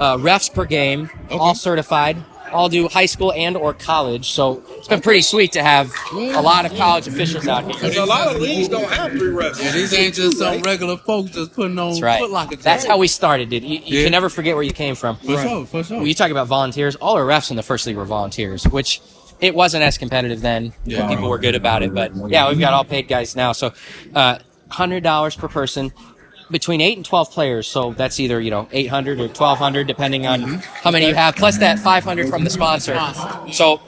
uh, 0.00 0.16
refs 0.16 0.52
per 0.52 0.64
game, 0.64 1.10
all 1.30 1.54
certified, 1.54 2.16
all 2.54 2.68
do 2.68 2.88
high 2.88 3.06
school 3.06 3.32
and 3.32 3.56
or 3.56 3.74
college. 3.74 4.30
So 4.30 4.62
it's 4.76 4.88
been 4.88 5.00
pretty 5.00 5.22
sweet 5.22 5.52
to 5.52 5.62
have 5.62 5.92
a 6.12 6.40
lot 6.40 6.64
of 6.64 6.74
college 6.76 7.06
officials 7.08 7.46
out 7.48 7.64
here. 7.64 7.72
Because 7.74 7.96
a 7.96 8.04
lot 8.04 8.34
of 8.34 8.40
leagues 8.40 8.68
don't 8.68 8.90
have 8.90 9.10
three 9.12 9.28
refs. 9.28 9.62
Yeah, 9.62 9.72
these 9.72 9.92
ain't 9.92 10.14
just 10.14 10.38
some 10.38 10.62
regular 10.62 10.96
folks 10.96 11.32
just 11.32 11.52
putting 11.52 11.78
on 11.78 11.90
That's 11.90 12.02
right. 12.02 12.20
Foot 12.20 12.60
That's 12.60 12.84
how 12.84 12.96
we 12.98 13.08
started, 13.08 13.50
dude. 13.50 13.64
You, 13.64 13.78
you 13.84 13.98
Yeah. 13.98 14.04
can 14.04 14.12
never 14.12 14.28
forget 14.28 14.54
where 14.54 14.64
you 14.64 14.72
came 14.72 14.94
from. 14.94 15.16
For 15.16 15.36
sure, 15.42 15.66
for 15.66 15.82
sure. 15.82 15.98
When 15.98 16.06
you 16.06 16.14
talk 16.14 16.30
about 16.30 16.46
volunteers, 16.46 16.94
all 16.96 17.14
our 17.16 17.24
refs 17.24 17.50
in 17.50 17.56
the 17.56 17.62
first 17.62 17.86
league 17.86 17.96
were 17.96 18.04
volunteers, 18.04 18.64
which 18.68 19.00
it 19.40 19.54
wasn't 19.54 19.82
as 19.82 19.98
competitive 19.98 20.40
then. 20.40 20.72
Yeah. 20.84 21.08
People 21.08 21.28
were 21.28 21.38
good 21.38 21.54
about 21.56 21.82
it, 21.82 21.92
but 21.92 22.12
yeah, 22.28 22.48
we've 22.48 22.60
got 22.60 22.72
all 22.72 22.84
paid 22.84 23.08
guys 23.08 23.34
now. 23.34 23.52
So, 23.52 23.72
uh, 24.14 24.38
hundred 24.68 25.02
dollars 25.02 25.36
per 25.36 25.48
person, 25.48 25.92
between 26.50 26.80
eight 26.80 26.96
and 26.96 27.04
twelve 27.06 27.30
players. 27.30 27.66
So 27.66 27.92
that's 27.92 28.18
either 28.20 28.40
you 28.40 28.50
know 28.50 28.68
eight 28.72 28.86
hundred 28.88 29.20
or 29.20 29.28
twelve 29.28 29.58
hundred, 29.58 29.86
depending 29.86 30.26
on 30.26 30.40
how 30.82 30.90
many 30.90 31.08
you 31.08 31.14
have, 31.14 31.36
plus 31.36 31.58
that 31.58 31.78
five 31.78 32.04
hundred 32.04 32.28
from 32.28 32.44
the 32.44 32.50
sponsor. 32.50 32.98
So. 33.52 33.80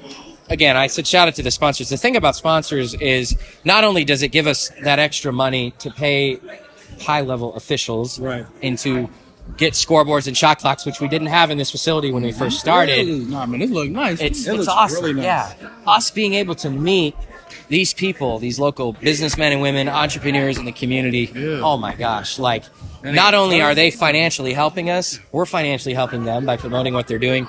Again, 0.49 0.77
I 0.77 0.87
said 0.87 1.09
shout 1.09 1.27
out 1.27 1.35
to 1.35 1.43
the 1.43 1.51
sponsors. 1.51 1.89
The 1.89 1.97
thing 1.97 2.15
about 2.15 2.37
sponsors 2.37 2.95
is 2.95 3.37
not 3.65 3.83
only 3.83 4.05
does 4.05 4.23
it 4.23 4.29
give 4.29 4.47
us 4.47 4.71
that 4.85 5.01
extra 5.01 5.33
money 5.33 5.73
to 5.81 5.91
pay 5.91 6.39
high 7.01 7.23
level 7.23 7.53
officials 7.57 8.21
Right. 8.21 8.47
and 8.63 8.79
to 8.79 9.11
get 9.57 9.73
scoreboards 9.73 10.29
and 10.29 10.37
shot 10.37 10.61
clocks, 10.61 10.87
which 10.87 11.01
we 11.01 11.09
didn't 11.09 11.27
have 11.31 11.51
in 11.51 11.59
this 11.59 11.73
facility 11.73 12.13
when 12.13 12.23
we 12.23 12.31
first 12.31 12.61
started. 12.61 13.09
Nah, 13.29 13.45
man, 13.47 13.59
this 13.59 13.71
look 13.73 13.91
nice. 13.91 14.21
It's 14.21 14.47
It 14.47 14.51
it's 14.51 14.59
looks 14.59 14.69
awesome. 14.69 15.03
really 15.03 15.15
nice. 15.15 15.25
Yeah, 15.25 15.69
us 15.85 16.13
being 16.13 16.35
able 16.35 16.55
to 16.55 16.71
meet 16.71 17.17
these 17.69 17.93
people, 17.95 18.39
these 18.39 18.59
local 18.59 18.93
businessmen 18.93 19.53
and 19.53 19.61
women, 19.63 19.89
entrepreneurs 19.89 20.59
in 20.59 20.65
the 20.65 20.73
community. 20.73 21.31
Yeah. 21.35 21.61
Oh 21.63 21.77
my 21.77 21.95
gosh! 21.95 22.39
Like, 22.39 22.65
not 23.03 23.35
only 23.35 23.61
are 23.61 23.75
they 23.75 23.91
financially 23.91 24.53
helping 24.53 24.91
us, 24.91 25.19
we're 25.33 25.47
financially 25.47 25.95
helping 25.95 26.25
them 26.25 26.47
by 26.47 26.57
promoting 26.57 26.95
what 26.95 27.07
they're 27.09 27.19
doing. 27.19 27.47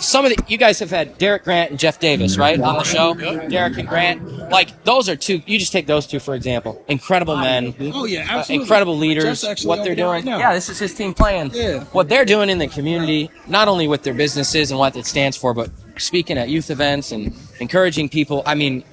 Some 0.00 0.24
of 0.24 0.30
the 0.30 0.40
you 0.46 0.58
guys 0.58 0.78
have 0.78 0.90
had 0.90 1.18
Derek 1.18 1.42
Grant 1.42 1.70
and 1.72 1.78
Jeff 1.78 1.98
Davis, 1.98 2.38
right, 2.38 2.54
on 2.60 2.74
the 2.78 2.84
show. 2.84 3.14
Derek 3.48 3.78
and 3.78 3.88
Grant, 3.88 4.22
like 4.48 4.84
those 4.84 5.08
are 5.08 5.16
two. 5.16 5.42
You 5.44 5.58
just 5.58 5.72
take 5.72 5.88
those 5.88 6.06
two 6.06 6.20
for 6.20 6.36
example. 6.36 6.80
Incredible 6.86 7.36
men. 7.36 7.74
Oh 7.92 8.04
yeah, 8.04 8.20
Uh, 8.20 8.38
absolutely. 8.38 8.62
incredible 8.62 8.96
leaders. 8.96 9.44
What 9.64 9.82
they're 9.82 9.96
doing. 9.96 10.24
right 10.24 10.38
yeah, 10.38 10.54
this 10.54 10.68
is 10.68 10.78
his 10.78 10.94
team 10.94 11.14
playing. 11.14 11.50
Yeah. 11.52 11.82
What 11.90 12.08
they're 12.08 12.24
doing 12.24 12.48
in 12.48 12.58
the 12.58 12.68
community, 12.68 13.28
not 13.48 13.66
only 13.66 13.88
with 13.88 14.04
their 14.04 14.14
businesses 14.14 14.70
and 14.70 14.78
what 14.78 14.94
it 14.96 15.04
stands 15.04 15.36
for, 15.36 15.52
but 15.52 15.68
speaking 15.96 16.38
at 16.38 16.48
youth 16.48 16.70
events 16.70 17.10
and 17.10 17.34
encouraging 17.58 18.08
people. 18.08 18.44
I 18.46 18.54
mean, 18.54 18.84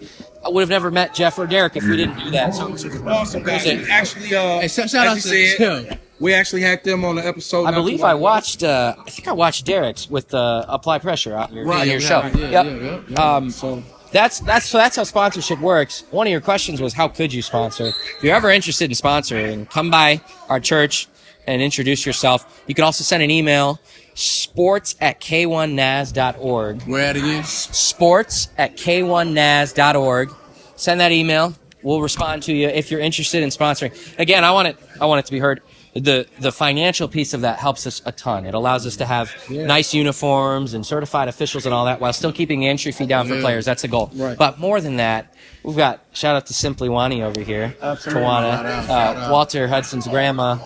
I 0.45 0.49
would 0.49 0.62
have 0.62 0.69
never 0.69 0.91
met 0.91 1.13
Jeff 1.15 1.39
or 1.39 1.47
Derek 1.47 1.75
if 1.75 1.84
we 1.84 1.97
didn't 1.97 2.19
do 2.19 2.29
that. 2.31 2.53
So 2.53 2.71
awesome 3.08 3.43
guys. 3.43 3.63
Who's 3.63 3.73
it? 3.84 3.89
Actually, 3.89 4.36
uh, 4.36 4.60
Hey, 4.62 4.67
shout, 4.67 4.89
shout 4.89 5.08
out 5.08 5.17
to 5.17 5.36
you 5.36 5.47
said, 5.58 5.99
we 6.19 6.34
actually 6.34 6.62
had 6.62 6.84
them 6.84 7.03
on 7.03 7.15
the 7.15 7.25
episode. 7.25 7.65
I 7.65 7.71
believe 7.71 8.03
I 8.03 8.13
watched. 8.13 8.62
Uh, 8.63 8.95
I 9.05 9.10
think 9.10 9.27
I 9.27 9.31
watched 9.34 9.65
Derek's 9.65 10.10
with 10.10 10.34
uh, 10.34 10.65
Apply 10.67 10.99
Pressure 10.99 11.36
on 11.36 11.51
your, 11.53 11.65
Right, 11.65 11.81
on 11.81 11.88
your 11.88 11.99
yeah, 11.99 12.08
show. 12.08 12.21
right, 12.21 12.36
yeah, 12.36 12.49
yep. 12.63 12.65
yeah, 12.81 13.01
yeah, 13.10 13.36
Um, 13.36 13.49
So 13.49 13.84
That's 14.12 14.39
that's 14.41 14.65
so 14.67 14.77
that's 14.77 14.95
how 14.95 15.03
sponsorship 15.03 15.60
works. 15.60 16.03
One 16.12 16.27
of 16.27 16.31
your 16.31 16.41
questions 16.41 16.79
was 16.79 16.93
how 16.93 17.08
could 17.08 17.34
you 17.34 17.41
sponsor? 17.41 17.88
If 18.17 18.23
you're 18.23 18.36
ever 18.36 18.49
interested 18.51 18.86
in 18.89 18.95
sponsoring, 18.95 19.69
come 19.69 19.89
by 19.89 20.21
our 20.47 20.60
church 20.60 21.08
and 21.47 21.62
introduce 21.62 22.05
yourself. 22.05 22.63
You 22.67 22.75
can 22.75 22.86
also 22.86 23.03
send 23.03 23.21
an 23.23 23.29
email 23.31 23.79
sports 24.15 24.95
at 24.99 25.21
k1naz.org. 25.21 26.82
Where 26.84 27.06
at 27.06 27.15
again? 27.15 27.43
Sports 27.43 28.49
at 28.58 28.75
k1naz.org. 28.78 30.32
Send 30.75 30.99
that 30.99 31.12
email. 31.12 31.54
We'll 31.84 32.01
respond 32.01 32.41
to 32.43 32.54
you 32.54 32.67
if 32.67 32.89
you're 32.89 32.99
interested 32.99 33.43
in 33.43 33.49
sponsoring. 33.49 33.93
Again, 34.17 34.43
I 34.43 34.51
want 34.51 34.69
it 34.69 34.78
I 34.99 35.06
want 35.06 35.19
it 35.19 35.25
to 35.28 35.32
be 35.32 35.39
heard. 35.39 35.62
The 35.93 36.28
the 36.39 36.51
financial 36.51 37.08
piece 37.08 37.34
of 37.34 37.41
that 37.41 37.60
helps 37.60 37.86
us 37.86 38.01
a 38.06 38.12
ton. 38.12 38.45
It 38.45 38.54
allows 38.56 38.86
us 38.88 38.95
to 38.97 39.06
have 39.06 39.34
nice 39.49 39.93
uniforms 39.93 40.73
and 40.73 40.84
certified 40.86 41.28
officials 41.28 41.65
and 41.65 41.73
all 41.73 41.86
that 41.86 42.01
while 42.01 42.12
still 42.12 42.34
keeping 42.34 42.60
the 42.62 42.67
entry 42.67 42.91
fee 42.91 43.06
down 43.06 43.28
for 43.28 43.36
Yeah. 43.36 43.41
players. 43.41 43.65
That's 43.65 43.84
a 43.84 43.88
goal. 43.88 44.10
Right. 44.15 44.38
But 44.38 44.60
more 44.60 44.82
than 44.82 44.97
that, 44.97 45.34
we've 45.63 45.78
got 45.78 46.01
shout 46.12 46.36
out 46.36 46.47
to 46.47 46.54
Simply 46.54 46.89
Wani 46.89 47.21
over 47.21 47.39
here. 47.41 47.75
Absolutely. 47.82 48.23
Tawana. 48.23 48.89
Uh. 48.89 49.30
Walter 49.32 49.67
Hudson's 49.67 50.08
grandma 50.08 50.58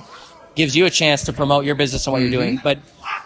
gives 0.56 0.76
you 0.76 0.86
a 0.86 0.90
chance 0.90 1.24
to 1.26 1.34
promote 1.34 1.64
your 1.66 1.76
business 1.76 2.08
and 2.08 2.14
what 2.14 2.22
you're 2.22 2.32
doing. 2.32 2.60
But 2.64 2.80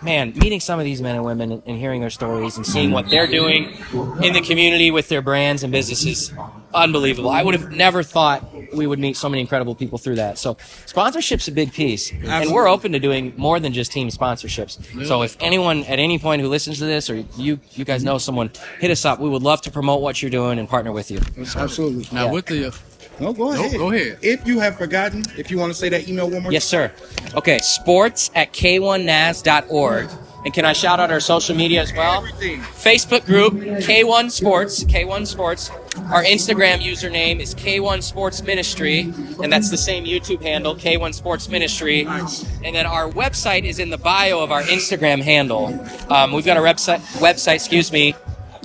man, 0.03 0.33
meeting 0.35 0.59
some 0.59 0.79
of 0.79 0.85
these 0.85 1.01
men 1.01 1.15
and 1.15 1.23
women 1.25 1.51
and, 1.51 1.63
and 1.65 1.77
hearing 1.77 2.01
their 2.01 2.09
stories 2.09 2.57
and 2.57 2.65
seeing 2.65 2.91
what 2.91 3.09
they're 3.09 3.27
doing 3.27 3.75
in 4.21 4.33
the 4.33 4.41
community 4.41 4.91
with 4.91 5.09
their 5.09 5.21
brands 5.21 5.63
and 5.63 5.71
businesses, 5.71 6.33
unbelievable. 6.73 7.29
I 7.29 7.43
would 7.43 7.53
have 7.53 7.71
never 7.71 8.03
thought 8.03 8.43
we 8.73 8.87
would 8.87 8.99
meet 8.99 9.15
so 9.17 9.29
many 9.29 9.41
incredible 9.41 9.75
people 9.75 9.97
through 9.97 10.15
that. 10.15 10.37
So 10.37 10.57
sponsorship's 10.85 11.47
a 11.47 11.51
big 11.51 11.71
piece, 11.73 12.11
and 12.11 12.51
we're 12.51 12.67
open 12.67 12.91
to 12.93 12.99
doing 12.99 13.33
more 13.37 13.59
than 13.59 13.73
just 13.73 13.91
team 13.91 14.09
sponsorships. 14.09 15.05
So 15.05 15.21
if 15.23 15.37
anyone 15.39 15.83
at 15.85 15.99
any 15.99 16.19
point 16.19 16.41
who 16.41 16.47
listens 16.49 16.79
to 16.79 16.85
this 16.85 17.09
or 17.09 17.23
you 17.37 17.59
you 17.71 17.85
guys 17.85 18.03
know 18.03 18.17
someone, 18.17 18.51
hit 18.79 18.91
us 18.91 19.05
up. 19.05 19.19
We 19.19 19.29
would 19.29 19.43
love 19.43 19.61
to 19.61 19.71
promote 19.71 20.01
what 20.01 20.21
you're 20.21 20.31
doing 20.31 20.59
and 20.59 20.67
partner 20.67 20.91
with 20.91 21.11
you. 21.11 21.19
absolutely. 21.55 22.07
Now 22.11 22.25
Yeah. 22.25 22.31
with 22.31 22.45
the 22.47 22.73
No, 23.19 23.31
go 23.33 23.51
No, 23.51 23.65
ahead. 23.65 23.77
go 23.77 23.91
ahead. 23.91 24.17
If 24.21 24.45
you 24.47 24.59
have 24.59 24.77
forgotten, 24.77 25.23
if 25.37 25.51
you 25.51 25.57
want 25.57 25.71
to 25.71 25.77
say 25.77 25.89
that 25.89 26.07
email 26.07 26.29
one 26.29 26.43
more 26.43 26.51
Yes, 26.51 26.65
sir. 26.65 26.91
Okay, 27.35 27.59
sports 27.59 28.31
at 28.35 28.53
k1naz.org. 28.53 30.09
And 30.45 30.53
can 30.53 30.65
I 30.65 30.73
shout 30.73 30.99
out 30.99 31.09
our 31.09 31.21
social 31.21 31.55
media 31.55 31.81
as 31.81 31.93
well? 31.93 32.17
Everything. 32.17 32.59
Facebook 32.59 33.25
group, 33.25 33.53
K1 33.53 34.29
Sports, 34.29 34.83
K1 34.83 35.25
Sports. 35.25 35.69
Our 36.11 36.21
Instagram 36.23 36.79
username 36.81 37.39
is 37.39 37.55
K1 37.55 38.03
Sports 38.03 38.43
Ministry, 38.43 39.13
and 39.41 39.53
that's 39.53 39.69
the 39.69 39.77
same 39.77 40.03
YouTube 40.03 40.41
handle, 40.41 40.75
K1 40.75 41.13
Sports 41.13 41.47
Ministry. 41.47 42.03
Nice. 42.03 42.43
And 42.61 42.75
then 42.75 42.85
our 42.85 43.07
website 43.09 43.63
is 43.63 43.79
in 43.79 43.89
the 43.89 43.97
bio 43.97 44.41
of 44.41 44.51
our 44.51 44.63
Instagram 44.63 45.21
handle. 45.21 45.67
Um, 46.11 46.33
we've 46.33 46.43
got 46.45 46.57
a 46.57 46.61
website, 46.61 46.99
website, 47.21 47.55
excuse 47.55 47.93
me, 47.93 48.13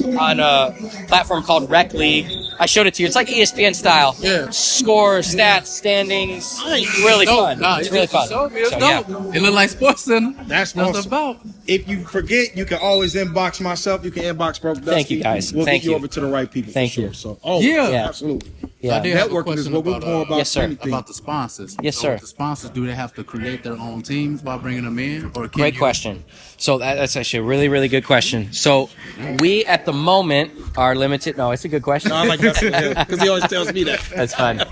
on 0.03 0.41
a 0.41 0.75
platform 1.09 1.43
called 1.43 1.69
Rec 1.71 1.93
League. 1.95 2.27
I 2.61 2.67
showed 2.67 2.87
it 2.87 2.95
to 2.95 3.03
you. 3.03 3.07
It's 3.07 3.15
like 3.17 3.29
ESPN 3.29 3.75
style. 3.75 4.17
Yeah. 4.19 4.51
Score, 4.51 5.19
stats, 5.21 5.67
standings. 5.67 6.61
Really 6.65 7.25
Dope. 7.27 7.39
fun. 7.39 7.61
Nah, 7.61 7.79
it's 7.79 7.89
it 7.89 7.93
really 7.93 8.07
fun. 8.09 8.29
showed 8.29 8.53
me 8.53 8.61
It's 8.61 8.71
So, 8.71 8.79
yeah. 8.79 9.03
dope. 9.03 9.35
It 9.35 9.43
look 9.43 9.55
like 9.55 9.71
Sports 9.71 10.03
Center. 10.03 10.33
That's 10.45 10.73
That's 10.73 10.97
awesome. 10.99 11.07
about. 11.07 11.37
If 11.67 11.89
you 11.89 12.05
forget, 12.05 12.57
you 12.57 12.65
can 12.65 12.79
always 12.79 13.15
inbox 13.15 13.61
myself. 13.61 14.05
You 14.05 14.11
can 14.11 14.25
inbox 14.25 14.61
Broke 14.61 14.77
Dusty. 14.79 14.91
Thank 14.91 15.11
you, 15.11 15.23
guys. 15.23 15.53
We'll 15.53 15.65
Thank 15.65 15.83
get 15.83 15.87
you, 15.87 15.91
you. 15.93 15.97
over 15.97 16.09
to 16.09 16.21
the 16.21 16.27
right 16.27 16.51
people. 16.51 16.73
Thank 16.73 16.95
for 16.95 17.01
you. 17.01 17.07
Sure. 17.09 17.15
So, 17.15 17.39
oh 17.45 17.61
Yeah. 17.61 17.91
Yeah. 17.91 18.09
absolutely. 18.09 18.51
Yeah. 18.81 18.97
I 18.97 19.01
did 19.01 19.17
have 19.17 19.31
a 19.31 19.35
Networking 19.35 19.57
is 19.57 19.69
what 19.69 19.85
we're 19.85 19.97
about, 19.97 20.07
more 20.07 20.21
uh, 20.23 20.25
about. 20.27 20.39
Yes, 20.39 20.51
sir. 20.51 20.63
anything. 20.63 20.89
About 20.93 21.07
the 21.09 21.15
sponsors. 21.15 21.77
Yes, 21.83 21.97
So 21.97 22.03
sir. 22.03 22.13
with 22.13 22.21
The 22.23 22.27
sponsors, 22.29 22.71
do 22.71 22.87
they 22.87 22.95
have 22.95 23.13
to 23.15 23.25
create 23.25 23.63
their 23.65 23.73
own 23.75 24.03
teams 24.03 24.41
by 24.41 24.57
bringing 24.57 24.85
them 24.85 24.99
in, 24.99 25.27
or 25.35 25.49
can 25.49 25.61
Great 25.61 25.75
you- 25.75 25.81
question. 25.81 26.25
So 26.59 26.79
that, 26.79 26.97
that's 26.97 27.17
actually 27.17 27.41
a 27.41 27.43
really, 27.45 27.69
really 27.69 27.89
good 27.89 28.05
question. 28.05 28.53
So 28.53 28.91
we 29.39 29.65
at 29.65 29.87
the 29.87 29.93
moment 29.93 30.53
are 30.77 30.95
limited. 30.95 31.37
No, 31.37 31.53
it's 31.53 31.65
a 31.65 31.69
good 31.69 31.83
question. 31.85 32.11
No, 32.11 32.17
I 32.17 32.27
like 32.27 32.41
that 32.41 33.07
because 33.09 33.23
he 33.23 33.29
always 33.29 33.47
tells 33.47 33.73
me 33.73 33.85
that. 33.85 34.01
That's 34.15 34.35
fun. 34.35 34.65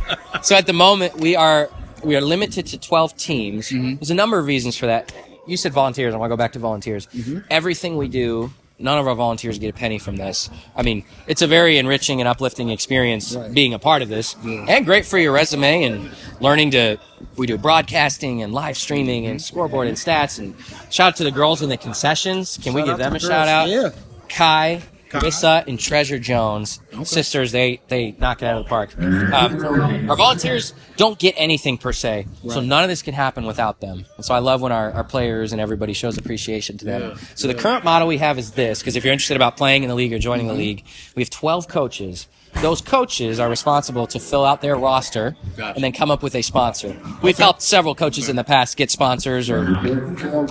So 0.43 0.57
at 0.57 0.67
the 0.67 0.73
moment 0.73 1.19
we 1.21 1.37
are 1.37 1.71
we 2.05 2.17
are 2.17 2.21
limited 2.21 2.67
to 2.67 2.79
twelve 2.79 3.17
teams. 3.17 3.69
Mm-hmm. 3.71 3.97
There's 3.97 4.11
a 4.11 4.15
number 4.15 4.39
of 4.39 4.47
reasons 4.47 4.77
for 4.77 4.87
that. 4.87 5.13
You 5.47 5.57
said 5.57 5.73
volunteers. 5.73 6.13
I 6.13 6.17
want 6.17 6.31
to 6.31 6.33
go 6.33 6.37
back 6.37 6.53
to 6.53 6.59
volunteers. 6.59 7.07
Mm-hmm. 7.07 7.39
Everything 7.51 7.97
we 7.97 8.09
do, 8.09 8.53
none 8.79 8.99
of 8.99 9.07
our 9.07 9.15
volunteers 9.15 9.59
get 9.59 9.71
a 9.71 9.73
penny 9.73 9.99
from 9.99 10.17
this. 10.17 10.51
I 10.75 10.83
mean, 10.83 11.05
it's 11.27 11.43
a 11.43 11.47
very 11.47 11.79
enriching 11.79 12.21
and 12.21 12.29
uplifting 12.29 12.71
experience 12.71 13.35
being 13.35 13.75
a 13.75 13.79
part 13.79 14.03
of 14.03 14.09
this, 14.09 14.37
and 14.45 14.85
great 14.85 15.07
for 15.07 15.19
your 15.19 15.33
resume 15.33 15.85
and 15.85 16.11
learning 16.41 16.73
to. 16.73 16.99
We 17.37 17.47
do 17.47 17.57
broadcasting 17.57 18.43
and 18.43 18.53
live 18.53 18.77
streaming 18.77 19.27
and 19.27 19.41
scoreboard 19.41 19.89
and 19.89 19.97
stats. 19.97 20.39
And 20.39 20.55
shout 20.91 21.09
out 21.09 21.17
to 21.17 21.25
the 21.25 21.31
girls 21.31 21.63
in 21.63 21.69
the 21.69 21.77
concessions. 21.77 22.59
Can 22.63 22.75
we 22.75 22.83
give 22.83 22.99
them 22.99 23.13
to 23.13 23.17
a 23.17 23.21
the 23.21 23.27
shout 23.27 23.49
out? 23.49 23.69
Yeah. 23.69 23.91
Kai, 24.29 24.83
Kai. 25.09 25.27
Issa, 25.27 25.65
and 25.69 25.79
Treasure 25.79 26.19
Jones, 26.19 26.81
sisters. 27.05 27.53
They 27.53 27.81
they 27.89 28.13
knock 28.19 28.43
it 28.43 28.47
out 28.47 28.59
of 28.59 28.65
the 28.65 28.69
park. 28.69 28.97
Um, 28.99 30.11
our 30.11 30.17
volunteers 30.17 30.75
don't 30.97 31.19
get 31.19 31.35
anything 31.37 31.79
per 31.79 31.93
se, 31.93 32.27
so 32.49 32.61
none 32.61 32.83
of 32.83 32.89
this 32.89 33.03
can 33.03 33.15
happen 33.15 33.47
without 33.47 33.81
them. 33.81 34.05
And 34.17 34.25
so 34.25 34.35
I 34.35 34.39
love 34.41 34.61
when 34.63 34.73
our, 34.73 34.91
our 34.93 35.05
players 35.05 35.53
and 35.53 35.61
everybody 35.61 35.93
shows 35.93 36.19
appreciation 36.19 36.77
to 36.79 36.85
them. 36.85 37.03
Yeah, 37.03 37.17
So 37.35 37.49
the 37.49 37.55
current 37.55 37.85
model 37.85 38.09
we 38.09 38.19
have 38.19 38.39
is 38.39 38.53
this: 38.53 38.81
because 38.81 38.97
if 38.97 39.05
you're 39.05 39.13
interested 39.13 39.37
about 39.37 39.57
playing 39.57 39.83
in 39.83 39.89
the 39.89 39.95
league 39.95 40.13
or 40.13 40.19
joining 40.19 40.49
the 40.49 40.55
league, 40.55 40.85
we 41.15 41.23
have 41.23 41.31
12 41.31 41.69
coaches. 41.69 42.29
Those 42.63 42.81
coaches 42.81 43.39
are 43.39 43.51
responsible 43.51 44.07
to 44.07 44.19
fill 44.19 44.43
out 44.43 44.63
their 44.63 44.77
roster 44.77 45.37
Gotcha. 45.59 45.75
and 45.75 45.85
then 45.85 45.93
come 45.93 46.11
up 46.11 46.23
with 46.23 46.35
a 46.35 46.41
sponsor. 46.41 46.97
We've 47.21 47.37
helped 47.37 47.61
several 47.61 47.95
coaches 47.95 48.31
in 48.31 48.37
the 48.37 48.45
past 48.45 48.79
get 48.79 48.91
sponsors 48.91 49.51
or 49.51 49.63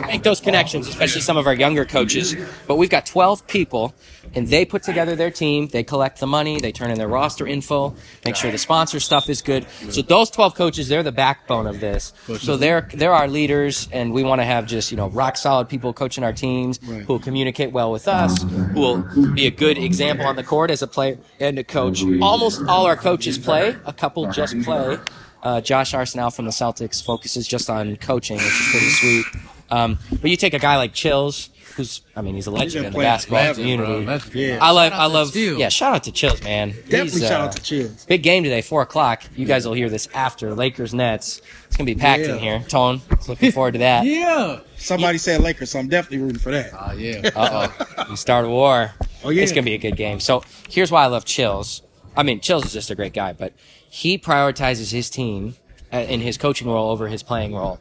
make 0.06 0.22
those 0.22 0.40
connections, 0.40 0.88
especially 0.88 1.22
some 1.22 1.36
of 1.36 1.48
our 1.48 1.56
younger 1.56 1.84
coaches. 1.84 2.36
But 2.68 2.76
we've 2.76 2.92
got 2.92 3.08
12 3.08 3.48
people, 3.48 3.96
and 4.36 4.48
they 4.48 4.66
put 4.66 4.84
together 4.84 5.16
their 5.16 5.32
team. 5.32 5.68
They 5.68 5.84
collect 5.84 6.20
the 6.20 6.28
money, 6.28 6.60
they 6.60 6.72
turn 6.72 6.92
in 6.92 6.98
their 6.98 7.08
roster 7.08 7.48
info, 7.48 7.96
make 8.26 8.36
sure 8.36 8.52
the 8.52 8.58
sponsor 8.58 9.00
stuff 9.00 9.30
is 9.30 9.42
good. 9.42 9.66
So 9.90 10.02
those 10.02 10.30
12 10.30 10.56
coaches, 10.56 10.88
they're 10.88 11.04
the 11.04 11.12
backbone 11.12 11.68
of 11.68 11.80
this. 11.80 12.14
So 12.40 12.58
they're 12.58 12.88
they're 12.94 13.14
our 13.14 13.28
leaders, 13.28 13.88
and 13.92 14.14
we 14.14 14.24
want 14.24 14.42
to 14.42 14.46
have 14.46 14.66
just 14.68 14.92
you 14.92 14.98
know 14.98 15.10
rock 15.10 15.38
solid 15.38 15.70
people 15.70 15.94
coaching 15.94 16.24
our 16.24 16.34
teams 16.34 16.78
who 16.86 17.06
will 17.14 17.20
communicate 17.20 17.72
well 17.72 17.92
with 17.92 18.08
us, 18.08 18.44
who 18.44 18.80
will 18.80 19.34
be 19.34 19.46
a 19.48 19.52
good 19.52 19.78
example 19.78 20.26
on 20.26 20.36
the 20.36 20.44
court 20.44 20.72
as 20.72 20.82
a 20.82 20.88
player 20.88 21.18
and 21.40 21.58
a 21.60 21.64
coach. 21.64 22.04
Almost 22.22 22.64
all 22.68 22.86
our 22.86 22.96
coaches 22.96 23.38
play. 23.38 23.76
A 23.86 23.94
couple 23.94 24.30
just 24.32 24.60
play. 24.64 24.98
Uh, 25.44 25.62
Josh 25.62 25.94
Arsenal 25.94 26.32
from 26.32 26.46
the 26.46 26.52
Celtics 26.52 27.04
focuses 27.04 27.48
just 27.48 27.70
on 27.70 27.98
coaching, 27.98 28.38
which 28.38 28.46
is 28.46 28.68
pretty 28.72 28.90
sweet. 28.90 29.26
Um, 29.70 30.00
but 30.22 30.30
you 30.32 30.38
take 30.38 30.54
a 30.56 30.60
guy 30.60 30.78
like 30.78 30.94
Chills, 30.94 31.50
who's 31.76 32.02
I 32.16 32.22
mean 32.22 32.36
he's 32.36 32.48
a 32.48 32.52
legend 32.52 32.84
been 32.84 32.86
in 32.88 32.94
the 32.94 33.00
basketball 33.00 33.40
forever, 33.42 33.60
community. 33.60 33.92
bro. 33.92 34.06
That's- 34.06 34.34
Yeah. 34.36 34.60
I 34.62 34.72
love 34.72 34.94
I 34.94 35.06
love 35.08 35.34
Chills. 35.34 35.60
yeah. 35.60 35.70
Shout 35.70 35.94
out 35.96 36.04
to 36.06 36.12
Chills, 36.12 36.42
man. 36.44 36.70
Definitely 36.72 36.98
He's, 37.20 37.22
shout 37.28 37.42
uh, 37.42 37.44
out 37.46 37.52
to 37.54 37.62
Chills. 37.62 38.06
Big 38.06 38.24
game 38.24 38.44
today, 38.44 38.62
four 38.62 38.82
o'clock. 38.82 39.24
You 39.36 39.46
guys 39.46 39.66
will 39.68 39.74
hear 39.74 39.90
this 39.90 40.08
after 40.14 40.54
Lakers 40.54 40.94
Nets. 40.94 41.42
It's 41.68 41.78
gonna 41.78 41.86
be 41.86 41.96
packed 41.96 42.24
in 42.24 42.40
here. 42.40 42.64
Tone, 42.68 43.02
looking 43.28 43.52
forward 43.52 43.74
to 43.74 43.80
that. 43.80 44.06
Yeah. 44.06 44.60
Somebody 44.78 45.18
said 45.18 45.42
Lakers, 45.42 45.72
so 45.72 45.80
I'm 45.80 45.88
definitely 45.88 46.20
rooting 46.20 46.40
for 46.40 46.52
that. 46.52 46.72
Ah, 46.74 46.94
yeah. 46.94 47.30
Uh 47.36 47.70
oh, 47.98 48.06
we 48.10 48.16
start 48.16 48.46
a 48.46 48.50
war. 48.50 48.92
Oh, 49.24 49.30
yeah. 49.30 49.44
It's 49.44 49.52
gonna 49.52 49.64
be 49.64 49.74
a 49.74 49.78
good 49.80 49.96
game. 49.98 50.20
So 50.20 50.44
here's 50.70 50.92
why 50.92 51.04
I 51.04 51.08
love 51.08 51.26
Chills. 51.26 51.82
I 52.16 52.24
mean, 52.24 52.40
Chills 52.40 52.66
is 52.66 52.74
just 52.74 52.92
a 52.92 52.96
great 52.96 53.14
guy, 53.14 53.34
but 53.34 53.54
he 53.90 54.18
prioritizes 54.18 54.92
his 54.92 55.10
team 55.10 55.56
uh, 55.92 55.98
in 55.98 56.22
his 56.22 56.38
coaching 56.38 56.68
role 56.68 56.92
over 56.92 57.08
his 57.08 57.24
playing 57.24 57.54
role. 57.56 57.80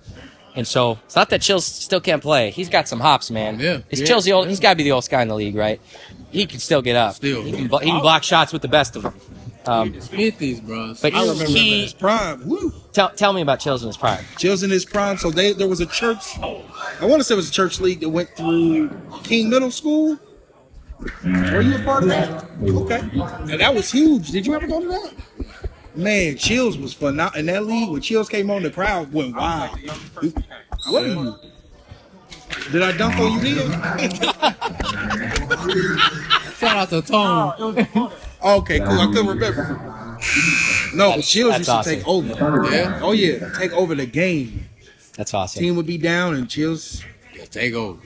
And 0.57 0.67
so 0.67 0.99
it's 1.05 1.17
not 1.17 1.31
that 1.31 1.43
Chills 1.43 1.65
still 1.65 2.01
can't 2.01 2.23
play. 2.23 2.51
He's 2.51 2.69
got 2.69 2.87
some 2.87 3.01
hops, 3.01 3.31
man. 3.31 3.59
Yeah. 3.59 3.81
It's 3.91 4.01
Yeah. 4.01 4.07
Chills 4.07 4.25
the 4.25 4.33
old. 4.33 4.49
He's 4.49 4.61
got 4.61 4.71
to 4.71 4.77
be 4.77 4.85
the 4.85 4.93
oldest 4.93 5.11
guy 5.11 5.21
in 5.23 5.29
the 5.29 5.35
league, 5.35 5.57
right? 5.57 5.81
He 6.31 6.47
can 6.47 6.61
still 6.61 6.83
get 6.83 6.97
up. 6.97 7.15
Still. 7.17 7.43
he 7.43 7.53
can, 7.53 7.67
blo- 7.69 7.79
he 7.79 7.91
can 7.91 8.01
block 8.01 8.23
shots 8.23 8.53
with 8.53 8.63
the 8.63 8.69
best 8.69 8.97
of 8.97 9.03
them. 9.03 9.15
Um, 9.67 9.93
Hit 9.95 10.39
these, 10.39 10.61
bros. 10.61 11.01
but 11.01 11.15
I 11.15 11.21
remember 11.23 11.45
him 11.45 11.51
in 11.51 11.57
he 11.57 11.81
his 11.83 11.95
prime. 11.95 12.47
Woo. 12.47 12.71
tell 12.93 13.09
tell 13.11 13.33
me 13.33 13.41
about 13.41 13.61
Chills 13.61 13.83
in 13.83 13.87
his 13.87 13.97
prime. 13.97 14.23
Chills 14.37 14.63
in 14.63 14.71
his 14.71 14.85
prime. 14.85 15.17
So 15.17 15.31
they 15.31 15.55
there 15.55 15.69
was 15.69 15.81
a 15.81 15.87
church. 15.87 16.39
I 16.39 17.07
want 17.07 17.21
to 17.21 17.25
say 17.25 17.35
it 17.35 17.37
was 17.37 17.49
a 17.49 17.53
church 17.53 17.81
league 17.81 18.01
that 18.01 18.11
went 18.11 18.29
through 18.37 18.91
King 19.23 19.49
Middle 19.49 19.71
School. 19.71 20.19
Were 21.25 21.63
you 21.63 21.77
a 21.77 21.83
part 21.83 22.03
of 22.03 22.09
that? 22.11 22.45
Okay. 22.63 23.01
And 23.53 23.61
that 23.61 23.75
was 23.75 23.91
huge. 23.91 24.31
Did 24.31 24.47
you 24.47 24.55
ever 24.55 24.67
go 24.67 24.81
to 24.81 24.89
that? 24.89 25.13
Man, 25.95 26.37
Chills 26.37 26.77
was 26.77 26.93
fun. 26.93 27.17
Now 27.17 27.31
in 27.37 27.47
that 27.47 27.65
league, 27.67 27.91
when 27.91 28.01
Chills 28.01 28.29
came 28.29 28.51
on, 28.51 28.63
the 28.63 28.71
crowd 28.71 29.13
went 29.13 29.37
wild. 29.37 29.79
What 30.89 31.05
are 31.05 31.07
you? 31.07 31.35
Did 32.73 32.83
I 32.83 32.97
dunk 32.97 33.17
on 33.17 33.33
you, 33.33 33.43
Neil? 33.43 33.71
Shout 36.59 36.77
out 36.77 36.89
to 36.91 37.03
Tone. 37.03 37.53
Okay, 38.43 38.79
cool. 38.81 39.01
I 39.01 39.07
couldn't 39.07 39.27
remember. 39.27 40.19
No, 40.95 41.17
but 41.17 41.25
Chills 41.25 41.51
that's 41.51 41.59
used 41.59 41.67
to 41.67 41.73
awesome. 41.73 41.95
take 41.97 42.09
over. 42.09 42.71
Yeah. 42.71 43.01
Oh 43.03 43.13
yeah, 43.13 43.51
take 43.59 43.73
over 43.73 43.95
the 43.95 44.07
game. 44.07 44.69
That's 45.17 45.35
awesome. 45.35 45.61
Team 45.63 45.77
would 45.77 45.87
be 45.87 45.99
down, 45.99 46.35
and 46.35 46.49
Chills. 46.49 47.05
Yeah, 47.35 47.45
take 47.45 47.75
over. 47.75 48.01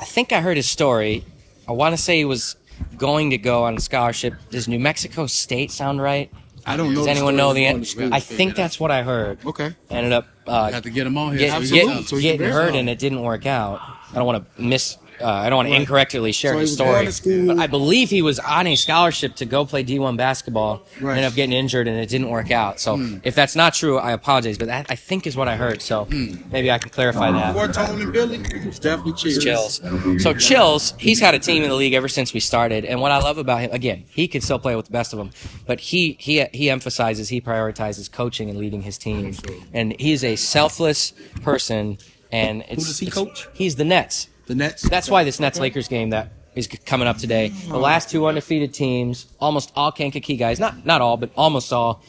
I 0.00 0.04
think 0.04 0.32
I 0.32 0.40
heard 0.40 0.56
his 0.56 0.68
story. 0.68 1.24
I 1.68 1.72
want 1.72 1.94
to 1.96 2.02
say 2.02 2.18
he 2.18 2.24
was 2.24 2.56
going 2.96 3.30
to 3.30 3.38
go 3.38 3.64
on 3.64 3.76
a 3.76 3.80
scholarship. 3.80 4.34
Does 4.50 4.66
New 4.68 4.78
Mexico 4.80 5.26
State 5.26 5.70
sound 5.70 6.00
right? 6.02 6.30
I 6.66 6.76
don't 6.76 6.88
know. 6.90 6.94
Does 6.96 7.04
the 7.06 7.10
anyone 7.10 7.36
know 7.36 7.52
the 7.52 7.60
going 7.64 7.74
end? 7.76 7.84
to 7.84 7.90
school. 7.90 8.14
I 8.14 8.20
think 8.20 8.54
that's 8.54 8.78
what 8.78 8.90
I 8.90 9.02
heard. 9.02 9.44
Okay. 9.44 9.74
Ended 9.90 10.12
up 10.12 10.26
uh, 10.46 10.70
Have 10.70 10.82
to 10.84 10.90
get 10.90 11.06
him 11.06 11.18
on 11.18 11.36
here. 11.36 11.48
get, 11.48 11.52
so 11.54 11.60
we 11.60 11.68
get- 11.70 11.86
can- 11.88 12.02
So 12.04 12.16
he 12.16 12.22
getting 12.22 12.48
hurt 12.48 12.74
and 12.74 12.88
it 12.88 12.98
didn't 12.98 13.22
work 13.22 13.46
out. 13.46 13.80
I 13.80 14.14
don't 14.14 14.26
want 14.26 14.44
to 14.56 14.62
miss. 14.62 14.96
Uh, 15.20 15.26
I 15.26 15.48
don't 15.50 15.56
want 15.58 15.68
to 15.68 15.74
incorrectly 15.74 16.32
share 16.32 16.54
So 16.54 16.58
his 16.58 16.72
story. 16.74 16.90
going 16.92 17.06
to 17.06 17.12
school- 17.12 17.46
But 17.48 17.58
I 17.58 17.66
believe 17.66 18.10
he 18.10 18.22
was 18.22 18.38
on 18.40 18.66
a 18.66 18.74
scholarship 18.76 19.36
to 19.36 19.44
go 19.44 19.64
play 19.64 19.84
D1 19.84 20.16
basketball. 20.16 20.82
Right. 21.00 21.12
Ended 21.18 21.24
up 21.26 21.34
getting 21.34 21.52
injured 21.52 21.86
and 21.88 21.98
it 21.98 22.08
didn't 22.08 22.28
work 22.30 22.50
out. 22.50 22.80
So 22.80 23.00
if 23.22 23.34
that's 23.34 23.54
not 23.54 23.74
true, 23.74 23.98
I 23.98 24.12
apologize. 24.12 24.58
But 24.58 24.66
that 24.68 24.86
I 24.88 24.96
think 24.96 25.26
is 25.26 25.36
what 25.36 25.48
I 25.48 25.56
heard. 25.56 25.80
So 25.82 26.04
Hmm. 26.04 26.34
maybe 26.50 26.70
I 26.70 26.78
can 26.78 26.90
clarify 26.90 27.30
that. 27.32 27.52
Before 27.54 27.84
and 27.84 28.12
Billy, 28.12 28.36
it 28.38 28.66
was 28.66 28.78
definitely 28.78 29.12
Chills. 29.12 29.78
Chills. 29.78 30.22
So 30.22 30.34
Chills, 30.34 30.94
he's 30.98 31.20
had 31.20 31.34
a 31.34 31.38
team 31.38 31.62
in 31.62 31.68
the 31.68 31.76
league 31.76 31.92
ever 31.94 32.08
since 32.08 32.32
we 32.34 32.40
started, 32.40 32.84
and 32.84 33.00
what 33.00 33.12
I 33.12 33.18
love 33.18 33.38
about 33.38 33.60
him, 33.60 33.70
again, 33.72 34.04
he 34.10 34.26
could 34.28 34.42
still 34.42 34.58
play 34.58 34.74
with 34.76 34.86
the 34.86 34.92
best 34.92 35.12
of 35.12 35.18
them, 35.18 35.30
but 35.66 35.78
he 35.80 36.16
he 36.18 36.44
he 36.52 36.70
emphasizes, 36.70 37.28
he 37.28 37.40
prioritizes 37.40 38.10
coaching 38.10 38.48
and 38.50 38.58
leading 38.58 38.82
his 38.82 38.98
team, 38.98 39.34
and 39.72 39.94
he's 40.00 40.24
a 40.24 40.36
selfless 40.36 41.12
person. 41.42 41.98
And 42.30 42.64
it's, 42.68 42.86
does 42.86 42.98
he 42.98 43.06
it's- 43.08 43.14
coach? 43.22 43.46
He's 43.52 43.76
the 43.76 43.84
Nets. 43.84 44.28
The 44.52 44.58
Nets. 44.58 44.82
That's 44.82 45.08
why 45.08 45.24
this 45.24 45.40
Nets 45.40 45.58
Lakers 45.58 45.88
game 45.88 46.10
that 46.10 46.30
is 46.54 46.66
coming 46.84 47.08
up 47.08 47.16
today. 47.16 47.48
The 47.48 47.78
last 47.78 48.10
two 48.10 48.26
undefeated 48.26 48.74
teams, 48.74 49.24
almost 49.40 49.72
all 49.74 49.90
Kankakee 49.90 50.36
guys, 50.36 50.60
not 50.60 50.84
not 50.84 51.00
all, 51.00 51.16
but 51.16 51.30
almost 51.38 51.72
all. 51.72 52.02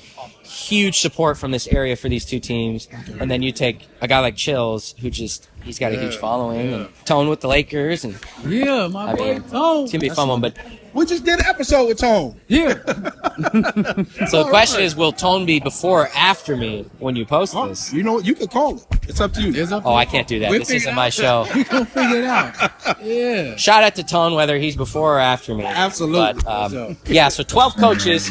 Huge 0.43 0.99
support 0.99 1.37
from 1.37 1.51
this 1.51 1.67
area 1.67 1.95
for 1.95 2.09
these 2.09 2.25
two 2.25 2.41
teams, 2.41 2.89
and 3.21 3.31
then 3.31 3.41
you 3.41 3.53
take 3.53 3.87
a 4.01 4.09
guy 4.09 4.19
like 4.19 4.35
Chills, 4.35 4.93
who 4.99 5.09
just 5.09 5.47
he's 5.63 5.79
got 5.79 5.93
a 5.93 5.95
huge 5.97 6.17
following, 6.17 6.73
and 6.73 6.89
Tone 7.05 7.29
with 7.29 7.39
the 7.39 7.47
Lakers, 7.47 8.03
and 8.03 8.19
Yeah, 8.45 8.87
my 8.87 9.11
I 9.11 9.15
boy 9.15 9.33
mean, 9.35 9.43
Tone. 9.43 9.83
it's 9.85 9.93
gonna 9.93 10.01
be 10.01 10.09
a 10.09 10.13
fun 10.13 10.27
one. 10.27 10.41
But 10.41 10.57
We 10.93 11.05
just 11.07 11.25
did 11.25 11.39
an 11.39 11.45
episode 11.47 11.87
with 11.87 11.97
Tone. 11.97 12.39
Yeah. 12.47 12.73
so 14.27 14.43
the 14.43 14.47
question 14.49 14.81
is, 14.83 14.95
will 14.95 15.11
Tone 15.11 15.45
be 15.45 15.59
before 15.59 16.03
or 16.03 16.07
after 16.15 16.55
me 16.55 16.85
when 16.99 17.15
you 17.15 17.25
post 17.25 17.55
Oh, 17.55 17.67
this? 17.67 17.91
you 17.91 18.03
know 18.03 18.13
what? 18.13 18.25
You 18.25 18.35
could 18.35 18.51
call 18.51 18.75
it. 18.75 18.85
It's 19.07 19.19
up 19.19 19.33
to 19.33 19.41
you. 19.41 19.59
It's 19.61 19.71
up 19.71 19.83
Oh, 19.85 19.89
to 19.91 19.95
I 19.95 20.05
can't 20.05 20.27
do 20.27 20.39
that. 20.39 20.49
We'll 20.51 20.59
This 20.59 20.67
figure 20.69 20.89
isn't 20.89 20.95
my 20.95 21.07
out. 21.07 21.13
show. 21.13 21.47
We 21.55 21.63
gonna 21.63 21.85
figure 21.85 22.17
it 22.17 22.25
out. 22.25 22.55
Yeah. 23.03 23.55
Shout 23.55 23.83
out 23.83 23.95
to 23.95 24.03
Tone 24.03 24.33
whether 24.35 24.57
he's 24.57 24.75
before 24.75 25.17
or 25.17 25.19
after 25.19 25.55
me. 25.55 25.65
Absolutely. 25.65 26.41
But, 26.43 26.47
um, 26.73 26.97
yeah, 27.05 27.27
so 27.29 27.43
12 27.43 27.75
coaches. 27.77 28.29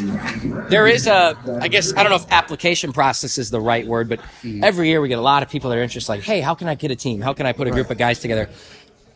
There 0.69 0.87
is 0.87 1.05
a, 1.07 1.37
I 1.61 1.67
guess, 1.67 1.93
I 1.93 2.01
don't 2.03 2.09
know 2.11 2.15
if 2.15 2.31
application 2.31 2.93
process 2.93 3.37
is 3.37 3.49
the 3.49 3.59
right 3.61 3.85
word, 3.85 4.07
but 4.09 4.19
every 4.61 4.87
year 4.87 5.01
we 5.01 5.09
get 5.09 5.19
a 5.19 5.21
lot 5.21 5.43
of 5.43 5.49
people 5.49 5.69
that 5.69 5.77
are 5.77 5.83
interested, 5.83 6.11
like, 6.11 6.21
hey, 6.21 6.39
how 6.41 6.55
can 6.55 6.67
I 6.67 6.75
get 6.75 6.91
a 6.91 6.95
team? 6.95 7.21
How 7.21 7.33
can 7.33 7.45
I 7.45 7.51
put 7.51 7.67
a 7.67 7.71
group 7.71 7.89
of 7.89 7.97
guys 7.97 8.19
together? 8.19 8.49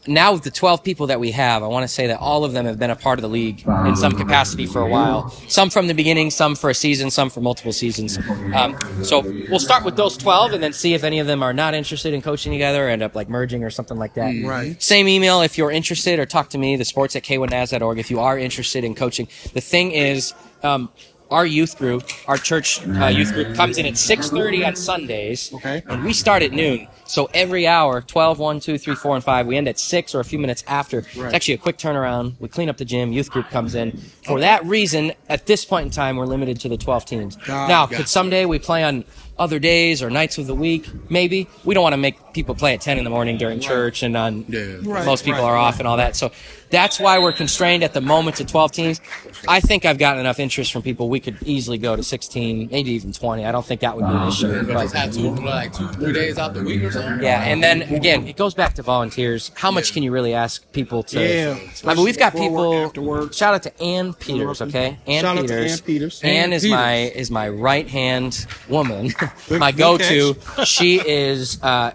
Now, 0.08 0.34
with 0.34 0.44
the 0.44 0.52
12 0.52 0.84
people 0.84 1.08
that 1.08 1.20
we 1.20 1.32
have, 1.32 1.64
I 1.64 1.68
want 1.68 1.84
to 1.84 1.88
say 1.88 2.08
that 2.08 2.20
all 2.20 2.46
of 2.46 2.54
them 2.54 2.66
have 2.66 2.80
been 2.80 2.90
a 2.90 2.96
part 2.96 3.20
of 3.20 3.22
the 3.22 3.30
league 3.30 3.68
in 3.86 3.96
some 3.96 4.14
capacity 4.14 4.66
for 4.66 4.82
a 4.82 4.88
while. 4.88 5.30
Some 5.48 5.70
from 5.70 5.88
the 5.88 5.94
beginning, 5.94 6.32
some 6.32 6.56
for 6.56 6.70
a 6.70 6.74
season, 6.74 7.12
some 7.12 7.30
for 7.30 7.42
multiple 7.42 7.74
seasons. 7.74 8.18
Um, 8.56 8.78
so 9.04 9.22
we'll 9.50 9.60
start 9.60 9.84
with 9.84 9.96
those 9.98 10.18
12 10.18 10.54
and 10.54 10.64
then 10.64 10.74
see 10.74 10.94
if 10.94 11.04
any 11.04 11.20
of 11.20 11.28
them 11.28 11.44
are 11.44 11.54
not 11.54 11.74
interested 11.74 12.14
in 12.14 12.22
coaching 12.22 12.52
together, 12.52 12.88
end 12.88 13.02
up 13.02 13.16
like 13.16 13.30
merging 13.30 13.64
or 13.64 13.70
something 13.70 13.98
like 13.98 14.14
that. 14.14 14.34
Right. 14.46 14.82
Same 14.82 15.08
email 15.08 15.42
if 15.42 15.58
you're 15.58 15.72
interested, 15.72 16.20
or 16.20 16.26
talk 16.26 16.50
to 16.50 16.58
me, 16.58 16.76
the 16.76 16.86
sports 16.86 17.16
at 17.16 17.24
k1naz.org, 17.24 18.00
if 18.00 18.10
you 18.10 18.20
are 18.20 18.38
interested 18.38 18.84
in 18.84 18.96
coaching. 18.96 19.28
The 19.54 19.62
thing 19.62 19.92
is, 19.92 20.34
um, 20.64 20.90
our 21.30 21.46
youth 21.46 21.78
group, 21.78 22.04
our 22.28 22.38
church 22.38 22.86
uh, 22.88 23.08
youth 23.08 23.34
group, 23.34 23.56
comes 23.56 23.78
in 23.78 23.86
at 23.86 23.94
6.30 23.94 24.66
on 24.66 24.76
Sundays. 24.76 25.54
Okay. 25.54 25.84
And 25.88 26.04
we 26.04 26.14
start 26.14 26.44
at 26.44 26.52
noon. 26.52 26.88
So 27.08 27.30
every 27.34 27.66
hour, 27.68 28.02
12, 28.02 28.38
1, 28.40 28.60
2, 28.60 28.78
3, 28.78 28.96
4, 28.96 29.16
and 29.16 29.24
5, 29.24 29.48
we 29.48 29.58
end 29.58 29.68
at 29.68 29.80
6 29.80 30.14
or 30.14 30.20
a 30.20 30.24
few 30.26 30.38
minutes 30.40 30.64
after. 30.68 31.00
It's 31.00 31.18
actually 31.34 31.54
a 31.56 31.58
quick 31.58 31.78
turnaround. 31.78 32.34
We 32.40 32.50
clean 32.50 32.70
up 32.70 32.78
the 32.78 32.86
gym, 32.86 33.12
youth 33.14 33.32
group 33.32 33.50
comes 33.50 33.76
in. 33.76 33.98
For 34.26 34.40
that 34.42 34.66
reason, 34.66 35.14
at 35.30 35.46
this 35.46 35.66
point 35.66 35.86
in 35.86 35.92
time, 35.92 36.18
we're 36.18 36.26
limited 36.26 36.60
to 36.62 36.70
the 36.70 36.78
12 36.78 37.06
teams. 37.06 37.38
It, 37.38 37.48
now, 37.48 37.86
could 37.88 38.08
someday 38.10 38.46
we 38.46 38.60
play 38.60 38.84
on 38.84 39.06
other 39.40 39.60
days 39.60 40.02
or 40.04 40.10
nights 40.10 40.38
of 40.38 40.48
the 40.48 40.56
week? 40.56 40.88
Maybe. 41.10 41.48
We 41.64 41.74
don't 41.74 41.84
want 41.84 41.94
to 41.94 41.98
make 41.98 42.34
people 42.34 42.56
play 42.56 42.74
at 42.74 42.82
10 42.82 42.98
in 42.98 43.04
the 43.04 43.10
morning 43.10 43.38
during 43.38 43.60
church 43.60 44.04
and 44.04 44.18
on 44.18 44.46
Yeah. 44.50 44.78
Right, 44.82 45.06
most 45.06 45.24
people 45.26 45.42
right, 45.42 45.50
are 45.50 45.56
off 45.58 45.76
right. 45.76 45.80
and 45.82 45.88
all 45.88 45.98
that. 45.98 46.16
So 46.16 46.32
that's 46.70 47.00
why 47.00 47.20
we're 47.20 47.34
constrained 47.34 47.84
at 47.84 47.94
the 47.94 48.02
moment 48.02 48.38
to 48.38 48.46
12 48.46 48.72
teams. 48.72 49.02
I 49.48 49.60
think 49.60 49.86
I've 49.86 49.98
gotten 49.98 50.20
enough 50.20 50.40
interest 50.40 50.72
from 50.72 50.82
people. 50.82 51.10
We 51.10 51.20
could 51.20 51.38
easily 51.44 51.78
go 51.78 51.96
to 51.96 52.04
16, 52.04 52.70
maybe 52.72 52.92
even 52.92 53.14
20. 53.14 53.46
I 53.46 53.52
don't 53.52 53.66
think 53.66 53.82
that 53.82 53.96
would 53.96 54.06
be 54.06 54.14
an 54.14 54.28
issue. 54.28 54.64
But 54.66 54.82
just 54.84 54.96
have 54.96 55.14
two, 55.14 55.36
like 55.36 55.74
two, 55.74 55.88
three 55.90 56.14
days 56.14 56.38
out 56.38 56.54
the 56.54 56.64
week 56.64 56.84
or 56.84 56.92
something. 56.92 57.24
yeah, 57.24 57.44
and 57.44 57.64
then 57.64 57.84
again, 57.84 58.28
it 58.28 58.38
goes 58.38 58.54
back 58.54 58.74
to 58.76 58.84
volunteers. 58.84 59.52
How 59.56 59.72
much 59.72 59.94
can 59.94 60.04
you 60.04 60.12
really 60.12 60.34
ask 60.34 60.70
people 60.72 61.04
to? 61.04 61.22
Yeah, 61.22 61.60
I 61.86 61.94
mean, 61.94 62.04
we've 62.04 62.18
got 62.18 62.34
people. 62.34 62.74
after 62.74 63.02
work. 63.02 63.34
Shout 63.34 63.54
out 63.54 63.64
to 63.64 63.82
Ann 63.82 64.14
Peters, 64.14 64.62
okay? 64.62 64.98
Ann 65.08 65.22
Shout 65.22 65.38
out 65.38 65.42
to 65.42 65.48
Peters. 65.48 65.72
Ann 65.72 65.86
Peters. 65.86 66.22
Ann 66.24 66.30
Ann 66.36 66.54
is 66.54 66.64
Peters. 66.64 66.76
my 66.76 66.96
is 66.96 67.32
my 67.32 67.50
right 67.50 67.88
hand 67.88 68.46
woman, 68.70 69.14
my 69.52 69.72
go-to. 69.72 70.36
she 70.66 71.00
is 71.08 71.62
uh, 71.64 71.92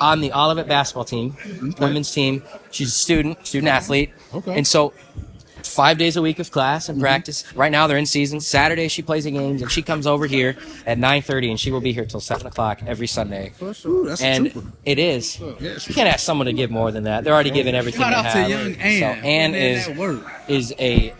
on 0.00 0.20
the 0.20 0.32
Olivet 0.32 0.68
basketball 0.68 1.04
team, 1.04 1.32
mm-hmm. 1.32 1.82
women's 1.82 2.12
team. 2.12 2.42
She's 2.70 2.88
a 2.88 2.98
student, 2.98 3.46
student 3.46 3.68
athlete, 3.68 4.10
Okay. 4.34 4.56
and 4.56 4.66
so 4.66 4.92
five 5.62 5.98
days 5.98 6.16
a 6.16 6.22
week 6.22 6.38
of 6.38 6.50
class 6.50 6.88
and 6.88 6.96
mm-hmm. 6.96 7.04
practice. 7.04 7.44
Right 7.54 7.70
now 7.72 7.86
they're 7.86 7.98
in 7.98 8.06
season. 8.06 8.40
Saturday 8.40 8.88
she 8.88 9.02
plays 9.02 9.24
the 9.24 9.30
games, 9.30 9.62
and 9.62 9.70
she 9.70 9.82
comes 9.82 10.06
over 10.06 10.26
here 10.26 10.56
at 10.86 10.98
9:30, 10.98 11.50
and 11.50 11.60
she 11.60 11.70
will 11.70 11.80
be 11.80 11.92
here 11.92 12.06
till 12.06 12.20
seven 12.20 12.46
o'clock 12.46 12.80
every 12.86 13.06
Sunday. 13.06 13.52
Ooh, 13.62 14.16
And 14.20 14.72
it 14.84 14.98
is. 14.98 15.38
You 15.38 15.94
can't 15.94 16.08
ask 16.08 16.20
someone 16.20 16.46
to 16.46 16.52
give 16.52 16.70
more 16.70 16.90
than 16.90 17.04
that. 17.04 17.24
They're 17.24 17.34
already 17.34 17.50
giving 17.50 17.74
everything 17.74 18.00
Shout 18.00 18.10
they 18.10 18.16
out 18.16 18.24
have. 18.24 18.46
to 18.46 18.50
young 18.50 18.74
Ann. 18.76 19.00
So 19.00 19.26
Ann 19.26 19.54
is 19.54 19.88
is 20.48 20.74
a 20.78 21.12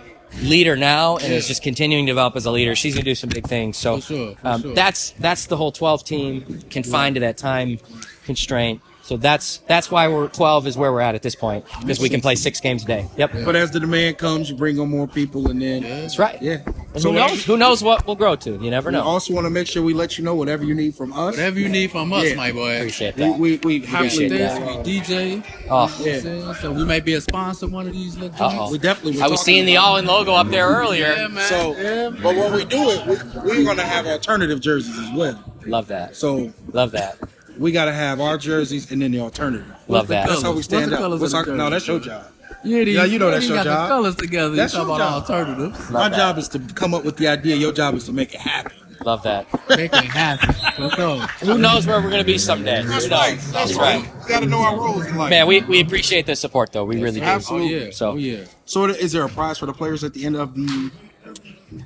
leader 0.43 0.77
now 0.77 1.17
and 1.17 1.33
is 1.33 1.49
just 1.49 1.63
continuing 1.63 2.07
to 2.07 2.11
develop 2.11 2.37
as 2.37 2.47
a 2.47 2.51
leader. 2.51 2.75
She's 2.75 2.95
gonna 2.95 3.05
do 3.05 3.15
some 3.15 3.31
big 3.31 3.47
things. 3.47 3.77
So 3.77 3.97
For 3.97 4.03
sure, 4.03 4.35
for 4.37 4.47
um, 4.49 4.63
sure. 4.63 4.75
that's 4.75 5.11
that's 5.13 5.47
the 5.47 5.57
whole 5.57 5.73
12 5.73 6.05
team 6.05 6.63
confined 6.71 7.15
to 7.17 7.21
that 7.21 7.37
time 7.37 7.79
constraint. 8.25 8.81
So 9.09 9.17
that's 9.17 9.57
that's 9.67 9.91
why 9.91 10.07
we're 10.09 10.29
12 10.29 10.67
is 10.67 10.77
where 10.77 10.93
we're 10.93 11.01
at 11.01 11.15
at 11.15 11.23
this 11.23 11.35
point 11.35 11.65
because 11.81 11.99
we 11.99 12.11
can 12.11 12.21
play 12.21 12.35
six 12.35 12.61
games 12.61 12.85
a 12.85 12.87
day. 12.87 13.09
Yep, 13.17 13.33
But 13.47 13.57
as 13.57 13.71
the 13.71 13.81
demand 13.81 14.19
comes, 14.19 14.51
you 14.51 14.55
bring 14.57 14.79
on 14.79 14.91
more 14.91 15.09
people, 15.09 15.51
and 15.51 15.63
then 15.63 15.81
that's 15.83 16.19
right. 16.19 16.37
yeah. 16.43 16.59
And 16.93 17.01
So 17.03 17.11
who 17.13 17.17
knows? 17.17 17.43
Who 17.47 17.57
knows 17.57 17.83
what 17.83 18.07
we'll 18.07 18.17
grow 18.17 18.37
to? 18.37 18.51
You 18.63 18.71
never 18.71 18.91
We 18.91 18.97
know. 18.97 19.03
also 19.03 19.33
want 19.33 19.47
to 19.47 19.51
make 19.51 19.67
sure 19.67 19.83
we 19.83 19.95
let 19.95 20.19
you 20.19 20.25
know 20.25 20.35
whatever 20.35 20.63
you 20.63 20.75
need 20.75 20.95
from 20.95 21.15
us. 21.15 21.37
Whatever 21.37 21.59
you 21.59 21.71
need 21.71 21.91
from 21.91 22.13
us, 22.13 22.25
Yeah. 22.29 22.35
my 22.35 22.53
boy. 22.53 22.77
Appreciate 22.77 23.17
We 23.17 23.23
that. 23.23 23.39
we, 23.39 23.57
we 23.57 23.79
We 23.79 23.85
Appreciate 23.87 24.31
happily 24.31 24.39
that. 24.75 24.85
this, 24.85 25.09
we 25.09 25.41
DJ. 25.41 25.45
Oh, 25.71 26.03
Yeah. 26.05 26.53
So 26.61 26.73
we 26.73 26.85
may 26.85 27.01
be 27.01 27.15
a 27.15 27.23
sponsor 27.23 27.65
of 27.65 27.73
one 27.73 27.87
of 27.87 27.95
these 27.95 28.15
little 28.19 28.37
Uh-oh. 28.45 28.71
We 28.73 28.77
definitely. 28.77 29.23
I 29.23 29.29
was 29.29 29.41
seeing 29.41 29.65
the 29.65 29.79
all 29.79 29.97
in 29.97 30.05
logo 30.05 30.35
up 30.35 30.49
there 30.51 30.67
earlier. 30.69 31.15
Yeah, 31.17 31.29
man. 31.29 31.49
So, 31.49 31.75
yeah, 31.79 32.11
but 32.11 32.37
when 32.37 32.53
we 32.53 32.67
do 32.67 32.91
it, 32.91 33.07
we, 33.07 33.17
we're 33.57 33.65
gonna 33.65 33.85
have 33.85 34.07
alternative 34.07 34.61
jerseys 34.61 34.99
as 34.99 35.11
well. 35.17 35.43
Love 35.65 35.87
that. 35.89 36.15
So 36.15 36.53
Love 36.73 36.91
that. 36.93 37.17
We 37.59 37.73
gotta 37.73 37.93
have 37.93 38.21
our 38.21 38.39
jerseys 38.39 38.91
and 38.91 39.03
then 39.03 39.11
the 39.13 39.21
alternative. 39.21 39.67
Love 39.89 40.09
the 40.09 40.15
that. 40.15 40.29
That's 40.29 40.43
how 40.43 40.51
we 40.51 40.57
What's 40.57 40.67
stand 40.67 40.91
the 40.93 40.97
up. 40.97 41.03
colors 41.03 41.21
What's 41.21 41.35
of 41.35 41.49
our, 41.49 41.55
no, 41.57 41.71
that's 41.71 41.87
your 41.87 42.01
job. 42.01 42.27
Yeah, 42.65 42.85
these, 42.85 42.97
Yeah, 42.97 43.05
you 43.05 43.19
know 43.19 43.31
that's 43.31 43.43
these 43.43 43.51
your 43.51 43.59
got 43.59 43.65
job. 43.65 43.89
the 43.89 43.95
colors 43.95 44.17
together. 44.17 44.55
That's 44.57 44.73
you 44.73 44.79
talk 44.81 44.89
your 44.89 44.97
about 44.97 45.27
job. 45.29 45.39
alternatives. 45.47 45.91
My 45.91 46.09
that. 46.09 46.17
job 46.17 46.39
is 46.39 46.49
to 46.49 46.59
come 46.75 46.95
up 46.95 47.05
with 47.05 47.17
the 47.17 47.29
idea. 47.29 47.57
Your 47.57 47.73
job 47.73 47.95
is 47.95 48.05
to 48.05 48.13
make 48.13 48.35
it 48.35 48.41
happen. 48.41 48.73
Love 49.05 49.07
love 49.07 49.23
that. 49.23 49.47
Make 49.79 49.93
it 49.93 50.05
happen. 50.05 50.57
Let's 50.83 50.97
go. 50.97 51.19
Who 51.19 51.57
knows 51.59 51.87
where 51.87 52.01
we're 52.03 52.11
gonna 52.11 52.25
be 52.25 52.37
someday? 52.37 52.83
Who 52.83 52.89
knows? 52.89 53.09
That's 53.09 53.75
right. 53.75 54.03
We 54.23 54.29
got 54.29 54.41
to 54.41 54.47
know 54.47 54.59
our 54.61 54.77
roles 54.77 55.07
in 55.07 55.17
life. 55.17 55.31
Man, 55.31 55.47
we, 55.47 55.61
we 55.63 55.81
appreciate 55.81 56.27
the 56.27 56.35
support 56.35 56.73
though. 56.73 56.85
We 56.85 57.01
really 57.01 57.21
do. 57.21 57.27
Oh 57.27 57.29
Absolutely. 57.29 57.85
yeah. 57.87 57.91
So- 57.93 58.11
oh 58.13 58.17
yeah. 58.17 58.45
So, 58.65 58.85
is 58.87 59.13
there 59.13 59.25
a 59.25 59.29
prize 59.29 59.57
for 59.59 59.67
the 59.67 59.73
players 59.73 60.03
at 60.05 60.15
the 60.15 60.27
end 60.27 60.35
of 60.37 60.55
the 60.55 60.91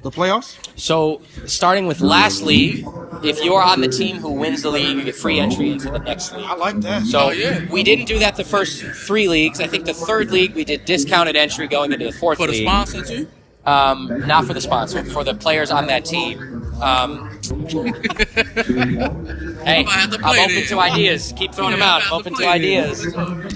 the 0.02 0.10
playoffs? 0.10 0.56
So, 0.78 1.22
starting 1.46 1.86
with 1.86 2.00
last 2.00 2.42
league, 2.42 2.86
if 3.22 3.42
you're 3.44 3.62
on 3.62 3.80
the 3.80 3.88
team 3.88 4.16
who 4.18 4.32
wins 4.32 4.62
the 4.62 4.70
league, 4.70 4.96
you 4.96 5.04
get 5.04 5.14
free 5.14 5.38
entry 5.40 5.70
into 5.70 5.90
the 5.90 5.98
next 5.98 6.32
league. 6.32 6.44
I 6.46 6.54
like 6.54 6.80
that. 6.82 7.04
So 7.06 7.26
Oh, 7.26 7.30
yeah. 7.30 7.66
we 7.70 7.82
didn't 7.82 8.06
do 8.06 8.18
that 8.20 8.36
the 8.36 8.44
first 8.44 8.82
three 8.82 9.28
leagues. 9.28 9.60
I 9.60 9.66
think 9.66 9.84
the 9.84 9.94
third 9.94 10.30
league 10.30 10.54
we 10.54 10.64
did 10.64 10.84
discounted 10.84 11.36
entry 11.36 11.66
going 11.68 11.92
into 11.92 12.06
the 12.06 12.12
fourth 12.12 12.38
For 12.38 12.46
the 12.46 12.52
league. 12.52 12.66
sponsor 12.68 13.04
too. 13.04 13.28
Um, 13.64 14.26
not 14.26 14.44
for 14.44 14.54
the 14.54 14.60
sponsor, 14.60 15.04
for 15.04 15.22
the 15.22 15.34
players 15.34 15.70
on 15.70 15.86
that 15.86 16.04
team. 16.04 16.64
Um, 16.82 17.38
hey, 19.64 19.84
I'm 19.88 20.12
open 20.12 20.66
to 20.66 20.78
ideas. 20.78 21.32
Keep 21.36 21.54
throwing 21.54 21.72
them 21.72 21.82
out. 21.82 22.02
I'm 22.04 22.12
open 22.12 22.34
to 22.34 22.46
ideas. 22.46 23.06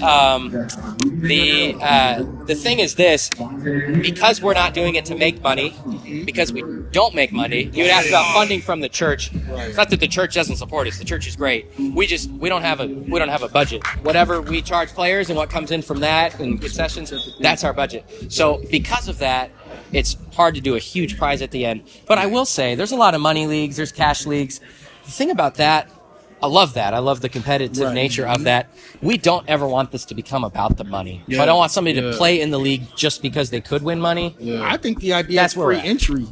Um, 0.02 0.50
the 1.20 1.76
uh, 1.80 2.24
the 2.44 2.54
thing 2.54 2.78
is 2.78 2.94
this: 2.94 3.30
because 3.30 4.40
we're 4.40 4.54
not 4.54 4.74
doing 4.74 4.94
it 4.94 5.04
to 5.06 5.16
make 5.16 5.42
money, 5.42 5.76
because 6.24 6.52
we 6.52 6.62
don't 6.92 7.14
make 7.14 7.32
money. 7.32 7.64
You 7.72 7.84
would 7.84 7.92
ask 7.92 8.08
about 8.08 8.32
funding 8.34 8.60
from 8.60 8.80
the 8.80 8.88
church. 8.88 9.30
It's 9.34 9.76
not 9.76 9.90
that 9.90 10.00
the 10.00 10.08
church 10.08 10.34
doesn't 10.34 10.56
support 10.56 10.86
us. 10.86 10.98
The 10.98 11.04
church 11.04 11.26
is 11.26 11.36
great. 11.36 11.66
We 11.78 12.06
just 12.06 12.30
we 12.30 12.48
don't 12.48 12.62
have 12.62 12.80
a 12.80 12.86
we 12.86 13.18
don't 13.18 13.28
have 13.28 13.42
a 13.42 13.48
budget. 13.48 13.86
Whatever 14.02 14.40
we 14.40 14.62
charge 14.62 14.90
players 14.90 15.28
and 15.30 15.36
what 15.36 15.50
comes 15.50 15.70
in 15.70 15.82
from 15.82 16.00
that 16.00 16.38
and 16.40 16.60
concessions, 16.60 17.12
that's 17.40 17.64
our 17.64 17.72
budget. 17.72 18.04
So 18.28 18.62
because 18.70 19.08
of 19.08 19.18
that, 19.18 19.50
it's 19.92 20.16
hard 20.34 20.54
to 20.54 20.60
do 20.60 20.74
a 20.74 20.78
huge 20.78 21.16
prize 21.18 21.42
at 21.42 21.50
the 21.50 21.64
end. 21.64 21.82
But 22.06 22.18
I 22.18 22.26
will 22.26 22.44
say, 22.44 22.74
there's 22.74 22.92
a 22.92 22.96
lot 22.96 23.14
of 23.14 23.20
money 23.20 23.46
leagues. 23.46 23.76
There's 23.76 23.92
cash 23.92 24.26
leagues. 24.26 24.60
The 25.04 25.10
thing 25.10 25.30
about 25.30 25.54
that. 25.56 25.90
I 26.42 26.48
love 26.48 26.74
that. 26.74 26.92
I 26.92 26.98
love 26.98 27.20
the 27.20 27.28
competitive 27.28 27.92
nature 27.94 28.26
of 28.26 28.36
mm-hmm. 28.36 28.44
that. 28.44 28.68
We 29.00 29.16
don't 29.16 29.48
ever 29.48 29.66
want 29.66 29.90
this 29.90 30.04
to 30.06 30.14
become 30.14 30.44
about 30.44 30.76
the 30.76 30.84
money. 30.84 31.22
So 31.30 31.42
I 31.42 31.46
don't 31.46 31.58
want 31.58 31.72
somebody 31.72 32.00
to 32.00 32.12
play 32.12 32.40
in 32.40 32.50
the 32.50 32.58
league 32.58 32.82
just 32.94 33.22
because 33.22 33.50
they 33.50 33.60
could 33.60 33.82
win 33.82 34.00
money. 34.00 34.36
I 34.62 34.76
think 34.76 35.00
the 35.00 35.14
idea 35.14 35.40
That's 35.40 35.54
is 35.56 35.62
free 35.62 35.80
entry. 35.80 36.26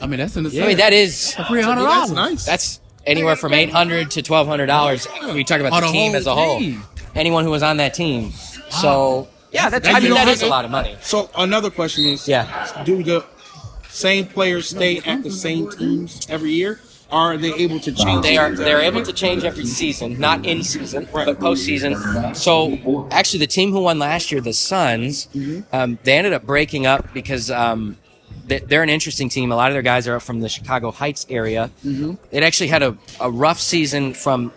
I 0.00 0.06
mean, 0.06 0.18
that's 0.18 0.36
in 0.36 0.44
the. 0.44 0.62
I 0.62 0.66
mean, 0.66 0.76
that 0.76 0.92
is 0.92 1.34
three 1.48 1.62
hundred 1.62 1.84
That's 1.84 2.10
dollars. 2.10 2.12
nice. 2.12 2.44
that's 2.44 2.80
anywhere 3.06 3.36
from 3.36 3.54
eight 3.54 3.70
hundred 3.70 4.10
to 4.12 4.22
twelve 4.22 4.46
hundred 4.46 4.66
dollars. 4.66 5.06
We 5.32 5.42
talk 5.44 5.60
about 5.60 5.72
On 5.72 5.82
the 5.82 5.88
team 5.88 6.14
as 6.14 6.26
a 6.26 6.34
whole. 6.34 6.58
team. 6.58 6.82
Anyone 7.14 7.44
who 7.44 7.50
was 7.50 7.62
on 7.62 7.78
that 7.78 7.94
team. 7.94 8.32
So 8.68 9.28
yeah, 9.52 9.70
that's, 9.70 9.86
That 9.86 9.96
I 9.96 10.00
mean 10.00 10.10
don't 10.10 10.18
that 10.18 10.26
have 10.26 10.36
is 10.36 10.42
a 10.42 10.48
lot 10.48 10.64
of 10.66 10.70
money. 10.70 10.96
So 11.00 11.30
another 11.36 11.70
question 11.70 12.04
is, 12.04 12.28
Yeah. 12.28 12.82
do 12.84 13.02
the 13.02 13.24
same 13.88 14.26
players 14.26 14.68
stay 14.68 14.98
at 14.98 15.22
the 15.22 15.30
same 15.30 15.70
teams 15.70 16.26
every 16.28 16.52
year? 16.52 16.80
Are 17.10 17.36
they 17.36 17.54
able 17.54 17.78
to 17.80 17.92
change? 17.92 18.22
They 18.24 18.36
are 18.36 18.50
they're 18.52 18.80
able 18.80 19.02
to 19.04 19.12
change 19.12 19.44
every 19.44 19.64
season, 19.66 20.18
not 20.18 20.44
in 20.44 20.62
season, 20.64 21.06
but 21.12 21.38
postseason. 21.38 22.34
So 22.34 23.06
actually, 23.12 23.38
the 23.40 23.46
team 23.46 23.70
who 23.70 23.80
won 23.82 23.98
last 23.98 24.32
year, 24.32 24.40
the 24.40 24.52
Suns, 24.52 25.28
um, 25.72 25.98
they 26.02 26.14
ended 26.18 26.32
up 26.32 26.44
breaking 26.44 26.84
up 26.86 27.12
because 27.14 27.48
um, 27.50 27.96
they- 28.48 28.58
they're 28.58 28.82
an 28.82 28.90
interesting 28.90 29.28
team. 29.28 29.52
A 29.52 29.56
lot 29.56 29.70
of 29.70 29.74
their 29.74 29.82
guys 29.82 30.08
are 30.08 30.16
up 30.16 30.22
from 30.22 30.40
the 30.40 30.48
Chicago 30.48 30.90
Heights 30.90 31.26
area. 31.30 31.70
It 32.32 32.42
actually 32.42 32.68
had 32.68 32.82
a, 32.82 32.96
a 33.20 33.30
rough 33.30 33.60
season 33.60 34.12
from 34.12 34.52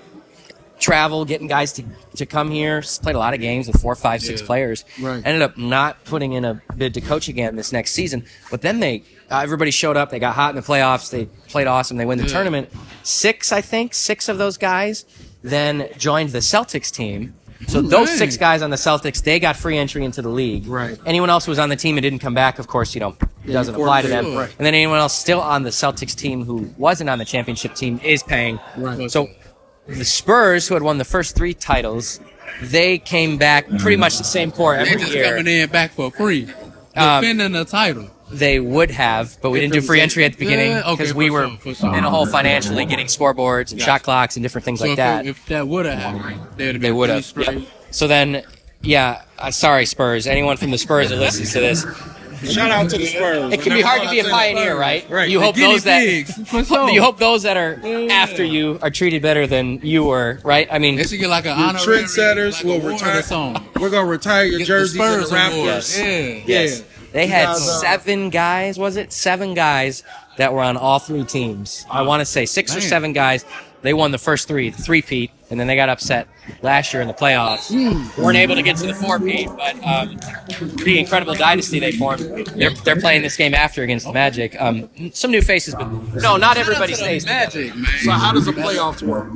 travel, 0.80 1.26
getting 1.26 1.48
guys 1.48 1.74
to, 1.74 1.84
to 2.16 2.26
come 2.26 2.50
here. 2.52 2.82
Played 3.02 3.16
a 3.16 3.20
lot 3.20 3.34
of 3.34 3.40
games 3.40 3.68
with 3.68 3.82
four, 3.82 3.96
five, 3.96 4.22
six 4.22 4.42
Yeah. 4.42 4.48
players. 4.48 4.86
Right. 5.00 5.22
Ended 5.26 5.42
up 5.42 5.58
not 5.58 6.04
putting 6.06 6.34
in 6.34 6.46
a 6.46 6.62
bid 6.78 6.94
to 6.96 7.02
coach 7.02 7.28
again 7.28 7.56
this 7.56 7.72
next 7.72 7.92
season. 7.92 8.26
But 8.52 8.62
then 8.62 8.80
they, 8.80 9.04
uh, 9.30 9.40
everybody 9.40 9.72
showed 9.72 9.98
up. 9.98 10.10
They 10.10 10.20
got 10.20 10.36
hot 10.36 10.50
in 10.52 10.56
the 10.56 10.62
playoffs. 10.62 11.10
They 11.10 11.26
played 11.48 11.68
awesome. 11.68 11.98
They 11.98 12.06
win 12.06 12.18
the 12.18 12.26
Yeah. 12.26 12.34
tournament. 12.34 12.70
Six, 13.04 13.52
I 13.52 13.62
think, 13.62 13.94
six 13.94 14.30
of 14.30 14.38
those 14.38 14.58
guys 14.58 15.06
then 15.44 15.88
joined 15.98 16.30
the 16.32 16.40
Celtics 16.40 16.92
team. 16.92 17.34
So 17.68 17.82
those 17.82 18.08
Dang. 18.08 18.18
six 18.18 18.38
guys 18.38 18.62
on 18.62 18.70
the 18.70 18.78
Celtics, 18.78 19.22
they 19.22 19.38
got 19.40 19.58
free 19.58 19.78
entry 19.78 20.06
into 20.06 20.22
the 20.22 20.30
league. 20.30 20.66
Right. 20.66 20.98
Anyone 21.06 21.30
else 21.30 21.46
who 21.46 21.52
was 21.52 21.60
on 21.60 21.68
the 21.68 21.76
team 21.76 21.98
and 21.98 22.04
didn't 22.04 22.20
come 22.20 22.34
back, 22.34 22.58
of 22.58 22.68
course, 22.68 22.96
you 22.96 23.02
know, 23.02 23.16
it 23.46 23.52
doesn't 23.52 23.76
apply 23.76 24.02
to 24.04 24.08
them. 24.08 24.34
Right. 24.36 24.50
And 24.58 24.66
then 24.66 24.74
anyone 24.74 24.98
else 24.98 25.14
still 25.14 25.42
on 25.42 25.64
the 25.64 25.70
Celtics 25.70 26.16
team 26.16 26.46
who 26.46 26.74
wasn't 26.78 27.10
on 27.10 27.20
the 27.20 27.26
championship 27.26 27.76
team 27.76 28.00
is 28.02 28.24
paying. 28.24 28.60
Right. 28.78 29.12
So 29.12 29.28
the 29.98 30.06
Spurs, 30.06 30.68
who 30.68 30.74
had 30.76 30.84
won 30.84 30.98
the 30.98 31.06
first 31.06 31.36
three 31.36 31.54
titles, 31.54 32.20
they 32.62 32.98
came 32.98 33.38
back 33.38 33.68
pretty 33.80 33.98
much 33.98 34.18
the 34.18 34.24
same 34.24 34.52
core 34.52 34.76
every 34.76 34.90
year. 34.90 34.98
They 34.98 35.04
just 35.04 35.16
year. 35.16 35.38
coming 35.38 35.48
in 35.48 35.70
back 35.70 35.92
for 35.92 36.12
free, 36.12 36.48
Um, 36.96 37.22
defending 37.22 37.52
the 37.54 37.66
title. 37.66 38.10
They 38.32 38.60
would 38.60 38.92
have, 38.92 39.38
but 39.42 39.50
we 39.50 39.60
didn't 39.60 39.74
do 39.74 39.82
free 39.82 40.02
entry 40.02 40.24
at 40.24 40.34
the 40.34 40.38
beginning 40.38 40.72
Yeah, 40.72 40.82
okay, 40.82 40.92
because 40.98 41.12
for 41.14 41.18
we 41.18 41.30
were 41.32 41.48
sure, 41.48 41.58
for 41.58 41.74
sure. 41.74 41.96
in 41.98 42.04
a 42.04 42.10
hole 42.12 42.28
financially, 42.28 42.86
getting 42.86 43.08
scoreboards 43.08 43.72
and 43.72 43.82
shot 43.82 44.04
clocks 44.04 44.36
and 44.36 44.44
different 44.44 44.66
things 44.66 44.80
So 44.82 44.86
like 44.86 44.92
if, 44.92 44.98
that. 44.98 45.26
if 45.26 45.46
that 45.48 45.68
would 45.68 45.88
have 45.88 45.98
happened, 45.98 46.40
they 46.56 46.66
would 46.68 46.76
have 46.76 46.82
they 46.82 46.90
been 46.90 46.96
would 46.98 47.08
three 47.10 47.16
have. 47.16 47.26
straight. 47.26 47.58
Yep. 47.60 47.68
So 47.92 48.08
then, 48.08 48.44
yeah. 48.82 49.24
Uh, 49.40 49.50
sorry, 49.50 49.86
Spurs. 49.88 50.28
Anyone 50.28 50.58
from 50.58 50.70
the 50.70 50.78
Spurs 50.78 51.10
that 51.10 51.16
listens 51.18 51.54
to 51.54 51.60
this, 51.60 51.86
Shout 52.44 52.72
out 52.72 52.90
to 52.92 52.98
the 52.98 53.06
Spurs. 53.06 53.54
it 53.54 53.62
can 53.62 53.74
be 53.74 53.82
hard 53.82 54.02
to 54.04 54.10
be 54.10 54.20
a 54.20 54.24
pioneer, 54.26 54.78
right? 54.78 55.08
Right. 55.10 55.30
You 55.30 55.40
hope 55.42 55.56
Guinea 55.56 55.74
those 55.74 55.84
that 55.84 56.00
pigs, 56.00 56.34
for 56.50 56.64
sure. 56.64 56.90
you 56.90 57.02
hope 57.02 57.18
those 57.18 57.44
that 57.44 57.58
are 57.58 57.80
after 58.12 58.44
you 58.44 58.80
are 58.82 58.90
treated 58.90 59.22
better 59.22 59.46
than 59.48 59.80
you 59.82 60.04
were, 60.06 60.40
right? 60.44 60.68
I 60.72 60.80
mean, 60.80 60.96
They 60.96 61.04
should 61.04 61.20
get 61.20 61.30
like 61.30 61.46
an 61.46 61.52
honorary, 61.58 62.04
trendsetters 62.04 62.54
like 62.56 62.64
will 62.64 62.74
award 62.76 62.94
retire. 62.94 63.20
or 63.20 63.22
something. 63.22 63.64
We're 63.82 63.90
gonna 63.90 64.08
retire 64.08 64.46
your 64.46 64.60
Get 64.60 64.68
jerseys 64.68 64.94
the 64.94 65.00
Spurs 65.00 65.32
and 65.32 65.54
the 65.54 65.58
award. 65.58 65.70
Raptors. 65.76 65.98
Yeah. 66.00 66.44
Yes. 66.46 66.84
They 67.12 67.26
had 67.28 67.46
guys, 67.46 67.68
uh, 67.68 67.80
seven 67.80 68.30
guys, 68.30 68.78
was 68.78 68.96
it? 68.96 69.12
Seven 69.12 69.56
guys 69.56 70.04
that 70.38 70.54
were 70.54 70.62
on 70.62 70.78
all 70.78 71.00
three 71.00 71.24
teams. 71.24 71.86
I 71.90 72.04
want 72.04 72.22
to 72.22 72.26
say 72.26 72.46
six 72.46 72.72
or 72.76 72.80
Man. 72.80 72.88
seven 72.88 73.14
guys. 73.14 73.46
They 73.82 73.94
won 73.94 74.12
the 74.12 74.18
first 74.18 74.48
three, 74.48 74.70
the 74.70 74.82
three 74.82 75.02
peat, 75.02 75.32
and 75.50 75.60
then 75.60 75.68
they 75.68 75.76
got 75.76 75.88
upset 75.90 76.28
last 76.62 76.94
year 76.94 77.02
in 77.02 77.08
the 77.08 77.14
playoffs. 77.14 77.72
weren't 78.18 78.38
able 78.38 78.56
to 78.56 78.62
get 78.62 78.76
to 78.78 78.88
the 78.88 78.94
four 78.94 79.20
peat, 79.20 79.48
but 79.56 79.76
um, 79.84 80.18
the 80.84 81.00
incredible 81.00 81.34
dynasty 81.34 81.80
they 81.80 81.94
formed. 81.94 82.22
They're, 82.56 82.72
they're 82.72 83.00
playing 83.00 83.22
this 83.22 83.38
game 83.38 83.54
after 83.54 83.82
against 83.84 84.06
the 84.06 84.14
Magic. 84.14 84.60
Um, 84.60 84.90
some 85.14 85.32
new 85.32 85.42
faces, 85.42 85.76
but 85.76 85.90
no, 86.16 86.36
not 86.36 86.58
everybody 86.58 86.94
stays. 86.94 87.26
Magic. 87.26 87.74
So 88.02 88.12
how 88.12 88.34
does 88.34 88.46
the 88.46 88.52
playoffs 88.52 89.02
work? 89.02 89.30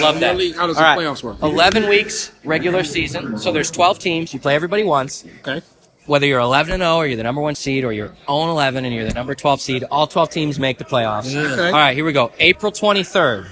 Love 0.00 0.20
that. 0.20 0.36
League, 0.36 0.56
how 0.56 0.66
does 0.66 0.76
All 0.76 0.96
the 0.96 1.02
playoffs 1.02 1.22
work? 1.22 1.40
11 1.42 1.88
weeks 1.88 2.32
regular 2.44 2.82
season. 2.82 3.38
So 3.38 3.52
there's 3.52 3.70
12 3.70 3.98
teams. 3.98 4.34
You 4.34 4.40
play 4.40 4.54
everybody 4.54 4.82
once. 4.82 5.24
Okay. 5.46 5.62
Whether 6.06 6.26
you're 6.26 6.40
11 6.40 6.74
and 6.74 6.82
0 6.82 6.96
or 6.96 7.06
you're 7.06 7.16
the 7.16 7.24
number 7.24 7.40
1 7.40 7.54
seed 7.56 7.84
or 7.84 7.92
you're 7.92 8.14
0 8.26 8.50
11 8.50 8.84
and 8.84 8.94
you're 8.94 9.04
the 9.06 9.14
number 9.14 9.34
12 9.34 9.60
seed, 9.60 9.84
all 9.90 10.06
12 10.06 10.30
teams 10.30 10.58
make 10.58 10.78
the 10.78 10.84
playoffs. 10.84 11.34
Okay. 11.34 11.66
All 11.66 11.72
right, 11.72 11.94
here 11.94 12.04
we 12.04 12.12
go. 12.12 12.32
April 12.38 12.70
23rd. 12.70 13.48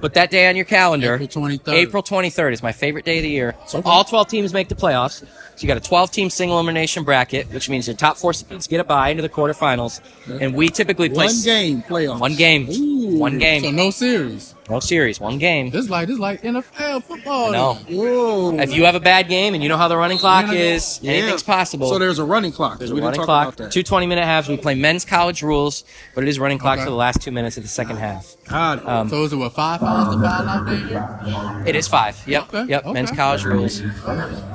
Put 0.00 0.14
that 0.14 0.30
day 0.30 0.48
on 0.48 0.56
your 0.56 0.64
calendar. 0.64 1.14
April 1.14 1.28
23rd. 1.28 1.72
April 1.74 2.02
23rd 2.02 2.52
is 2.52 2.62
my 2.62 2.72
favorite 2.72 3.04
day 3.04 3.18
of 3.18 3.22
the 3.22 3.30
year. 3.30 3.54
So 3.66 3.82
all 3.84 4.04
12 4.04 4.28
teams 4.28 4.52
make 4.52 4.68
the 4.68 4.74
playoffs. 4.74 5.20
So 5.20 5.26
you 5.58 5.68
got 5.68 5.76
a 5.76 5.80
12 5.80 6.10
team 6.10 6.30
single 6.30 6.58
elimination 6.58 7.04
bracket, 7.04 7.52
which 7.52 7.68
means 7.68 7.86
your 7.86 7.96
top 7.96 8.16
four 8.16 8.32
seeds 8.32 8.66
get 8.66 8.80
a 8.80 8.84
bye 8.84 9.10
into 9.10 9.22
the 9.22 9.28
quarterfinals. 9.28 10.00
And 10.40 10.54
we 10.54 10.68
typically 10.68 11.08
play 11.08 11.26
One 11.26 11.42
game 11.44 11.82
playoffs. 11.82 12.20
One 12.20 12.34
game. 12.34 12.68
Ooh. 12.70 13.18
One 13.18 13.38
game. 13.38 13.62
So 13.62 13.70
no 13.70 13.90
series. 13.90 14.54
No 14.72 14.80
series. 14.80 15.20
One 15.20 15.36
game. 15.38 15.68
This 15.68 15.90
like 15.90 16.08
this 16.08 16.18
like 16.18 16.40
NFL 16.42 17.02
football. 17.04 17.52
No. 17.52 17.74
Whoa. 17.90 18.58
If 18.58 18.74
you 18.74 18.86
have 18.86 18.94
a 18.94 19.00
bad 19.00 19.28
game 19.28 19.52
and 19.52 19.62
you 19.62 19.68
know 19.68 19.76
how 19.76 19.86
the 19.88 19.98
running 19.98 20.16
clock 20.16 20.46
Yeah. 20.46 20.52
is, 20.54 20.98
Yeah. 21.02 21.12
anything's 21.12 21.42
possible. 21.42 21.90
So 21.90 21.98
there's 21.98 22.18
a 22.18 22.24
running 22.24 22.52
clock. 22.52 22.78
There's 22.78 22.90
we 22.90 22.98
a 22.98 23.02
didn't 23.02 23.04
running 23.04 23.18
talk 23.18 23.26
clock. 23.26 23.48
about 23.48 23.56
that. 23.58 23.72
Two 23.72 23.82
20 23.82 24.06
minute 24.06 24.24
halves. 24.24 24.48
We 24.48 24.56
play 24.56 24.74
men's 24.74 25.04
college 25.04 25.42
rules, 25.42 25.84
but 26.14 26.24
it 26.24 26.28
is 26.28 26.38
running 26.38 26.56
clock 26.56 26.76
Okay. 26.78 26.84
for 26.84 26.90
the 26.90 26.96
last 26.96 27.20
two 27.20 27.30
minutes 27.32 27.58
of 27.58 27.64
the 27.64 27.68
second 27.68 27.98
half. 27.98 28.34
Got 28.48 28.78
it. 28.78 28.88
Um, 28.88 29.08
So 29.10 29.22
is 29.24 29.32
it 29.34 29.36
what 29.36 29.52
five 29.52 29.80
fouls 29.80 30.16
to 30.16 30.22
foul 30.22 30.48
out 30.48 30.66
there? 30.66 31.64
It 31.66 31.76
is 31.76 31.86
five. 31.86 32.16
Yep. 32.26 32.54
Okay, 32.54 32.70
Yep. 32.70 32.84
okay. 32.86 32.92
Men's 32.94 33.10
college 33.10 33.44
rules. 33.44 33.82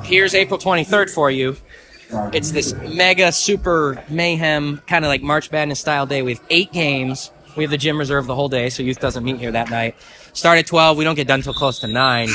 Here's 0.02 0.34
April 0.34 0.58
23rd 0.58 1.10
for 1.10 1.30
you. 1.30 1.56
It's 2.32 2.50
this 2.50 2.74
mega 2.74 3.30
super 3.30 4.02
mayhem 4.08 4.82
kind 4.88 5.04
of 5.04 5.10
like 5.10 5.22
March 5.22 5.52
Madness 5.52 5.78
style 5.78 6.06
day. 6.06 6.22
We 6.22 6.32
have 6.34 6.42
eight 6.50 6.72
games. 6.72 7.30
We 7.56 7.64
have 7.64 7.70
the 7.70 7.78
gym 7.78 7.98
reserved 7.98 8.28
the 8.28 8.34
whole 8.34 8.48
day, 8.48 8.70
so 8.70 8.82
youth 8.82 9.00
doesn't 9.00 9.24
meet 9.24 9.38
here 9.38 9.50
that 9.52 9.70
night. 9.70 9.96
Start 10.32 10.58
at 10.58 10.66
12. 10.66 10.96
We 10.96 11.04
don't 11.04 11.16
get 11.16 11.26
done 11.26 11.40
until 11.40 11.54
close 11.54 11.80
to 11.80 11.86
nine, 11.88 12.28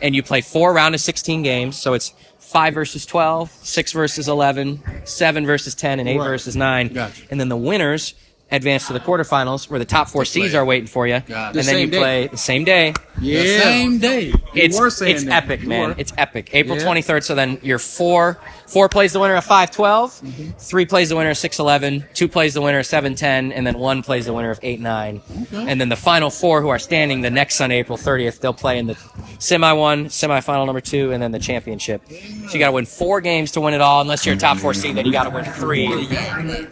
and 0.00 0.14
you 0.14 0.22
play 0.22 0.40
four 0.40 0.72
round 0.72 0.94
of 0.94 1.00
16 1.00 1.42
games. 1.42 1.76
So 1.76 1.92
it's 1.94 2.14
five 2.38 2.74
versus 2.74 3.04
12, 3.06 3.50
six 3.50 3.92
versus 3.92 4.28
11, 4.28 4.82
seven 5.04 5.44
versus 5.46 5.74
10, 5.74 6.00
and 6.00 6.08
eight 6.08 6.18
Right. 6.18 6.24
versus 6.26 6.56
nine. 6.56 6.88
Gotcha. 6.88 7.22
And 7.30 7.38
then 7.40 7.48
the 7.48 7.56
winners 7.56 8.14
advance 8.52 8.86
to 8.86 8.92
the 8.92 9.00
quarterfinals, 9.00 9.68
where 9.68 9.78
the 9.78 9.84
top 9.84 10.08
four 10.08 10.24
seeds 10.24 10.54
are 10.54 10.64
waiting 10.64 10.86
for 10.86 11.06
you. 11.06 11.14
And 11.14 11.24
The 11.54 11.62
then 11.62 11.78
you 11.78 11.84
same 11.86 11.90
day. 11.90 11.98
play 11.98 12.26
the 12.28 12.36
same 12.36 12.64
day. 12.64 12.94
The 13.18 13.26
yeah. 13.26 13.60
same 13.62 13.98
day. 13.98 14.32
It's 14.54 14.78
were 14.78 14.90
saying 14.90 15.14
it's 15.16 15.24
that. 15.24 15.44
epic, 15.44 15.62
You 15.62 15.68
man. 15.68 15.88
were. 15.90 15.94
It's 15.98 16.12
epic. 16.18 16.50
April 16.52 16.76
Yeah. 16.78 16.84
23rd. 16.84 17.24
So 17.24 17.34
then 17.34 17.58
you're 17.62 17.78
four. 17.78 18.38
Four 18.66 18.88
plays 18.88 19.12
the 19.12 19.20
winner 19.20 19.34
of 19.34 19.44
5-12. 19.46 20.22
Mm-hmm. 20.22 20.50
Three 20.58 20.86
plays 20.86 21.08
the 21.10 21.16
winner 21.16 21.30
of 21.30 21.36
6-11. 21.36 22.12
Two 22.14 22.26
plays 22.28 22.54
the 22.54 22.62
winner 22.62 22.78
of 22.78 22.86
7-10. 22.86 23.52
And 23.54 23.66
then 23.66 23.78
one 23.78 24.02
plays 24.02 24.26
the 24.26 24.32
winner 24.32 24.50
of 24.50 24.60
8-9. 24.60 25.20
And 25.52 25.80
then 25.80 25.88
the 25.90 25.96
final 25.96 26.30
four 26.30 26.62
who 26.62 26.68
are 26.68 26.78
standing 26.78 27.20
the 27.20 27.30
next 27.30 27.56
Sunday, 27.56 27.78
April 27.78 27.98
30th, 27.98 28.40
they'll 28.40 28.54
play 28.54 28.78
in 28.78 28.86
the 28.86 28.96
semi 29.38 29.72
one, 29.72 30.08
semi-final 30.08 30.64
number 30.66 30.80
two, 30.80 31.12
and 31.12 31.22
then 31.22 31.32
the 31.32 31.38
championship. 31.38 32.02
So 32.08 32.14
you 32.52 32.58
got 32.58 32.66
to 32.66 32.72
win 32.72 32.86
four 32.86 33.20
games 33.20 33.52
to 33.52 33.60
win 33.60 33.74
it 33.74 33.80
all. 33.80 34.00
Unless 34.00 34.24
you're 34.26 34.34
a 34.34 34.38
top 34.38 34.56
four 34.58 34.72
seed, 34.74 34.96
then 34.96 35.04
you 35.06 35.12
got 35.12 35.24
to 35.24 35.30
win 35.30 35.44
three. 35.44 35.88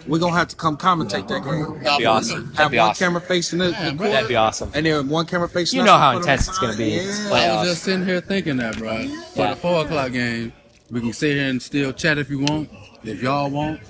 We're 0.07 0.19
gonna 0.19 0.37
have 0.37 0.49
to 0.49 0.57
come 0.57 0.77
commentate 0.77 1.29
that 1.29 1.45
game. 1.45 1.70
That'd 1.79 1.99
be 1.99 2.07
awesome. 2.07 2.43
That'd 2.47 2.57
Have 2.59 2.71
be 2.71 2.79
one 2.79 2.89
awesome. 2.91 3.05
camera 3.07 3.21
facing 3.21 3.61
it. 3.61 3.71
the 3.71 3.95
court, 3.97 4.11
That'd 4.11 4.29
be 4.29 4.37
awesome. 4.37 4.71
and 4.75 4.87
then 4.87 5.09
one 5.09 5.27
camera 5.27 5.49
facing. 5.49 5.79
You 5.79 5.83
us 5.83 5.87
know 5.87 5.95
and 5.95 6.03
how 6.03 6.13
put 6.13 6.17
'em 6.17 6.23
intense 6.33 6.49
it's 6.49 6.59
gonna 6.59 6.77
be. 6.77 6.85
Yeah. 6.91 7.01
It's 7.03 7.27
I 7.27 7.31
playoffs. 7.31 7.59
was 7.61 7.69
just 7.71 7.83
sitting 7.85 8.05
here 8.07 8.21
thinking 8.21 8.57
that, 8.59 8.77
bro. 8.79 9.07
For 9.35 9.49
the 9.49 9.57
four 9.57 9.85
o'clock 9.85 10.13
game, 10.13 10.53
we 10.91 11.01
can 11.01 11.13
sit 11.13 11.35
here 11.37 11.49
and 11.49 11.61
still 11.63 11.93
chat 11.93 12.19
if 12.19 12.31
you 12.31 12.41
want. 12.41 12.69
If 13.03 13.23
y'all 13.23 13.49
want, 13.49 13.81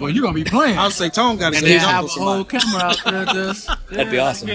well, 0.00 0.10
you're 0.10 0.22
gonna 0.22 0.34
be 0.34 0.42
playing. 0.44 0.76
I'll 0.76 0.90
say 0.90 1.08
Tone 1.08 1.36
got 1.36 1.50
to 1.52 1.58
and 1.58 1.64
get 1.66 1.72
then 1.72 1.80
jump 1.80 1.92
have 1.92 2.04
with 2.04 2.16
a 2.16 2.20
whole 2.20 2.44
camera 2.44 2.82
out 2.82 3.00
there 3.04 3.24
just. 3.26 3.70
That'd 3.90 4.10
be 4.10 4.18
awesome. 4.18 4.48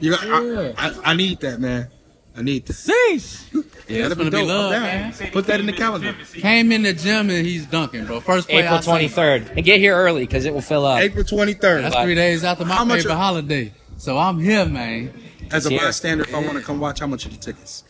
You 0.00 0.10
got, 0.12 0.20
I, 0.24 0.68
I, 0.78 0.94
I 1.06 1.14
need 1.14 1.40
that, 1.40 1.60
man. 1.60 1.88
I 2.36 2.42
need 2.42 2.66
that. 2.66 2.74
Sheesh. 2.74 3.52
Yeah, 3.52 3.60
it's 4.06 4.14
That'd 4.14 4.18
gonna 4.18 4.30
be 4.30 4.36
dope. 4.38 4.48
love, 4.48 4.72
I'm 4.72 4.82
man. 4.82 5.12
Put 5.32 5.46
that 5.46 5.58
in 5.60 5.66
the 5.66 5.72
calendar. 5.72 6.14
Came 6.34 6.70
in 6.72 6.82
the 6.84 6.92
gym 6.92 7.28
and 7.28 7.44
he's 7.44 7.66
dunking, 7.66 8.06
bro. 8.06 8.20
First 8.20 8.48
play 8.48 8.58
April 8.62 8.76
I 8.76 8.80
seen. 8.80 9.08
23rd. 9.10 9.56
And 9.56 9.64
get 9.64 9.80
here 9.80 9.94
early 9.96 10.22
because 10.26 10.44
it 10.44 10.54
will 10.54 10.60
fill 10.60 10.86
up. 10.86 11.00
April 11.00 11.24
23rd. 11.24 11.82
That's 11.82 11.96
three 11.96 12.14
days 12.14 12.44
after 12.44 12.64
my 12.64 12.74
How 12.76 12.84
much 12.84 12.98
favorite 13.00 13.14
are- 13.14 13.16
holiday. 13.18 13.72
So 13.96 14.16
I'm 14.16 14.38
here, 14.38 14.64
man. 14.64 15.12
As 15.50 15.66
a 15.66 15.72
Yeah. 15.72 15.80
bystander, 15.84 16.22
if 16.24 16.32
I 16.34 16.38
want 16.38 16.52
to 16.54 16.60
come 16.62 16.78
watch, 16.78 17.00
how 17.00 17.06
much 17.08 17.26
are 17.26 17.30
the 17.30 17.36
tickets? 17.36 17.82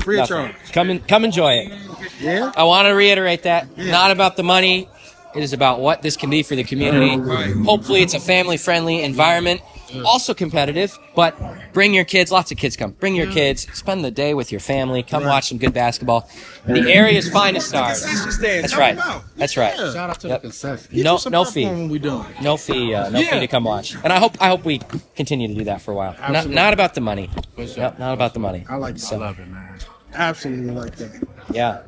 Free 0.00 0.20
of 0.20 0.30
Nothing. 0.30 0.52
charge. 0.54 0.72
Come 0.72 0.90
and 0.90 1.06
come 1.08 1.24
enjoy 1.24 1.52
it. 1.54 1.72
Yeah. 2.20 2.52
I 2.56 2.62
want 2.62 2.86
to 2.86 2.92
reiterate 2.94 3.42
that. 3.42 3.76
Not 3.76 4.12
about 4.12 4.36
the 4.36 4.44
money. 4.44 4.88
It 5.34 5.42
is 5.42 5.52
about 5.52 5.80
what 5.80 6.02
this 6.02 6.16
can 6.16 6.30
be 6.30 6.42
for 6.44 6.54
the 6.54 6.62
community. 6.64 7.16
Right. 7.16 7.52
Hopefully, 7.64 8.02
it's 8.02 8.14
a 8.14 8.20
family-friendly 8.20 9.02
environment. 9.02 9.60
Also 10.04 10.34
competitive, 10.34 10.96
but 11.14 11.34
bring 11.72 11.92
your 11.94 12.04
kids. 12.04 12.30
Lots 12.30 12.50
of 12.52 12.58
kids 12.58 12.76
come. 12.76 12.92
Bring 12.92 13.14
your 13.16 13.26
kids. 13.26 13.66
Spend 13.76 14.04
the 14.04 14.10
day 14.10 14.34
with 14.34 14.52
your 14.52 14.60
family. 14.60 15.02
Come 15.02 15.24
watch 15.24 15.48
some 15.48 15.58
good 15.58 15.74
basketball. 15.74 16.28
The 16.66 16.92
area's 16.92 17.28
finest 17.30 17.68
stars. 17.68 18.02
That's 18.38 18.76
right. 18.76 18.98
That's 19.36 19.56
right. 19.56 19.76
Shout 19.76 19.96
out 19.96 20.20
to 20.20 20.28
Yep. 20.28 20.42
the 20.42 20.48
concession. 20.48 21.02
No, 21.02 21.16
Some 21.16 21.32
no 21.32 21.44
fee. 21.44 21.64
When 21.66 21.88
we 21.88 21.98
doing. 21.98 22.24
No 22.42 22.56
fee. 22.56 22.94
Uh, 22.94 23.10
no 23.10 23.20
fee 23.22 23.40
to 23.40 23.46
come 23.48 23.64
watch. 23.64 23.94
And 24.02 24.12
I 24.12 24.18
hope 24.18 24.36
I 24.40 24.48
hope 24.48 24.64
we 24.64 24.80
continue 25.16 25.48
to 25.48 25.54
do 25.54 25.64
that 25.64 25.80
for 25.82 25.92
a 25.92 25.94
while. 25.94 26.12
Not, 26.12 26.20
Absolutely. 26.30 26.54
not 26.54 26.72
about 26.72 26.94
the 26.94 27.00
money. 27.00 27.30
Yep, 27.56 27.98
not 27.98 28.14
about 28.14 28.34
the 28.34 28.40
money. 28.40 28.64
I 28.68 28.76
like 28.76 28.96
I 29.12 29.16
love 29.16 29.38
it, 29.40 29.48
man. 29.48 29.78
Absolutely 30.14 30.72
like 30.74 30.96
that. 30.96 31.26
Yeah. 31.52 31.82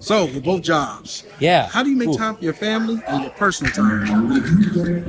So, 0.00 0.24
with 0.24 0.44
both 0.44 0.62
jobs, 0.62 1.24
Yeah. 1.38 1.68
how 1.68 1.82
do 1.82 1.90
you 1.90 1.96
make 1.96 2.08
Ooh, 2.08 2.16
time 2.16 2.34
for 2.34 2.42
your 2.42 2.54
family 2.54 3.02
and 3.06 3.20
your 3.22 3.30
personal 3.32 3.70
time? 3.72 4.28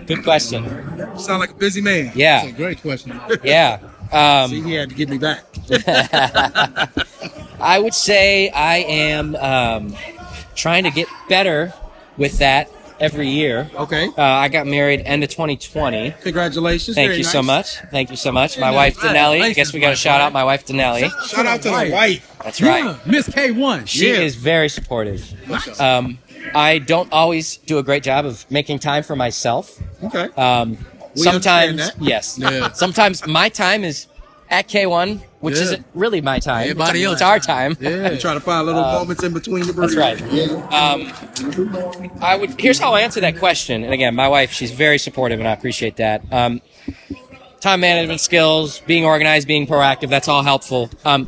Good 0.06 0.22
question. 0.24 0.66
You 1.14 1.18
sound 1.18 1.40
like 1.40 1.52
a 1.52 1.56
busy 1.56 1.82
man. 1.82 2.06
That's 2.08 2.16
a 2.16 2.20
Yeah. 2.20 2.52
great 2.52 2.82
question. 2.82 3.20
Yeah. 3.44 3.80
See, 3.80 4.18
Um, 4.18 4.52
he 4.52 4.74
had 4.74 4.90
to 4.90 4.96
get 4.96 5.08
me 5.10 5.18
back. 5.18 5.46
I 7.62 7.80
would 7.80 7.94
say 7.94 8.50
I 8.50 8.78
am 8.80 9.36
um, 9.38 9.96
trying 10.56 10.84
to 10.84 10.92
get 10.92 11.08
better 11.30 11.74
with 12.18 12.38
that 12.40 12.70
every 13.02 13.28
year. 13.28 13.70
Okay. 13.76 14.08
Uh, 14.08 14.22
I 14.24 14.48
got 14.48 14.68
married 14.68 15.02
end 15.06 15.24
of 15.24 15.30
2020. 15.30 16.12
Congratulations. 16.22 16.96
Thank 16.96 17.10
Very 17.10 17.18
you 17.18 17.24
so 17.24 17.42
much. 17.42 17.78
Thank 17.92 18.10
you 18.12 18.16
so 18.16 18.32
much. 18.32 18.58
My 18.58 18.70
Yeah, 18.70 18.76
wife 18.76 18.98
nice. 19.04 19.12
Denelli. 19.12 19.36
I 19.36 19.40
Nice, 19.40 19.56
guess 19.56 19.74
we 19.74 19.80
got 19.80 19.88
to 19.88 19.92
my 19.92 19.96
shout 19.96 20.20
wife. 20.20 20.28
out 20.28 20.34
my 20.34 20.44
wife 20.44 20.66
Denelli. 20.66 21.10
Shout 21.28 21.46
out 21.46 21.62
to 21.64 21.70
the 21.70 21.90
wife. 21.92 22.36
That's 22.44 22.62
right. 22.62 22.84
Yeah, 22.86 22.98
Miss 23.06 23.28
K1. 23.28 23.88
She 23.88 24.08
Yeah. 24.10 24.20
is 24.22 24.36
very 24.36 24.70
supportive. 24.70 25.22
Um, 25.80 26.20
I 26.56 26.80
don't 26.80 27.12
always 27.12 27.58
do 27.58 27.78
a 27.78 27.84
great 27.84 28.04
job 28.04 28.26
of 28.26 28.46
making 28.50 28.80
time 28.80 29.04
for 29.04 29.16
myself. 29.16 29.78
Okay. 30.04 30.30
Um, 30.38 30.78
We 31.16 31.24
sometimes, 31.24 31.78
that. 31.78 31.96
yes. 32.02 32.38
Yeah. 32.40 32.72
Sometimes 32.74 33.26
my 33.28 33.50
time 33.50 33.84
is 33.84 34.08
at 34.50 34.68
K1, 34.70 35.22
which 35.42 35.56
Yeah. 35.58 35.64
isn't 35.64 35.86
really 35.94 36.22
my 36.22 36.40
time. 36.40 36.62
Everybody 36.64 37.04
it's, 37.04 37.14
it's 37.14 37.22
else. 37.22 37.30
our 37.30 37.40
time. 37.40 37.76
Yeah. 37.80 38.10
You 38.14 38.20
try 38.20 38.34
to 38.34 38.40
find 38.40 38.66
little 38.66 38.84
Uh, 38.84 39.00
moments 39.00 39.22
in 39.24 39.34
between 39.34 39.66
the 39.68 39.74
That's 39.74 39.96
right. 39.96 40.20
Yeah. 40.32 40.46
Um, 40.70 41.12
I 42.22 42.36
would. 42.36 42.60
Here's 42.60 42.80
how 42.80 42.94
I 42.94 43.02
answer 43.02 43.20
that 43.22 43.38
question. 43.38 43.84
And 43.84 43.94
again, 43.94 44.16
my 44.16 44.28
wife, 44.28 44.52
she's 44.52 44.72
very 44.72 44.98
supportive, 44.98 45.40
and 45.40 45.48
I 45.48 45.52
appreciate 45.52 45.98
that. 45.98 46.22
Um, 46.32 46.62
time 47.60 47.82
management 47.82 48.22
skills, 48.22 48.80
being 48.88 49.06
organized, 49.06 49.48
being 49.48 49.68
proactive, 49.68 50.10
that's 50.10 50.28
all 50.28 50.44
helpful. 50.44 50.90
Um, 51.06 51.28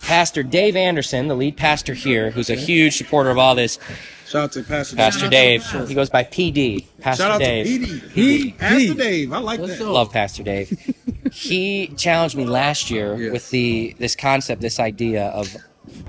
pastor 0.00 0.42
Dave 0.42 0.76
Anderson, 0.76 1.26
the 1.28 1.34
lead 1.34 1.56
pastor 1.56 1.94
here, 1.94 2.30
who's 2.30 2.50
a 2.50 2.54
huge 2.54 2.96
supporter 2.96 3.30
of 3.30 3.38
all 3.38 3.54
this, 3.54 3.78
Shout 4.28 4.42
out 4.42 4.52
to 4.52 4.62
Pastor 4.62 4.94
Pastor 4.94 5.20
Shout 5.20 5.30
Dave. 5.30 5.64
out 5.68 5.70
to- 5.82 5.86
He 5.86 5.94
goes 5.94 6.10
by 6.10 6.22
PD. 6.22 6.84
Pastor 7.00 7.22
Shout 7.22 7.30
out 7.32 7.40
Dave. 7.40 7.64
to 7.66 7.86
PD. 7.86 8.10
He, 8.10 8.52
Pastor 8.52 8.92
Dave. 8.94 9.32
I 9.32 9.38
like 9.38 9.58
What's 9.58 9.78
that. 9.78 9.86
up? 9.86 9.92
Love 9.94 10.12
Pastor 10.12 10.42
Dave. 10.42 10.94
He 11.32 11.88
challenged 11.96 12.36
me 12.36 12.44
last 12.44 12.90
year 12.90 13.16
Yeah. 13.16 13.32
with 13.32 13.50
the 13.50 13.94
this 13.98 14.14
concept, 14.14 14.60
this 14.60 14.78
idea 14.80 15.26
of 15.28 15.56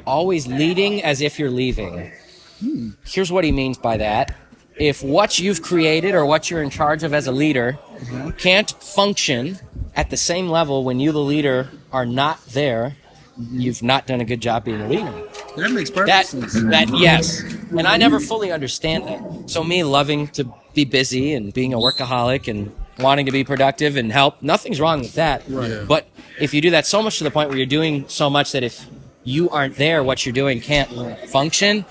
always 0.06 0.48
leading 0.48 1.04
as 1.04 1.22
if 1.22 1.40
you're 1.40 1.52
leaving. 1.52 2.12
Hmm. 2.60 2.90
Here's 3.06 3.32
what 3.32 3.44
he 3.44 3.52
means 3.52 3.78
by 3.78 3.98
that. 3.98 4.36
If 4.78 5.04
what 5.04 5.40
you've 5.40 5.62
created 5.62 6.16
or 6.16 6.26
what 6.26 6.50
you're 6.50 6.64
in 6.64 6.70
charge 6.70 7.04
of 7.04 7.14
as 7.14 7.28
a 7.28 7.32
leader 7.32 7.78
uh-huh. 8.02 8.32
can't 8.38 8.72
function 8.82 9.60
at 9.96 10.10
the 10.10 10.18
same 10.18 10.48
level 10.50 10.84
when 10.84 11.00
you, 11.00 11.12
the 11.12 11.20
leader, 11.20 11.70
are 11.92 12.06
not 12.06 12.46
there, 12.48 12.96
mm-hmm. 13.38 13.60
you've 13.60 13.84
not 13.84 14.08
done 14.08 14.22
a 14.22 14.26
good 14.26 14.42
job 14.42 14.64
being 14.64 14.82
a 14.82 14.88
leader. 14.88 15.12
That 15.58 15.72
makes 15.72 15.90
perfect 15.90 16.08
That 16.08 16.26
sense. 16.28 16.54
that 16.54 16.90
yes, 16.98 17.42
and 17.78 17.88
I 17.88 17.98
never 17.98 18.20
fully 18.20 18.52
understand 18.52 19.08
that. 19.08 19.50
So 19.50 19.64
me 19.64 19.84
loving 19.84 20.28
to 20.30 20.46
be 20.74 20.86
busy 20.86 21.34
and 21.34 21.54
being 21.54 21.74
a 21.74 21.78
workaholic 21.78 22.48
and 22.48 22.74
wanting 23.00 23.26
to 23.26 23.32
be 23.32 23.44
productive 23.44 23.96
and 23.98 24.12
help, 24.12 24.42
nothing's 24.42 24.80
wrong 24.80 25.00
with 25.00 25.16
that. 25.16 25.44
Right. 25.48 25.70
Yeah. 25.70 25.86
But 25.88 26.08
if 26.40 26.54
you 26.54 26.62
do 26.62 26.72
that 26.72 26.86
so 26.86 27.02
much 27.02 27.18
to 27.18 27.24
the 27.24 27.32
point 27.32 27.50
where 27.50 27.58
you're 27.58 27.68
doing 27.68 28.08
so 28.08 28.30
much 28.30 28.52
that 28.52 28.64
if 28.64 28.86
you 29.24 29.50
aren't 29.50 29.76
there, 29.76 30.04
what 30.04 30.26
you're 30.26 30.34
doing 30.34 30.62
can't 30.62 30.90
function. 31.30 31.86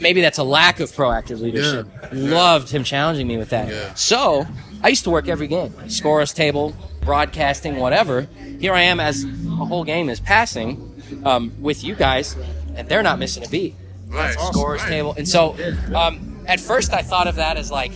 Maybe 0.00 0.20
that's 0.20 0.38
a 0.38 0.44
lack 0.44 0.80
of 0.80 0.90
proactive 0.90 1.40
leadership. 1.40 1.86
Loved 2.12 2.70
him 2.70 2.82
challenging 2.82 3.28
me 3.28 3.36
with 3.36 3.50
that. 3.50 3.68
Yeah. 3.68 3.94
So 3.94 4.46
I 4.82 4.88
used 4.88 5.04
to 5.04 5.10
work 5.10 5.28
every 5.28 5.46
game, 5.46 5.72
scorer's 5.88 6.32
table, 6.32 6.74
broadcasting, 7.02 7.76
whatever. 7.76 8.22
Here 8.58 8.72
I 8.72 8.82
am 8.82 8.98
as 8.98 9.24
a 9.24 9.28
whole 9.64 9.84
game 9.84 10.08
is 10.08 10.20
passing 10.20 11.00
um, 11.24 11.52
with 11.60 11.84
you 11.84 11.94
guys, 11.94 12.36
and 12.74 12.88
they're 12.88 13.02
not 13.02 13.18
missing 13.18 13.44
a 13.44 13.48
beat. 13.48 13.76
Right. 14.08 14.34
Scorer's 14.38 14.82
table, 14.84 15.14
and 15.16 15.28
so 15.28 15.56
um, 15.94 16.44
at 16.46 16.60
first 16.60 16.92
I 16.92 17.02
thought 17.02 17.26
of 17.26 17.36
that 17.36 17.56
as 17.56 17.70
like, 17.70 17.92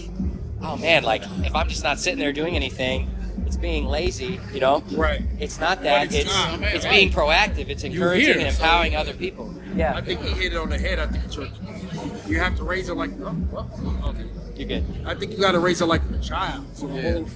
oh 0.63 0.77
man, 0.77 1.03
like 1.05 1.23
if 1.45 1.55
I'm 1.55 1.69
just 1.69 1.83
not 1.83 1.99
sitting 1.99 2.19
there 2.19 2.33
doing 2.33 2.57
anything, 2.57 3.11
it's 3.47 3.57
being 3.57 3.87
lazy, 3.87 4.41
you 4.53 4.61
know. 4.61 4.83
Right. 4.93 5.23
It's 5.39 5.59
not 5.59 5.83
that. 5.83 6.07
it's 6.07 6.15
It's 6.15 6.35
not, 6.35 6.61
it's, 6.63 6.85
man, 6.85 6.93
being 6.93 7.11
proactive. 7.11 7.69
It's 7.69 7.85
encouraging 7.85 8.27
here, 8.27 8.47
and 8.47 8.55
so- 8.55 8.63
empowering 8.63 8.97
other 8.97 9.15
people. 9.15 9.55
Yeah. 9.75 9.95
I 9.95 10.01
think 10.01 10.21
he 10.23 10.31
hit 10.31 10.53
it 10.53 10.57
on 10.57 10.71
the 10.71 10.79
head. 10.79 10.99
I 10.99 11.07
think 11.07 11.25
it's 11.25 11.37
your, 11.37 11.49
you 12.27 12.41
have 12.41 12.57
to 12.57 12.65
raise 12.65 12.89
it 12.89 12.95
like, 12.95 13.11
oh, 13.23 13.37
well, 13.53 13.71
okay. 14.07 14.25
you're 14.57 14.69
good. 14.69 14.85
I 15.07 15.15
think 15.15 15.33
you 15.33 15.39
got 15.39 15.53
to 15.53 15.61
raise 15.61 15.81
it 15.81 15.87
like 15.87 16.03
a 16.11 16.19
child. 16.19 16.67
So 16.75 16.89
the 16.89 17.01
whole 17.01 17.29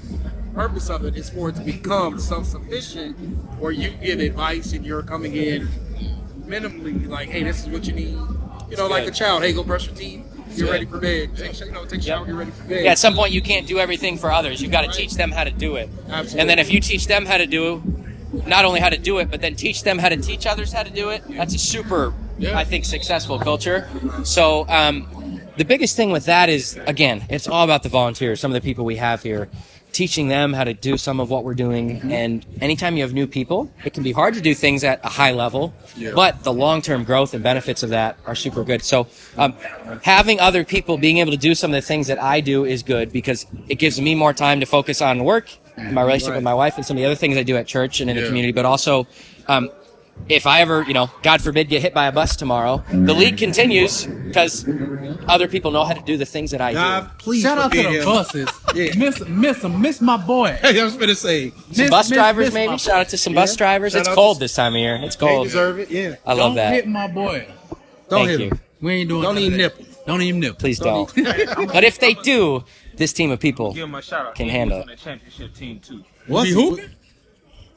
purpose 0.54 0.90
of 0.90 1.04
it 1.04 1.16
is 1.16 1.30
for 1.30 1.50
it 1.50 1.56
to 1.56 1.62
become 1.62 2.18
self-sufficient, 2.18 3.16
where 3.58 3.70
you 3.70 3.90
give 3.90 4.18
advice 4.20 4.72
and 4.72 4.84
you're 4.84 5.02
coming 5.02 5.34
in 5.34 5.68
minimally 6.46 7.06
like, 7.06 7.28
hey, 7.28 7.42
this 7.42 7.60
is 7.62 7.68
what 7.68 7.86
you 7.86 7.92
need. 7.92 8.18
You 8.70 8.76
know, 8.76 8.88
like 8.88 9.06
a 9.06 9.12
child. 9.12 9.42
Hey, 9.42 9.52
go 9.52 9.62
brush 9.62 9.86
your 9.86 9.94
teeth. 9.94 10.24
Get 10.56 10.60
Good. 10.64 10.70
ready 10.70 10.86
for 10.86 10.98
bed. 10.98 11.36
Take, 11.36 11.60
you 11.60 11.72
know, 11.72 11.84
take 11.84 12.00
a 12.00 12.02
shower. 12.02 12.26
Get 12.26 12.34
ready 12.34 12.50
for 12.50 12.62
bed. 12.64 12.84
Yeah, 12.84 12.90
at 12.92 12.98
some 12.98 13.14
point 13.14 13.32
you 13.32 13.40
can't 13.42 13.66
do 13.66 13.78
everything 13.78 14.18
for 14.18 14.30
others. 14.30 14.60
You've 14.60 14.70
got 14.72 14.82
to 14.82 14.90
teach 14.96 15.14
them 15.14 15.30
how 15.30 15.44
to 15.44 15.50
do 15.50 15.76
it. 15.76 15.88
Absolutely. 16.08 16.40
And 16.40 16.50
then 16.50 16.58
if 16.58 16.70
you 16.72 16.80
teach 16.80 17.06
them 17.06 17.24
how 17.24 17.38
to 17.38 17.46
do, 17.46 17.82
not 18.46 18.64
only 18.64 18.80
how 18.80 18.88
to 18.88 18.98
do 18.98 19.18
it, 19.18 19.30
but 19.30 19.40
then 19.40 19.54
teach 19.56 19.82
them 19.82 19.98
how 19.98 20.08
to 20.08 20.16
teach 20.16 20.46
others 20.46 20.72
how 20.72 20.82
to 20.82 20.90
do 20.90 21.10
it, 21.10 21.22
that's 21.28 21.54
a 21.54 21.58
super, 21.58 22.12
Yeah. 22.38 22.56
I 22.58 22.64
think, 22.64 22.84
successful 22.84 23.38
culture. 23.38 23.88
So 24.24 24.66
um, 24.68 25.40
the 25.56 25.64
biggest 25.64 25.96
thing 25.96 26.10
with 26.10 26.26
that 26.26 26.48
is, 26.48 26.78
again, 26.86 27.24
it's 27.28 27.48
all 27.48 27.64
about 27.64 27.82
the 27.82 27.88
volunteers, 27.88 28.40
some 28.40 28.50
of 28.50 28.54
the 28.54 28.66
people 28.66 28.84
we 28.84 28.96
have 28.96 29.22
here. 29.22 29.48
Teaching 29.92 30.28
them 30.28 30.54
how 30.54 30.64
to 30.64 30.72
do 30.72 30.96
some 30.96 31.20
of 31.20 31.28
what 31.28 31.44
we're 31.44 31.52
doing, 31.52 32.00
and 32.10 32.46
anytime 32.62 32.96
you 32.96 33.02
have 33.02 33.12
new 33.12 33.26
people, 33.26 33.70
it 33.84 33.92
can 33.92 34.02
be 34.02 34.12
hard 34.12 34.32
to 34.34 34.40
do 34.40 34.54
things 34.54 34.84
at 34.84 35.04
a 35.04 35.08
high 35.10 35.32
level, 35.32 35.74
Yeah. 35.98 36.12
but 36.14 36.44
the 36.44 36.52
long-term 36.52 37.04
growth 37.04 37.34
and 37.34 37.42
benefits 37.42 37.82
of 37.82 37.90
that 37.90 38.16
are 38.24 38.34
super 38.34 38.64
good. 38.64 38.82
So, 38.82 39.06
um, 39.36 39.52
having 40.02 40.40
other 40.40 40.64
people 40.64 40.96
being 40.96 41.18
able 41.18 41.30
to 41.32 41.36
do 41.36 41.54
some 41.54 41.72
of 41.72 41.74
the 41.74 41.86
things 41.86 42.06
that 42.06 42.22
I 42.22 42.40
do 42.40 42.64
is 42.64 42.82
good 42.82 43.12
because 43.12 43.44
it 43.68 43.74
gives 43.74 44.00
me 44.00 44.14
more 44.14 44.32
time 44.32 44.60
to 44.60 44.66
focus 44.66 45.02
on 45.02 45.24
work, 45.24 45.50
my 45.76 46.00
relationship 46.02 46.36
with 46.36 46.44
my 46.44 46.54
wife, 46.54 46.76
and 46.78 46.86
some 46.86 46.96
of 46.96 47.00
the 47.02 47.06
other 47.06 47.14
things 47.14 47.36
I 47.36 47.42
do 47.42 47.56
at 47.58 47.66
church 47.66 48.00
and 48.00 48.08
in 48.08 48.16
the 48.16 48.26
community. 48.26 48.52
But 48.52 48.64
also, 48.64 49.06
um, 49.46 49.68
if 50.28 50.46
I 50.46 50.60
ever, 50.60 50.82
you 50.84 50.94
know, 50.94 51.10
God 51.22 51.42
forbid, 51.42 51.68
get 51.68 51.82
hit 51.82 51.92
by 51.94 52.06
a 52.06 52.12
bus 52.12 52.36
tomorrow, 52.36 52.82
the 52.90 53.12
league 53.12 53.36
continues 53.38 54.06
because 54.06 54.66
other 55.28 55.48
people 55.48 55.70
know 55.72 55.84
how 55.84 55.94
to 55.94 56.00
do 56.02 56.16
the 56.16 56.24
things 56.24 56.52
that 56.52 56.60
I 56.60 56.70
do. 56.70 56.76
God, 56.76 57.10
please 57.18 57.42
Shout 57.42 57.58
out 57.58 57.72
to 57.72 57.76
forbid 57.82 57.92
the 57.94 57.98
him. 57.98 58.04
buses. 58.04 58.48
Yeah. 58.74 58.94
Miss, 58.96 59.20
miss 59.28 59.62
him, 59.62 59.82
miss 59.82 60.00
my 60.00 60.16
boy. 60.16 60.52
Hey, 60.62 60.80
I 60.80 60.84
was 60.84 60.96
gonna 60.96 61.14
say, 61.14 61.50
Some 61.50 61.58
Miss- 61.76 61.90
bus 61.90 62.08
miss- 62.10 62.16
drivers, 62.16 62.46
miss 62.46 62.54
maybe. 62.54 62.78
Shout 62.78 63.00
out 63.00 63.08
to 63.10 63.18
some 63.18 63.34
bus 63.34 63.54
drivers. 63.54 63.92
Shout 63.92 64.06
it's 64.06 64.14
cold 64.14 64.36
to- 64.36 64.40
this 64.40 64.54
time 64.54 64.72
of 64.74 64.78
year. 64.80 64.98
It's 65.02 65.16
they 65.16 65.26
cold. 65.26 65.46
deserve 65.48 65.78
it. 65.80 65.90
Yeah. 65.90 66.14
I 66.24 66.30
love 66.32 66.38
Don't 66.38 66.54
that. 66.54 66.72
hit 66.72 66.86
my 66.88 67.06
boy. 67.08 67.46
Don't 68.08 68.26
Thank 68.26 68.30
hit 68.30 68.40
you. 68.40 68.46
him. 68.48 68.60
We 68.80 68.92
ain't 68.94 69.08
doing 69.10 69.22
Don't 69.22 69.36
even 69.38 69.58
nip. 69.58 69.76
that. 69.76 70.06
Don't 70.06 70.22
even 70.22 70.40
nip. 70.40 70.58
Please 70.58 70.78
Don't 70.78 71.14
don't. 71.14 71.68
but 71.72 71.84
if 71.84 71.98
they 72.00 72.14
do, 72.14 72.64
this 72.96 73.12
team 73.12 73.30
of 73.30 73.40
people 73.40 73.72
Give 73.74 73.84
him 73.88 73.94
a 73.94 74.00
shout 74.02 74.26
out. 74.28 74.34
Can 74.34 74.48
handle 74.48 74.78
was 74.78 74.82
on 74.84 74.88
the 74.88 74.96
championship 74.96 75.54
team 75.54 75.80
too. 75.80 76.02
What's 76.26 76.48
Be 76.48 76.54
hooping? 76.54 76.90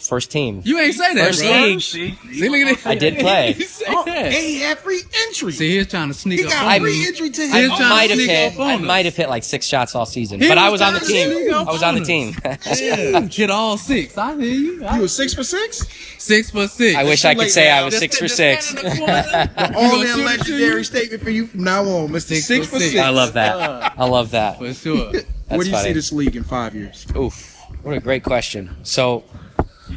First 0.08 0.32
team. 0.32 0.62
You 0.64 0.80
ain't 0.80 0.94
say 0.94 1.14
that, 1.16 1.28
First 1.28 1.42
bro. 1.42 1.52
league. 1.52 1.82
See, 1.82 2.16
See, 2.34 2.50
look 2.50 2.60
at 2.62 2.84
that. 2.84 2.90
I 2.90 2.96
did 2.96 3.20
play. 3.20 3.54
He 3.58 3.64
said 3.64 3.88
Oh, 3.90 4.04
that. 4.06 4.32
he 4.32 4.60
had 4.62 4.78
free 4.80 5.02
entry. 5.28 5.52
See, 5.52 5.78
he's 5.78 5.88
trying 5.88 6.08
to 6.10 6.14
sneak 6.14 6.40
he 6.40 6.46
up 6.46 6.52
got 6.52 6.66
on 6.76 6.82
free 6.82 7.06
entry 7.08 7.30
to 7.30 7.42
He 7.42 7.52
I 7.52 7.62
his 7.62 7.70
was 7.72 7.80
trying 7.80 7.90
to 7.90 7.96
might 7.96 8.10
have 8.10 8.18
sneak 8.20 8.30
hit. 8.30 8.54
up 8.54 8.60
on 8.60 8.68
I 8.68 8.74
us. 8.76 8.82
might 8.82 9.06
have 9.06 9.16
hit 9.16 9.30
like 9.30 9.44
six 9.44 9.66
shots 9.66 9.96
all 9.96 10.06
season, 10.06 10.40
He 10.42 10.48
but 10.48 10.58
I 10.58 10.70
was 10.70 10.80
was 10.80 10.82
on 10.82 10.94
the 10.94 11.00
trying 11.00 11.12
to 11.30 11.36
team. 11.46 11.54
up 11.54 11.68
I 11.68 11.72
was 11.72 11.84
on 11.84 11.96
the 11.96 12.00
on 12.00 12.02
us. 12.02 12.80
team. 12.80 12.88
Yeah, 13.14 13.20
hit 13.32 13.50
all 13.50 13.78
six. 13.78 14.18
I 14.18 14.34
hear 14.36 14.44
you. 14.44 14.88
You 14.94 15.02
was 15.02 15.16
six 15.16 15.34
for 15.34 15.44
six. 15.44 15.88
Six 16.18 16.52
for 16.52 16.68
six. 16.68 16.96
I 16.98 17.04
wish 17.04 17.24
I 17.26 17.34
could 17.34 17.42
late 17.42 17.52
say 17.52 17.70
I 17.72 17.84
was 17.84 17.94
Just 17.94 18.02
six 18.02 18.16
stand- 18.18 18.30
for 18.32 18.36
just 18.36 18.70
six. 18.70 18.70
in 18.72 18.76
the 18.90 18.96
corner. 18.98 19.52
You 19.76 19.78
All 19.78 19.92
gonna 19.92 20.04
that 20.04 20.08
shoot 20.08 20.20
it 20.20 20.24
to 20.24 20.24
legendary 20.26 20.78
you? 20.78 20.84
statement 20.84 21.24
for 21.24 21.30
you 21.30 21.48
from 21.48 21.64
now 21.64 21.84
on, 21.86 22.12
Mister 22.12 22.36
Six 22.36 22.48
Six, 22.48 22.66
for 22.68 22.74
for 22.76 22.80
six. 22.80 22.92
six. 22.92 23.04
I 23.04 23.10
love 23.10 23.34
that. 23.34 23.94
I 23.98 24.06
love 24.06 24.32
that. 24.32 24.58
For 24.60 24.74
sure. 24.74 25.12
That's 25.12 25.26
Where 25.50 25.60
do 25.60 25.66
you 25.70 25.72
funny. 25.76 25.88
see 25.90 25.94
this 25.94 26.12
league 26.12 26.36
in 26.36 26.44
five 26.44 26.74
years? 26.74 27.06
Oof, 27.16 27.56
what 27.84 27.96
a 27.96 28.00
great 28.00 28.24
question. 28.24 28.76
So, 28.84 29.24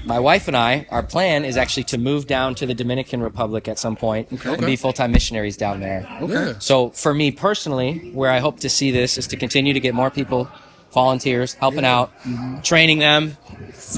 my 0.05 0.18
wife 0.18 0.49
and 0.49 0.57
I, 0.57 0.86
our 0.91 1.03
plan 1.03 1.45
is 1.45 1.57
actually 1.57 1.84
to 1.84 1.99
move 1.99 2.26
down 2.26 2.55
to 2.57 2.66
the 2.66 2.74
Dominican 2.74 3.22
Republic 3.22 3.68
at 3.68 3.78
some 3.78 3.97
point 3.97 4.30
and 4.45 4.64
be 4.64 4.76
full 4.76 4.93
time 4.93 5.12
missionaries 5.12 5.57
down 5.57 5.80
there. 5.80 6.07
Okay. 6.20 6.55
So, 6.59 6.91
for 6.91 7.14
me 7.14 7.30
personally, 7.30 8.11
where 8.12 8.30
I 8.30 8.39
hope 8.39 8.61
to 8.61 8.68
see 8.68 8.91
this 8.91 9.18
is 9.18 9.26
to 9.28 9.36
continue 9.36 9.72
to 9.72 9.80
get 9.80 9.95
more 9.95 10.11
people, 10.11 10.51
volunteers, 10.93 11.55
helping 11.55 11.84
out, 11.84 12.16
mm-hmm. 12.22 12.61
training 12.61 12.99
them, 12.99 13.36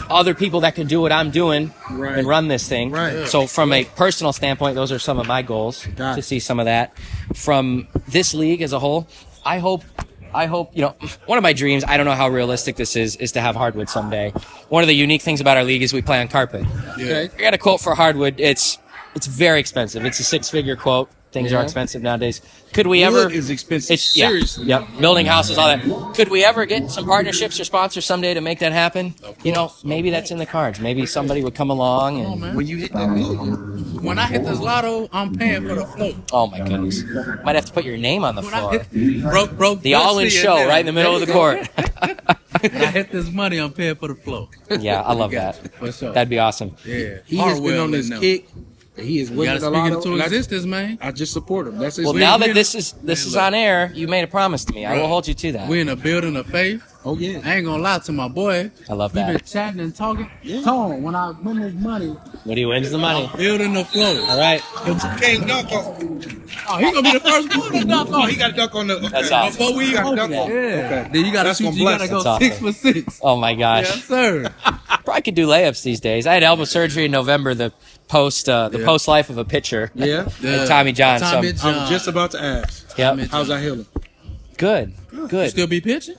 other 0.08 0.34
people 0.34 0.60
that 0.60 0.74
can 0.74 0.86
do 0.86 1.00
what 1.00 1.12
I'm 1.12 1.30
doing 1.30 1.72
Right. 1.90 2.18
and 2.18 2.26
run 2.26 2.48
this 2.48 2.68
thing. 2.68 2.90
Right. 2.90 3.26
So, 3.28 3.46
from 3.46 3.72
a 3.72 3.84
personal 3.84 4.32
standpoint, 4.32 4.74
those 4.74 4.92
are 4.92 4.98
some 4.98 5.18
of 5.18 5.26
my 5.26 5.42
goals 5.42 5.86
Got 5.96 6.16
to 6.16 6.22
see 6.22 6.38
some 6.40 6.58
of 6.60 6.66
that. 6.66 6.96
From 7.34 7.88
this 8.08 8.34
league 8.34 8.62
as 8.62 8.72
a 8.72 8.78
whole, 8.78 9.08
I 9.44 9.58
hope. 9.58 9.84
I 10.34 10.46
hope, 10.46 10.74
you 10.74 10.82
know, 10.82 10.94
one 11.26 11.38
of 11.38 11.42
my 11.42 11.52
dreams, 11.52 11.84
I 11.86 11.96
don't 11.96 12.06
know 12.06 12.14
how 12.14 12.28
realistic 12.28 12.76
this 12.76 12.96
is, 12.96 13.16
is 13.16 13.32
to 13.32 13.40
have 13.40 13.56
hardwood 13.56 13.88
someday. 13.88 14.30
One 14.68 14.82
of 14.82 14.88
the 14.88 14.94
unique 14.94 15.22
things 15.22 15.40
about 15.40 15.56
our 15.56 15.64
league 15.64 15.82
is 15.82 15.92
we 15.92 16.02
play 16.02 16.20
on 16.20 16.28
carpet. 16.28 16.64
Yeah. 16.98 17.26
I 17.36 17.40
got 17.40 17.54
a 17.54 17.58
quote 17.58 17.80
for 17.80 17.94
hardwood. 17.94 18.40
It's 18.40 18.78
it's 19.14 19.26
very 19.26 19.58
expensive. 19.58 20.04
It's 20.04 20.20
a 20.20 20.24
six 20.24 20.48
figure 20.48 20.76
quote. 20.76 21.10
Things 21.32 21.52
are 21.52 21.62
expensive 21.62 22.02
nowadays. 22.02 22.40
Could 22.72 22.86
we 22.88 23.04
ever? 23.04 23.26
Wood 23.26 23.32
is 23.34 23.50
expensive. 23.50 23.94
It's 23.94 24.16
yeah, 24.16 24.28
Seriously. 24.28 24.66
yep. 24.66 24.84
Building 24.98 25.26
houses, 25.26 25.58
all 25.58 25.68
that. 25.68 26.14
Could 26.16 26.28
we 26.28 26.44
ever 26.44 26.66
get 26.66 26.90
some 26.90 27.04
partnerships 27.06 27.58
or 27.60 27.64
sponsors 27.64 28.04
someday 28.04 28.34
to 28.34 28.40
make 28.40 28.58
that 28.60 28.72
happen? 28.72 29.14
You 29.44 29.52
know, 29.52 29.72
maybe 29.84 30.10
that's 30.10 30.30
in 30.32 30.38
the 30.38 30.46
cards. 30.46 30.80
Maybe 30.80 31.06
somebody 31.06 31.42
would 31.44 31.54
come 31.54 31.70
along 31.70 32.20
and. 32.20 32.40
man. 32.40 32.56
When 32.56 32.66
you 32.66 32.78
hit 32.78 32.92
that 32.94 33.08
million, 33.10 34.02
When 34.02 34.18
I 34.18 34.26
hit 34.26 34.44
this 34.44 34.58
lotto, 34.58 35.08
I'm 35.12 35.34
paying 35.36 35.66
for 35.68 35.74
the 35.74 35.86
float. 35.86 36.16
Oh 36.32 36.48
my 36.48 36.58
goodness! 36.60 37.02
Might 37.44 37.54
have 37.54 37.66
to 37.66 37.72
put 37.72 37.84
your 37.84 37.96
name 37.96 38.24
on 38.24 38.34
the 38.34 38.42
When 38.42 38.50
floor. 38.50 38.72
hit 38.72 39.22
broke, 39.22 39.52
broke 39.56 39.82
The 39.82 39.94
all-in 39.94 40.30
show 40.30 40.56
and 40.56 40.68
right 40.68 40.80
in 40.80 40.86
the 40.86 40.92
middle 40.92 41.14
of 41.14 41.20
the 41.26 41.32
court. 41.32 41.68
When 42.60 42.72
I 42.76 42.86
hit 42.86 43.10
this 43.10 43.30
money, 43.30 43.56
I'm 43.58 43.72
paying 43.72 43.94
for 43.94 44.08
the 44.08 44.14
float. 44.16 44.50
yeah, 44.80 45.00
I 45.00 45.14
love 45.14 45.30
that. 45.30 45.58
you. 45.82 45.92
For. 45.92 46.10
That'd 46.12 46.28
be 46.28 46.38
awesome. 46.38 46.76
yeah. 46.84 47.18
he 47.24 47.36
has 47.38 47.58
been 47.58 47.70
Harwell 47.70 47.84
on 47.84 47.90
this 47.92 48.10
kick. 48.18 48.46
and 48.54 48.69
He 49.00 49.20
is 49.20 49.30
You 49.30 49.36
winning 49.38 49.54
gotta 49.60 49.66
a 49.66 49.70
speak 49.70 49.82
lot 49.82 49.92
it 49.92 49.94
into 50.06 50.14
of. 50.14 50.20
existence, 50.20 50.64
man. 50.64 50.98
I 51.00 51.10
just 51.12 51.32
support 51.32 51.66
him. 51.68 51.78
That's 51.78 51.96
his. 51.96 52.04
Well, 52.04 52.14
now 52.14 52.36
that 52.38 52.54
this 52.54 52.74
is 52.74 52.92
this 53.02 53.20
Man, 53.24 53.28
is 53.28 53.34
look. 53.34 53.42
on 53.42 53.54
air, 53.54 53.90
you 53.94 54.08
made 54.08 54.22
a 54.24 54.26
promise 54.28 54.64
to 54.66 54.72
me. 54.72 54.84
I 54.86 54.96
will 54.98 55.08
hold 55.08 55.26
you 55.28 55.34
to 55.34 55.52
that. 55.52 55.68
We're 55.68 55.80
in 55.82 55.88
a 55.88 55.96
building 55.96 56.36
of 56.36 56.46
faith. 56.46 56.82
oh 57.04 57.16
yeah. 57.16 57.40
I 57.44 57.56
ain't 57.56 57.64
gonna 57.66 57.82
lie 57.82 57.98
to 58.00 58.12
my 58.12 58.28
boy. 58.28 58.70
I 58.88 58.92
love 58.92 59.12
that. 59.14 59.26
We 59.28 59.32
that. 59.32 59.38
been 59.40 59.46
chatting 59.46 59.80
and 59.80 59.94
talking. 59.94 60.30
Yeah. 60.42 60.62
Tone, 60.62 61.02
when 61.02 61.14
I 61.14 61.30
win 61.30 61.60
this 61.60 61.74
money, 61.74 62.08
When 62.44 62.56
he 62.58 62.66
wins 62.66 62.90
the 62.90 62.98
money. 62.98 63.30
building 63.36 63.72
the 63.74 63.84
float. 63.84 64.28
All 64.28 64.38
right. 64.38 64.60
Can't 65.20 65.46
dunk 65.46 65.72
on. 65.72 66.20
Oh, 66.68 66.76
he 66.78 66.84
gonna 66.92 67.02
be 67.02 67.12
the 67.12 67.20
first 67.20 67.56
one 67.56 67.72
to 67.72 67.84
dunk 67.84 68.08
Oh, 68.12 68.22
on. 68.22 68.28
he 68.28 68.36
got 68.36 68.48
to 68.48 68.56
dunk 68.56 68.74
on 68.74 68.86
the. 68.88 68.96
Okay. 68.96 69.08
That's 69.08 69.30
awesome. 69.30 69.58
Before 69.58 69.76
we 69.76 69.84
He 69.86 69.90
even 69.92 70.02
got 70.04 70.10
to 70.10 70.16
dunk 70.16 70.32
it. 70.32 70.36
on. 70.38 70.48
Yeah. 70.50 70.54
Okay. 70.54 71.10
Then 71.12 71.24
you 71.26 71.32
gotta 71.32 71.54
shoot. 71.54 71.74
You 71.74 71.84
gotta 71.84 72.08
go 72.08 72.22
That's 72.22 72.44
six 72.44 72.58
for 72.58 72.72
six. 72.72 73.20
Oh 73.22 73.36
my 73.36 73.54
gosh. 73.54 73.84
Yes, 73.88 74.04
sir. 74.04 74.52
Probably 75.04 75.22
could 75.22 75.34
do 75.34 75.46
layups 75.46 75.82
these 75.82 76.00
days. 76.00 76.26
I 76.26 76.34
had 76.34 76.42
elbow 76.42 76.64
surgery 76.64 77.06
in 77.06 77.10
November. 77.10 77.54
The 77.54 77.72
post, 78.10 78.48
uh, 78.48 78.68
the 78.68 78.80
Yeah. 78.80 78.84
post 78.86 79.06
life 79.08 79.30
of 79.30 79.38
a 79.38 79.44
pitcher. 79.44 79.90
Yeah. 79.94 80.28
And 80.44 80.68
Tommy 80.68 80.92
John. 80.92 81.20
Tommy 81.20 81.54
so, 81.54 81.68
I'm 81.70 81.88
just 81.88 82.06
about 82.08 82.32
to 82.32 82.42
ask. 82.42 82.86
yep. 82.98 83.10
Tommy 83.16 83.26
How's 83.28 83.48
that 83.48 83.62
healing? 83.62 83.86
Good. 84.58 84.92
You 85.12 85.28
Good. 85.28 85.50
still 85.50 85.66
be 85.66 85.80
pitching? 85.80 86.16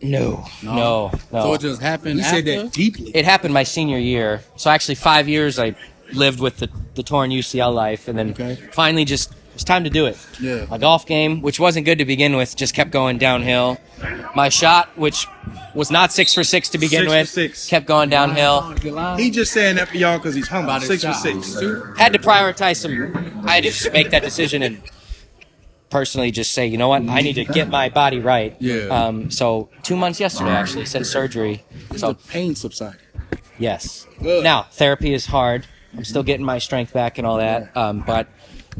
No. 0.00 0.44
No. 0.62 1.10
No. 1.32 1.42
So 1.42 1.54
it 1.54 1.60
just 1.60 1.82
happened 1.82 2.20
He 2.20 2.24
after. 2.24 2.36
said 2.36 2.44
that 2.46 2.72
deeply. 2.72 3.10
it 3.14 3.24
happened 3.24 3.52
my 3.52 3.64
senior 3.64 3.98
year. 3.98 4.42
So 4.56 4.70
actually, 4.70 4.94
five 4.94 5.28
years 5.28 5.58
I 5.58 5.74
lived 6.12 6.38
with 6.40 6.58
the, 6.58 6.68
the 6.94 7.02
torn 7.02 7.30
UCL 7.30 7.72
life, 7.74 8.06
and 8.08 8.16
then 8.18 8.30
Okay. 8.30 8.56
finally 8.72 9.04
just 9.04 9.30
it 9.32 9.36
was 9.56 9.64
time 9.64 9.84
to 9.84 9.90
do 9.90 10.06
it. 10.06 10.18
Yeah. 10.40 10.66
My 10.70 10.78
golf 10.78 11.06
game, 11.06 11.40
which 11.42 11.58
wasn't 11.58 11.86
good 11.86 11.98
to 11.98 12.04
begin 12.04 12.36
with, 12.36 12.56
just 12.56 12.74
kept 12.74 12.90
going 12.90 13.18
downhill. 13.18 13.78
My 14.34 14.48
shot, 14.48 14.96
which 14.96 15.26
was 15.74 15.90
not 15.90 16.12
six 16.12 16.32
for 16.34 16.44
six 16.44 16.68
to 16.70 16.78
begin 16.78 17.02
Six 17.04 17.10
with, 17.10 17.28
six. 17.28 17.68
kept 17.68 17.86
going 17.86 18.08
downhill. 18.08 18.72
He 19.16 19.30
just 19.30 19.52
saying 19.52 19.76
that 19.76 19.88
for 19.88 19.96
y'all 19.96 20.18
because 20.18 20.34
he's 20.34 20.48
humble. 20.48 20.70
About 20.70 20.82
his 20.82 21.00
Six 21.00 21.04
for 21.04 21.12
six. 21.14 21.98
Had 21.98 22.12
to 22.12 22.18
prioritize 22.18 22.76
some. 22.76 23.42
I 23.46 23.56
had 23.56 23.64
to 23.64 23.70
just 23.70 23.92
make 23.92 24.10
that 24.10 24.22
decision 24.22 24.62
and 24.62 24.82
personally 25.90 26.30
just 26.30 26.52
say, 26.52 26.66
you 26.66 26.76
know 26.78 26.88
what, 26.88 27.02
I 27.08 27.20
need 27.22 27.34
to 27.34 27.44
get 27.44 27.68
my 27.68 27.88
body 27.88 28.18
right. 28.20 28.56
Yeah. 28.58 28.86
Um, 28.88 29.30
so 29.30 29.70
two 29.82 29.96
months 29.96 30.20
yesterday, 30.20 30.50
actually, 30.50 30.84
since 30.86 31.08
surgery. 31.08 31.62
So 31.92 31.96
So 31.96 32.14
pain 32.14 32.54
subsided. 32.54 33.00
Yes. 33.58 34.06
Good. 34.22 34.44
Now 34.44 34.64
therapy 34.64 35.14
is 35.14 35.26
hard. 35.26 35.66
I'm 35.96 36.04
still 36.04 36.22
getting 36.22 36.44
my 36.44 36.58
strength 36.58 36.92
back 36.92 37.16
and 37.18 37.26
all 37.26 37.38
that. 37.38 37.74
Um, 37.76 38.02
but 38.06 38.28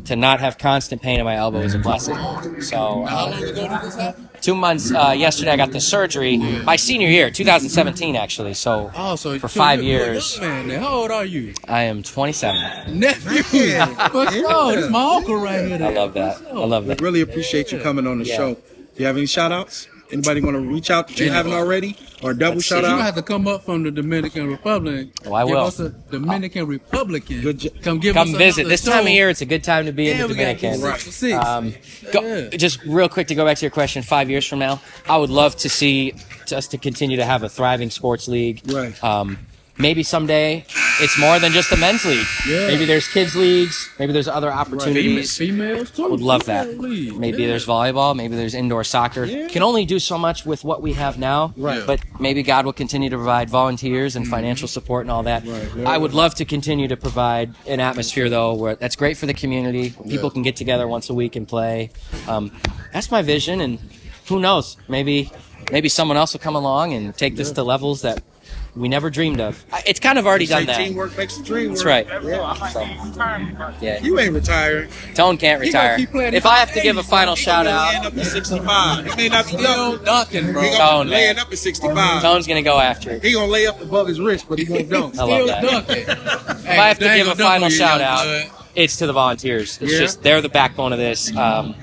to 0.04 0.14
not 0.16 0.40
have 0.40 0.58
constant 0.58 1.02
pain 1.02 1.18
in 1.18 1.24
my 1.24 1.36
elbow 1.36 1.60
is 1.60 1.74
a 1.74 1.78
blessing. 1.78 2.14
So 2.60 3.04
How 3.04 3.26
uh, 3.26 3.30
long 3.30 3.42
ago 3.42 3.68
did 3.68 3.80
this 3.82 3.94
happen? 3.96 4.28
two 4.40 4.54
months. 4.54 4.92
Uh, 4.92 5.14
yesterday 5.16 5.50
I 5.52 5.56
got 5.56 5.72
the 5.72 5.80
surgery. 5.80 6.36
My 6.36 6.76
senior 6.76 7.08
year, 7.08 7.30
2017, 7.30 8.14
actually. 8.14 8.54
So 8.54 8.90
Oh, 8.94 9.16
so 9.16 9.38
For 9.38 9.48
so 9.48 9.58
five 9.58 9.82
you're- 9.82 9.92
you're 9.98 10.10
a 10.10 10.12
years. 10.12 10.38
young 10.38 10.66
Man, 10.68 10.80
how 10.80 10.88
old 10.94 11.10
are 11.10 11.24
you? 11.24 11.54
I 11.66 11.82
am 11.84 12.02
27. 12.02 13.00
Nephew. 13.00 13.42
For 13.42 14.30
sure. 14.30 14.72
This 14.76 14.84
is 14.84 14.90
my 14.90 15.14
uncle 15.16 15.36
right 15.36 15.66
here. 15.66 15.82
I 15.82 15.92
love 15.92 16.14
that. 16.14 16.40
I 16.50 16.52
love 16.52 16.84
We 16.84 16.88
that. 16.94 17.00
really 17.00 17.22
appreciate 17.22 17.72
you 17.72 17.78
coming 17.80 18.06
on 18.06 18.18
the 18.18 18.26
Yeah. 18.26 18.36
show. 18.36 18.54
Do 18.54 18.60
you 19.02 19.06
have 19.06 19.16
any 19.16 19.26
shout 19.26 19.50
outs? 19.52 19.88
Anybody 20.12 20.40
want 20.40 20.54
to 20.54 20.60
reach 20.60 20.90
out 20.90 21.08
that 21.08 21.18
you 21.18 21.30
haven't 21.30 21.52
already? 21.52 21.96
Or 22.22 22.32
double 22.32 22.54
Let's 22.56 22.66
shout 22.66 22.82
You're 22.82 22.90
gonna 22.92 23.02
have 23.02 23.16
to 23.16 23.22
come 23.22 23.46
up 23.48 23.64
from 23.64 23.82
the 23.82 23.90
Dominican 23.90 24.48
Republic. 24.48 25.08
Oh, 25.26 25.34
I 25.34 25.42
Give 25.44 25.50
will. 25.56 25.64
us 25.64 25.80
a 25.80 25.88
Dominican 25.90 26.66
Republican. 26.66 27.40
Good 27.40 27.58
jo- 27.58 27.68
come 27.82 27.98
give 27.98 28.14
Come 28.14 28.30
us 28.30 28.36
visit. 28.36 28.60
another 28.62 28.72
This 28.72 28.82
time 28.84 29.02
of 29.06 29.08
year, 29.08 29.28
it's 29.30 29.40
a 29.40 29.46
good 29.46 29.64
time 29.64 29.86
to 29.86 29.92
be 29.92 30.10
in 30.10 30.18
the 30.18 30.26
we 30.28 30.34
Dominican. 30.34 30.80
get 30.80 31.00
six 31.00 31.04
for 31.04 31.10
six. 31.10 31.44
Um, 31.44 31.74
go, 32.12 32.20
Yeah. 32.22 32.48
Just 32.56 32.82
real 32.84 33.08
quick 33.08 33.26
to 33.28 33.34
go 33.34 33.44
back 33.44 33.56
to 33.58 33.62
your 33.62 33.70
question, 33.70 34.02
five 34.02 34.30
years 34.30 34.46
from 34.46 34.60
now, 34.60 34.80
I 35.08 35.16
would 35.16 35.30
love 35.30 35.56
to 35.56 35.68
see 35.68 36.14
us 36.52 36.68
to 36.68 36.78
continue 36.78 37.16
to 37.16 37.24
have 37.24 37.42
a 37.42 37.48
thriving 37.48 37.90
sports 37.90 38.28
league. 38.28 38.62
Right. 38.72 39.02
Um, 39.02 39.38
maybe 39.78 40.02
someday 40.02 40.64
it's 41.00 41.18
more 41.18 41.38
than 41.38 41.52
just 41.52 41.70
a 41.72 41.76
men's 41.76 42.04
league. 42.04 42.26
Yeah. 42.48 42.66
Maybe 42.68 42.84
there's 42.86 43.06
kids 43.08 43.36
leagues. 43.36 43.90
Maybe 43.98 44.12
there's 44.12 44.28
other 44.28 44.50
opportunities. 44.50 45.38
Right. 45.38 45.46
Females 45.48 45.90
too. 45.90 46.04
I 46.04 46.08
would 46.08 46.20
love 46.20 46.44
that. 46.46 46.78
League. 46.78 47.16
Maybe 47.18 47.42
Yeah. 47.42 47.48
there's 47.48 47.66
volleyball. 47.66 48.16
Maybe 48.16 48.36
there's 48.36 48.54
indoor 48.54 48.82
soccer. 48.84 49.24
Yeah. 49.24 49.48
Can 49.48 49.62
only 49.62 49.84
do 49.84 49.98
so 49.98 50.16
much 50.16 50.46
with 50.46 50.64
what 50.64 50.80
we 50.82 50.94
have 50.94 51.18
now. 51.18 51.52
Right. 51.56 51.82
But 51.86 52.00
maybe 52.18 52.42
God 52.42 52.64
will 52.64 52.72
continue 52.72 53.10
to 53.10 53.16
provide 53.16 53.50
volunteers 53.50 54.16
and 54.16 54.26
financial 54.26 54.68
support 54.68 55.02
and 55.02 55.10
all 55.10 55.22
that. 55.24 55.46
Right. 55.46 55.86
I 55.86 55.98
would 55.98 56.14
love 56.14 56.34
to 56.36 56.44
continue 56.44 56.88
to 56.88 56.96
provide 56.96 57.54
an 57.66 57.80
atmosphere 57.80 58.28
though 58.30 58.54
where 58.54 58.74
that's 58.76 58.96
great 58.96 59.16
for 59.18 59.26
the 59.26 59.34
community. 59.34 59.94
People 60.08 60.30
can 60.30 60.42
get 60.42 60.56
together 60.56 60.88
once 60.88 61.10
a 61.10 61.14
week 61.14 61.36
and 61.36 61.46
play. 61.46 61.90
Um, 62.26 62.52
that's 62.92 63.10
my 63.10 63.20
vision, 63.22 63.60
and 63.60 63.78
who 64.28 64.40
knows? 64.40 64.76
Maybe 64.88 65.30
maybe 65.70 65.88
someone 65.88 66.16
else 66.16 66.32
will 66.32 66.40
come 66.40 66.54
along 66.56 66.94
and 66.94 67.14
take 67.16 67.36
this 67.36 67.50
to 67.52 67.62
levels 67.62 68.02
that 68.02 68.22
we 68.76 68.88
never 68.88 69.08
dreamed 69.10 69.40
of. 69.40 69.64
It's 69.86 69.98
kind 70.00 70.18
of 70.18 70.26
already 70.26 70.46
Say 70.46 70.54
done 70.54 70.66
that. 70.66 70.76
teamwork 70.76 71.16
makes 71.16 71.36
the 71.38 71.44
dream 71.44 71.70
That's 71.70 71.84
work. 71.84 72.06
right. 72.08 72.22
Yeah. 72.24 72.68
So, 72.68 72.80
yeah. 73.80 74.02
You 74.02 74.18
ain't 74.18 74.34
retiring. 74.34 74.88
Tone 75.14 75.38
can't 75.38 75.62
He 75.62 75.70
gonna 75.70 75.84
retire. 75.84 75.96
keep 75.98 76.10
playing 76.10 76.34
If 76.34 76.44
I 76.46 76.56
have 76.58 76.72
to 76.74 76.80
give 76.80 76.96
a 76.96 77.00
age, 77.00 77.06
final 77.06 77.34
He 77.34 77.42
shout 77.42 77.64
gonna 77.64 77.76
out, 77.76 77.92
Laying 77.94 78.06
up 78.06 78.16
at 78.18 78.26
65. 78.26 79.04
He 79.06 79.16
may 79.16 79.28
not 79.28 79.44
be 79.46 79.50
Still 79.52 79.62
young. 79.94 80.04
dunking, 80.04 80.52
bro. 80.52 80.62
He 80.62 80.68
Tone, 80.70 80.76
gonna 80.78 81.04
man. 81.04 81.10
laying 81.10 81.38
up 81.38 81.50
at 81.52 81.58
65. 81.58 82.22
Tone's 82.22 82.46
gonna 82.46 82.62
go 82.62 82.78
after 82.78 83.10
it. 83.12 83.24
He 83.24 83.32
gonna 83.32 83.50
lay 83.50 83.66
up 83.66 83.80
above 83.80 84.08
his 84.08 84.20
wrist, 84.20 84.46
but 84.48 84.58
he 84.58 84.70
won't 84.72 84.90
dunk. 84.90 85.18
I 85.18 85.24
love 85.24 85.46
that. 85.48 85.62
dunking. 85.62 85.96
If 86.08 86.68
I 86.68 86.88
have 86.88 86.98
to 86.98 87.04
give 87.16 87.28
a 87.28 87.34
final 87.34 87.68
shout 87.70 88.00
out, 88.00 88.46
it's 88.74 88.96
to 88.98 89.06
the 89.06 89.12
volunteers. 89.14 89.78
It's 89.80 89.92
Yeah. 89.92 89.98
just 89.98 90.22
they're 90.22 90.42
the 90.42 90.48
backbone 90.50 90.92
of 90.92 90.98
this. 90.98 91.34
Um, 91.34 91.74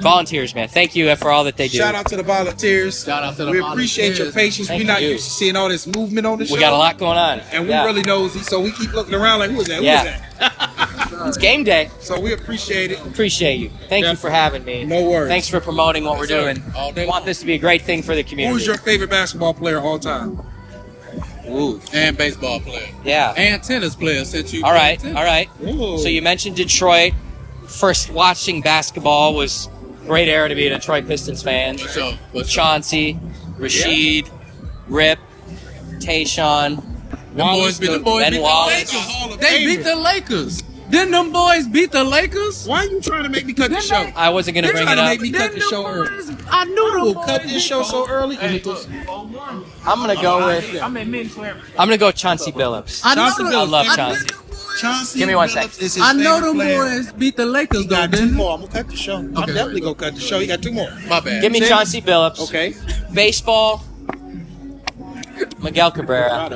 volunteers, 0.00 0.54
man, 0.54 0.68
thank 0.68 0.94
you 0.96 1.14
for 1.16 1.30
all 1.30 1.44
that 1.44 1.56
they 1.56 1.68
do. 1.68 1.78
Shout 1.78 1.94
out 1.94 2.06
to 2.08 2.16
the 2.16 2.22
volunteers. 2.22 3.04
Shout 3.04 3.22
out 3.22 3.36
to 3.36 3.44
the 3.44 3.50
We 3.50 3.60
appreciate 3.60 4.18
your 4.18 4.32
patience. 4.32 4.68
Thank 4.68 4.82
We're 4.82 4.86
not 4.86 5.02
you. 5.02 5.08
used 5.10 5.24
to 5.24 5.30
seeing 5.30 5.56
all 5.56 5.68
this 5.68 5.86
movement 5.86 6.26
on 6.26 6.38
the 6.38 6.46
show. 6.46 6.54
We 6.54 6.60
got 6.60 6.72
a 6.72 6.76
lot 6.76 6.98
going 6.98 7.18
on, 7.18 7.40
And 7.52 7.64
we 7.64 7.70
Yeah. 7.70 7.84
really 7.84 8.02
nosy, 8.02 8.40
so 8.40 8.60
we 8.60 8.72
keep 8.72 8.92
looking 8.92 9.14
around 9.14 9.40
like, 9.40 9.50
who 9.50 9.60
is 9.60 9.66
that? 9.68 9.74
Who 9.76 9.80
is 9.80 9.84
Yeah. 9.86 10.04
that? 10.40 10.88
It's 11.24 11.36
game 11.36 11.62
day. 11.62 11.88
So 12.00 12.18
we 12.18 12.32
appreciate 12.32 12.90
it. 12.90 12.98
Appreciate 13.06 13.60
you. 13.60 13.70
Thank 13.88 14.04
you 14.06 14.16
for 14.16 14.28
having 14.28 14.64
me. 14.64 14.82
No 14.84 15.04
worries. 15.08 15.28
Thanks 15.28 15.46
for 15.48 15.60
promoting 15.60 16.02
what 16.04 16.18
we're 16.18 16.26
doing. 16.26 16.60
All 16.76 16.90
day 16.90 17.04
We 17.04 17.08
want 17.08 17.24
this 17.26 17.38
to 17.40 17.46
be 17.46 17.52
a 17.52 17.58
great 17.58 17.82
thing 17.82 18.02
for 18.02 18.16
the 18.16 18.24
community. 18.24 18.52
Who's 18.58 18.66
your 18.66 18.76
favorite 18.76 19.10
basketball 19.10 19.54
player 19.54 19.76
of 19.78 19.84
all 19.84 20.00
time? 20.00 20.40
Ooh. 21.48 21.80
And 21.92 22.16
baseball 22.16 22.58
player. 22.58 22.88
Yeah. 23.04 23.34
And 23.36 23.62
tennis 23.62 23.94
player 23.94 24.24
since 24.24 24.52
you. 24.52 24.64
All 24.64 24.72
right. 24.72 24.98
played 24.98 25.14
All 25.16 25.22
tennis. 25.22 25.48
right. 25.62 25.68
Ooh. 25.74 25.98
So 25.98 26.08
you 26.08 26.22
mentioned 26.22 26.56
Detroit. 26.56 27.12
First 27.68 28.10
watching 28.10 28.60
basketball 28.60 29.34
was 29.34 29.68
great 30.06 30.28
era 30.28 30.48
to 30.48 30.54
be 30.54 30.66
a 30.66 30.70
Detroit 30.70 31.06
Pistons 31.06 31.42
fan. 31.42 31.78
For 31.78 31.88
sure. 31.88 32.12
For. 32.32 32.42
Chauncey, 32.44 33.18
Rasheed, 33.58 34.28
Rip, 34.88 35.18
Tayshaun, 35.98 36.82
boys 37.36 37.78
beat 37.78 37.90
the 37.90 37.98
boys 37.98 38.30
beat 38.30 38.36
the 38.38 38.42
Lakers. 38.42 38.94
of 39.32 39.40
They 39.40 39.64
beat 39.64 39.82
the 39.84 39.96
Lakers. 39.96 40.62
Then 40.90 41.10
them 41.10 41.32
boys 41.32 41.66
beat 41.68 41.90
the 41.90 42.04
Lakers. 42.04 42.66
Why 42.66 42.84
are 42.84 42.86
you 42.86 43.00
trying 43.00 43.22
to 43.22 43.30
make 43.30 43.46
me 43.46 43.54
cut 43.54 43.70
the 43.70 43.80
show? 43.80 44.12
I 44.14 44.28
wasn't 44.28 44.56
gonna 44.56 44.66
You're 44.66 44.76
bring 44.76 44.88
it 44.88 44.98
up. 44.98 45.06
make 45.06 45.20
me 45.22 45.30
cut 45.30 45.38
Then 45.38 45.52
the 45.54 45.58
them 45.60 45.68
show 45.70 45.86
early. 45.86 46.08
boys- 46.10 46.36
I 46.50 46.64
knew 46.66 46.90
them 46.92 47.00
We'll 47.00 47.14
boys 47.14 47.24
cut 47.26 47.42
this 47.44 47.52
beat 47.52 47.60
show 47.62 47.82
so 47.82 48.06
early. 48.08 48.36
I'm 48.38 48.60
gonna 50.00 50.20
go 50.20 50.46
with. 50.46 50.82
I'm 50.82 50.96
admitting 50.98 51.30
to 51.30 51.44
everything. 51.44 51.70
I'm 51.78 51.86
gonna 51.88 51.96
go 51.96 52.10
Chauncey 52.12 52.52
Billups. 52.52 53.00
I 53.04 53.14
know 53.14 53.22
Chauncey 53.28 53.44
them- 53.44 53.54
I 53.54 53.62
love 53.64 53.86
I- 53.88 53.96
Chauncey. 53.96 54.26
Chauncey 54.80 55.18
Give 55.20 55.28
me 55.28 55.34
one 55.34 55.48
Billups 55.48 55.52
sec. 55.72 55.82
is 55.82 55.94
his 55.94 55.98
I 56.02 56.12
know 56.12 56.34
favorite 56.36 56.46
them 56.48 56.56
player. 56.56 56.78
boys 56.78 57.12
beat 57.12 57.36
the 57.36 57.46
Lakers 57.46 57.80
He 57.80 57.86
though. 57.86 57.96
got 57.96 58.10
two 58.12 58.16
Didn't 58.18 58.34
more. 58.34 58.54
I'm 58.54 58.60
gonna 58.62 58.72
cut 58.72 58.88
the 58.88 58.96
show. 58.96 59.16
I'm 59.16 59.36
Okay. 59.36 59.52
definitely 59.52 59.80
gonna 59.82 59.94
cut 59.94 60.14
the 60.14 60.20
show. 60.20 60.38
He 60.40 60.46
got 60.46 60.62
two 60.62 60.72
more. 60.72 60.90
my 61.08 61.20
bad. 61.20 61.42
Give 61.42 61.52
me 61.52 61.60
Say- 61.60 61.68
Chauncey 61.68 62.00
Billups. 62.02 62.40
Okay. 62.40 62.74
Baseball. 63.12 63.84
Miguel 65.62 65.90
Cabrera 65.90 66.50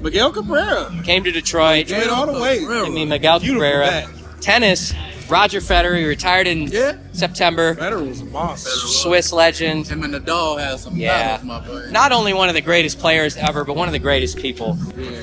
Miguel 0.00 0.32
Cabrera. 0.32 0.92
came 1.04 1.22
to 1.24 1.30
Detroit. 1.30 1.86
Straight 1.88 2.08
all 2.08 2.26
the 2.32 2.40
way. 2.40 2.58
Give 2.60 2.92
me 2.92 3.04
Miguel 3.04 3.38
Beautiful 3.40 3.62
Cabrera. 3.62 3.86
bat. 3.86 4.08
Tennis. 4.40 4.92
Roger 5.32 5.60
Federer. 5.60 5.96
He 5.98 6.04
retired 6.04 6.46
in 6.46 6.66
Yeah. 6.66 6.92
September. 7.12 7.74
Federer 7.74 8.06
was 8.06 8.20
a 8.20 8.24
boss. 8.26 8.64
Swiss 9.02 9.32
legend. 9.32 9.86
Him 9.88 10.02
and 10.04 10.12
the 10.12 10.20
dog 10.20 10.60
has 10.60 10.82
some 10.82 10.94
Yeah. 10.94 11.38
battles, 11.38 11.44
my 11.46 11.60
boy. 11.60 11.86
Not 11.90 12.12
only 12.12 12.34
one 12.34 12.50
of 12.50 12.54
the 12.54 12.60
greatest 12.60 12.98
players 12.98 13.36
ever, 13.38 13.64
but 13.64 13.74
one 13.74 13.88
of 13.88 13.92
the 13.92 13.98
greatest 13.98 14.36
people. 14.36 14.76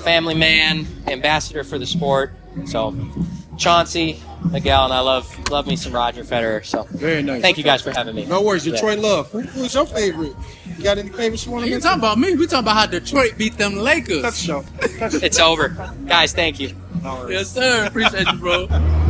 Family 0.03 0.33
man, 0.33 0.87
ambassador 1.07 1.63
for 1.63 1.77
the 1.77 1.85
sport. 1.85 2.33
So, 2.65 2.95
Chauncey, 3.57 4.19
Miguel, 4.51 4.85
and 4.85 4.93
I 4.93 5.01
love 5.01 5.27
love 5.51 5.67
me 5.67 5.75
some 5.75 5.91
Roger 5.93 6.23
Federer. 6.23 6.65
So, 6.65 6.87
Very 6.91 7.21
nice. 7.21 7.41
thank 7.43 7.57
you 7.59 7.63
guys 7.63 7.81
for 7.83 7.91
having 7.91 8.15
me. 8.15 8.25
No 8.25 8.41
worries. 8.41 8.65
Yeah. 8.65 8.73
Detroit 8.73 8.99
love. 8.99 9.29
Who, 9.31 9.41
who's 9.41 9.73
your 9.75 9.85
favorite? 9.85 10.33
You 10.77 10.83
got 10.83 10.97
any 10.97 11.09
favorites 11.09 11.45
you 11.45 11.51
want 11.51 11.63
to 11.65 11.67
You 11.69 11.75
mention? 11.75 11.87
talking 11.87 11.99
about 11.99 12.17
me? 12.17 12.33
We 12.35 12.45
talking 12.47 12.59
about 12.59 12.77
how 12.77 12.85
Detroit 12.87 13.37
beat 13.37 13.57
them 13.57 13.73
Cut 13.73 13.77
the 13.77 13.83
Lakers. 13.83 14.39
show. 14.41 14.63
It's 14.81 15.39
over, 15.39 15.75
guys. 16.07 16.33
Thank 16.33 16.59
you. 16.59 16.71
Yes, 17.29 17.49
sir. 17.53 17.85
Appreciate 17.85 18.25
you, 18.27 18.37
bro. 18.39 18.67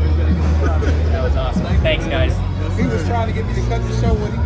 That 0.59 1.23
was 1.23 1.35
awesome. 1.35 1.63
Thanks, 1.81 2.05
guys. 2.05 2.33
He 2.77 2.85
was 2.85 3.05
trying 3.07 3.27
to 3.27 3.33
get 3.33 3.45
me 3.45 3.53
to 3.55 3.61
cut 3.67 3.81
the 3.81 4.01
show 4.01 4.13
when 4.13 4.31
he 4.31 4.37